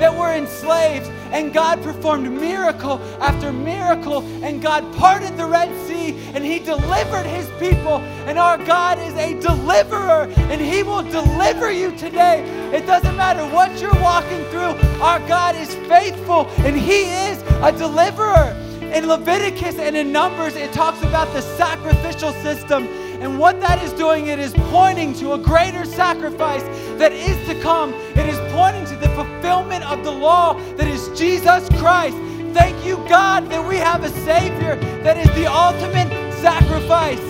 that 0.00 0.14
were 0.14 0.34
enslaved, 0.34 1.06
and 1.32 1.50
God 1.50 1.82
performed 1.82 2.30
miracle 2.30 3.00
after 3.22 3.50
miracle, 3.54 4.20
and 4.44 4.60
God 4.60 4.84
parted 4.96 5.38
the 5.38 5.46
Red 5.46 5.70
Sea, 5.86 6.14
and 6.34 6.44
He 6.44 6.58
delivered 6.58 7.24
His 7.24 7.48
people. 7.58 8.00
And 8.28 8.38
our 8.38 8.58
God 8.58 8.98
is 8.98 9.14
a 9.14 9.40
deliverer, 9.40 10.30
and 10.36 10.60
He 10.60 10.82
will 10.82 11.02
deliver 11.04 11.72
you 11.72 11.96
today. 11.96 12.42
It 12.70 12.84
doesn't 12.84 13.16
matter 13.16 13.42
what 13.54 13.80
you're 13.80 14.02
walking 14.02 14.44
through, 14.50 14.76
our 15.00 15.20
God 15.20 15.56
is 15.56 15.74
faithful, 15.88 16.46
and 16.66 16.76
He 16.76 17.04
is 17.30 17.42
a 17.62 17.72
deliverer. 17.72 18.54
In 18.92 19.06
Leviticus 19.06 19.78
and 19.78 19.96
in 19.96 20.12
Numbers, 20.12 20.54
it 20.54 20.70
talks 20.74 21.00
about 21.02 21.32
the 21.32 21.40
sacrificial 21.40 22.32
system 22.42 22.88
and 23.20 23.38
what 23.38 23.60
that 23.60 23.82
is 23.82 23.92
doing, 23.92 24.28
it 24.28 24.38
is 24.38 24.54
pointing 24.70 25.12
to 25.16 25.34
a 25.34 25.38
greater 25.38 25.84
sacrifice 25.84 26.62
that 26.96 27.12
is 27.12 27.36
to 27.48 27.60
come. 27.60 27.92
It 28.16 28.26
is 28.26 28.38
pointing 28.54 28.86
to 28.86 28.96
the 28.96 29.10
fulfillment 29.10 29.84
of 29.84 30.02
the 30.04 30.10
law 30.10 30.54
that 30.76 30.88
is 30.88 31.06
Jesus 31.18 31.68
Christ. 31.78 32.16
Thank 32.54 32.82
you, 32.84 32.96
God, 33.10 33.50
that 33.50 33.68
we 33.68 33.76
have 33.76 34.04
a 34.04 34.08
Savior 34.24 34.76
that 35.02 35.18
is 35.18 35.26
the 35.34 35.44
ultimate 35.44 36.08
sacrifice. 36.40 37.20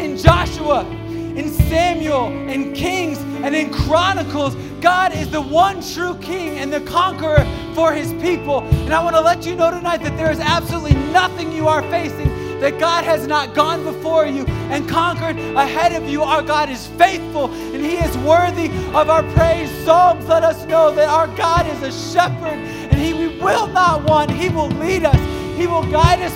In 0.00 0.16
Joshua, 0.16 0.86
in 0.86 1.50
Samuel, 1.50 2.28
in 2.48 2.72
Kings, 2.72 3.18
and 3.18 3.54
in 3.54 3.70
Chronicles, 3.70 4.54
God 4.80 5.12
is 5.12 5.30
the 5.30 5.42
one 5.42 5.82
true 5.82 6.16
King 6.22 6.58
and 6.58 6.72
the 6.72 6.80
conqueror 6.80 7.46
for 7.74 7.92
his 7.92 8.14
people. 8.14 8.60
And 8.60 8.94
I 8.94 9.04
want 9.04 9.14
to 9.14 9.20
let 9.20 9.44
you 9.44 9.56
know 9.56 9.70
tonight 9.70 9.98
that 9.98 10.16
there 10.16 10.30
is 10.30 10.40
absolutely 10.40 10.94
nothing 11.12 11.52
you 11.52 11.68
are 11.68 11.82
facing 11.90 12.43
that 12.64 12.78
God 12.80 13.04
has 13.04 13.26
not 13.26 13.54
gone 13.54 13.84
before 13.84 14.24
you 14.24 14.46
and 14.72 14.88
conquered 14.88 15.36
ahead 15.36 15.92
of 15.92 16.08
you. 16.08 16.22
Our 16.22 16.40
God 16.40 16.70
is 16.70 16.86
faithful 16.86 17.52
and 17.52 17.84
He 17.84 17.96
is 17.96 18.16
worthy 18.16 18.68
of 18.96 19.10
our 19.10 19.22
praise. 19.34 19.70
Psalms 19.84 20.26
let 20.28 20.44
us 20.44 20.64
know 20.64 20.90
that 20.94 21.10
our 21.10 21.26
God 21.36 21.66
is 21.66 21.82
a 21.82 21.92
shepherd 21.92 22.56
and 22.56 22.94
He 22.94 23.12
we 23.12 23.38
will 23.38 23.66
not 23.66 24.04
want. 24.04 24.30
He 24.30 24.48
will 24.48 24.68
lead 24.68 25.04
us, 25.04 25.58
He 25.58 25.66
will 25.66 25.84
guide 25.90 26.22
us 26.22 26.34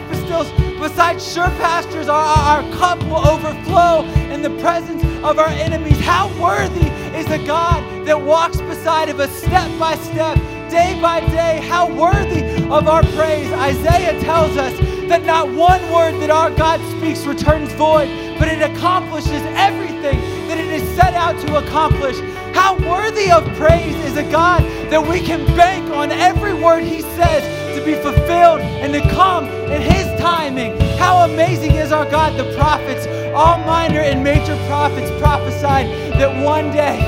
beside 0.79 1.19
sure 1.19 1.49
pastures. 1.57 2.09
Our, 2.09 2.23
our 2.23 2.63
cup 2.77 3.03
will 3.05 3.27
overflow 3.27 4.05
in 4.31 4.43
the 4.43 4.51
presence 4.61 5.03
of 5.25 5.39
our 5.39 5.49
enemies. 5.49 5.99
How 6.01 6.29
worthy 6.39 6.89
is 7.17 7.25
the 7.25 7.43
God 7.47 8.07
that 8.07 8.21
walks 8.21 8.61
beside 8.61 9.09
of 9.09 9.19
us 9.19 9.33
step 9.33 9.71
by 9.79 9.97
step, 9.97 10.37
day 10.69 11.01
by 11.01 11.21
day? 11.21 11.67
How 11.67 11.89
worthy 11.89 12.43
of 12.65 12.87
our 12.87 13.03
praise. 13.17 13.51
Isaiah 13.51 14.21
tells 14.21 14.59
us 14.59 14.98
that 15.09 15.25
not 15.25 15.49
one 15.49 15.81
word 15.91 16.21
that 16.21 16.31
our 16.31 16.51
God 16.51 16.81
speaks 16.99 17.25
returns 17.25 17.73
void, 17.73 18.09
but 18.39 18.49
it 18.49 18.61
accomplishes 18.61 19.43
everything 19.57 20.21
that 20.49 20.59
it 20.59 20.69
is 20.69 20.83
set 20.97 21.15
out 21.15 21.39
to 21.47 21.57
accomplish. 21.57 22.19
How 22.55 22.77
worthy 22.89 23.31
of 23.31 23.45
praise 23.57 23.97
is 24.05 24.17
a 24.17 24.31
God 24.31 24.63
that 24.91 25.07
we 25.07 25.21
can 25.21 25.45
bank 25.57 25.91
on 25.95 26.11
every 26.11 26.55
word 26.55 26.83
He 26.85 27.01
says 27.01 27.43
to 27.79 27.85
be 27.85 27.95
fulfilled 27.95 28.61
and 28.61 28.93
to 28.93 29.01
come 29.11 29.47
in 29.71 29.81
His 29.81 30.07
timing. 30.21 30.79
How 30.99 31.25
amazing 31.31 31.73
is 31.73 31.91
our 31.91 32.05
God, 32.11 32.39
the 32.39 32.53
prophets, 32.55 33.07
all 33.35 33.59
minor 33.65 34.01
and 34.01 34.23
major 34.23 34.57
prophets 34.67 35.11
prophesied 35.21 35.87
that 36.19 36.45
one 36.45 36.71
day, 36.71 36.99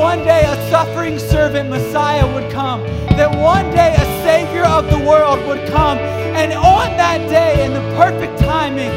one 0.00 0.24
day 0.24 0.44
a 0.46 0.56
suffering 0.70 1.18
servant 1.18 1.68
Messiah 1.68 2.24
would 2.32 2.50
come, 2.50 2.80
that 3.20 3.30
one 3.36 3.70
day 3.70 3.92
a 3.92 4.06
Savior 4.24 4.64
of 4.64 4.88
the 4.88 4.98
world 4.98 5.46
would 5.46 5.68
come. 5.68 5.98
And 5.98 6.54
on 6.54 6.96
that 6.96 7.28
day, 7.28 7.66
in 7.66 7.74
the 7.74 7.84
perfect 8.00 8.38
timing, 8.38 8.88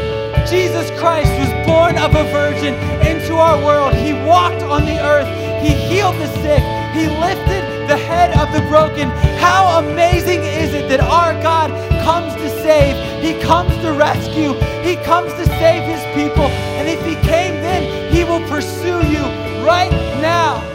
Jesus 0.48 0.90
Christ 0.98 1.30
was 1.44 1.52
born 1.68 1.98
of 1.98 2.16
a 2.16 2.24
virgin 2.32 2.74
into 3.06 3.36
our 3.36 3.60
world. 3.66 3.94
He 3.94 4.14
walked 4.14 4.64
on 4.64 4.86
the 4.86 4.98
earth. 5.04 5.28
He 5.62 5.74
healed 5.76 6.16
the 6.16 6.32
sick. 6.40 6.64
He 6.96 7.12
lifted 7.20 7.64
the 7.92 8.00
head 8.00 8.32
of 8.40 8.48
the 8.56 8.66
broken. 8.70 9.10
How 9.44 9.84
amazing 9.84 10.40
is 10.40 10.74
it 10.74 10.88
that 10.88 11.02
our 11.02 11.34
God 11.44 11.70
comes 12.00 12.34
to 12.36 12.50
save? 12.64 12.96
He 13.22 13.42
comes 13.44 13.76
to 13.84 13.92
rescue. 13.92 14.54
He 14.88 14.96
comes 15.04 15.34
to 15.34 15.46
save 15.60 15.84
his 15.84 16.04
people. 16.16 16.48
And 16.80 16.88
if 16.88 17.04
he 17.06 17.16
came 17.28 17.60
then, 17.60 18.14
he 18.14 18.24
will 18.24 18.48
pursue 18.48 19.04
you 19.12 19.24
right 19.68 19.92
now. 20.24 20.73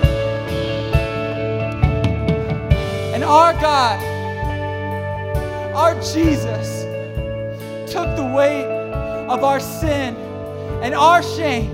Our 3.29 3.53
God, 3.61 4.03
our 5.74 5.95
Jesus, 6.01 6.83
took 7.93 8.16
the 8.16 8.33
weight 8.35 8.64
of 9.29 9.45
our 9.45 9.61
sin 9.61 10.16
and 10.83 10.95
our 10.95 11.22
shame 11.22 11.70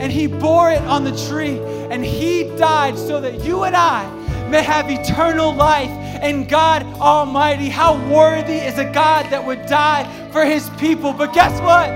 and 0.00 0.12
he 0.12 0.26
bore 0.26 0.72
it 0.72 0.82
on 0.82 1.04
the 1.04 1.16
tree 1.28 1.58
and 1.90 2.04
he 2.04 2.44
died 2.56 2.98
so 2.98 3.20
that 3.20 3.44
you 3.44 3.62
and 3.62 3.76
I 3.76 4.10
may 4.48 4.62
have 4.62 4.90
eternal 4.90 5.54
life. 5.54 5.90
And 5.90 6.48
God 6.48 6.82
Almighty, 7.00 7.68
how 7.68 7.96
worthy 8.12 8.54
is 8.54 8.78
a 8.78 8.90
God 8.90 9.30
that 9.30 9.44
would 9.44 9.66
die 9.66 10.04
for 10.32 10.44
his 10.44 10.68
people. 10.70 11.12
But 11.12 11.32
guess 11.32 11.60
what? 11.60 11.88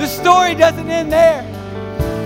The 0.00 0.06
story 0.06 0.54
doesn't 0.54 0.88
end 0.88 1.12
there. 1.12 1.42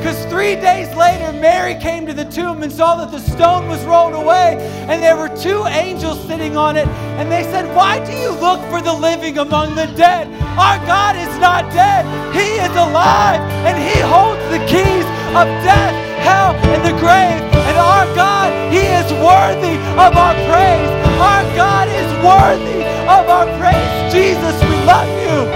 Because 0.03 0.27
three 0.27 0.57
days 0.57 0.93
later, 0.97 1.33
Mary 1.33 1.77
came 1.77 2.09
to 2.09 2.13
the 2.13 2.25
tomb 2.25 2.65
and 2.65 2.73
saw 2.73 2.97
that 2.97 3.13
the 3.13 3.21
stone 3.21 3.69
was 3.69 3.81
rolled 3.85 4.15
away, 4.15 4.59
and 4.91 5.01
there 5.01 5.17
were 5.17 5.29
two 5.29 5.65
angels 5.67 6.19
sitting 6.27 6.57
on 6.57 6.77
it. 6.77 6.89
And 7.23 7.31
they 7.31 7.45
said, 7.45 7.73
Why 7.77 8.05
do 8.05 8.11
you 8.11 8.33
look 8.43 8.59
for 8.67 8.83
the 8.83 8.93
living 8.93 9.39
among 9.39 9.77
the 9.77 9.87
dead? 9.95 10.27
Our 10.59 10.85
God 10.91 11.15
is 11.15 11.31
not 11.39 11.71
dead, 11.71 12.03
He 12.35 12.59
is 12.59 12.75
alive, 12.75 13.39
and 13.63 13.79
He 13.79 13.95
holds 14.03 14.43
the 14.51 14.59
keys 14.67 15.07
of 15.39 15.47
death, 15.63 15.95
hell, 16.27 16.59
and 16.75 16.83
the 16.83 16.99
grave. 16.99 17.39
And 17.71 17.79
our 17.79 18.03
God, 18.19 18.51
He 18.75 18.83
is 18.83 19.07
worthy 19.23 19.79
of 20.03 20.19
our 20.19 20.35
praise. 20.51 20.91
Our 21.23 21.47
God 21.55 21.87
is 21.87 22.11
worthy 22.27 22.83
of 23.07 23.23
our 23.31 23.47
praise. 23.55 24.13
Jesus, 24.13 24.59
we 24.67 24.75
love 24.83 25.07
you. 25.23 25.47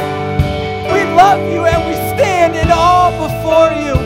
We 0.94 1.02
love 1.18 1.42
you, 1.50 1.66
and 1.66 1.82
we 1.82 1.98
stand 2.14 2.54
in 2.54 2.70
awe 2.70 3.10
before 3.10 3.74
you 3.74 4.05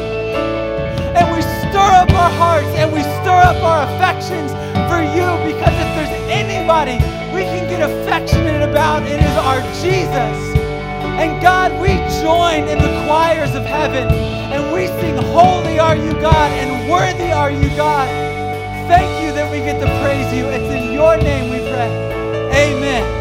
stir 1.70 1.90
up 2.02 2.10
our 2.10 2.30
hearts 2.30 2.66
and 2.74 2.92
we 2.92 3.00
stir 3.22 3.40
up 3.46 3.62
our 3.62 3.86
affections 3.94 4.50
for 4.90 4.98
you 4.98 5.26
because 5.46 5.74
if 5.78 5.90
there's 5.94 6.16
anybody 6.26 6.98
we 7.32 7.42
can 7.46 7.68
get 7.70 7.78
affectionate 7.80 8.68
about, 8.68 9.04
it 9.04 9.20
is 9.22 9.36
our 9.38 9.60
Jesus. 9.78 10.36
And 11.22 11.40
God, 11.40 11.70
we 11.80 11.94
join 12.22 12.66
in 12.66 12.78
the 12.78 13.04
choirs 13.06 13.54
of 13.54 13.64
heaven 13.64 14.08
and 14.50 14.74
we 14.74 14.86
sing, 15.00 15.16
Holy 15.32 15.78
are 15.78 15.94
you, 15.94 16.12
God, 16.14 16.50
and 16.58 16.90
worthy 16.90 17.30
are 17.30 17.52
you, 17.52 17.68
God. 17.76 18.08
Thank 18.90 19.22
you 19.22 19.32
that 19.34 19.50
we 19.52 19.58
get 19.58 19.78
to 19.78 19.86
praise 20.02 20.34
you. 20.34 20.46
It's 20.46 20.74
in 20.74 20.92
your 20.92 21.16
name 21.18 21.50
we 21.50 21.58
pray. 21.58 21.90
Amen. 22.50 23.19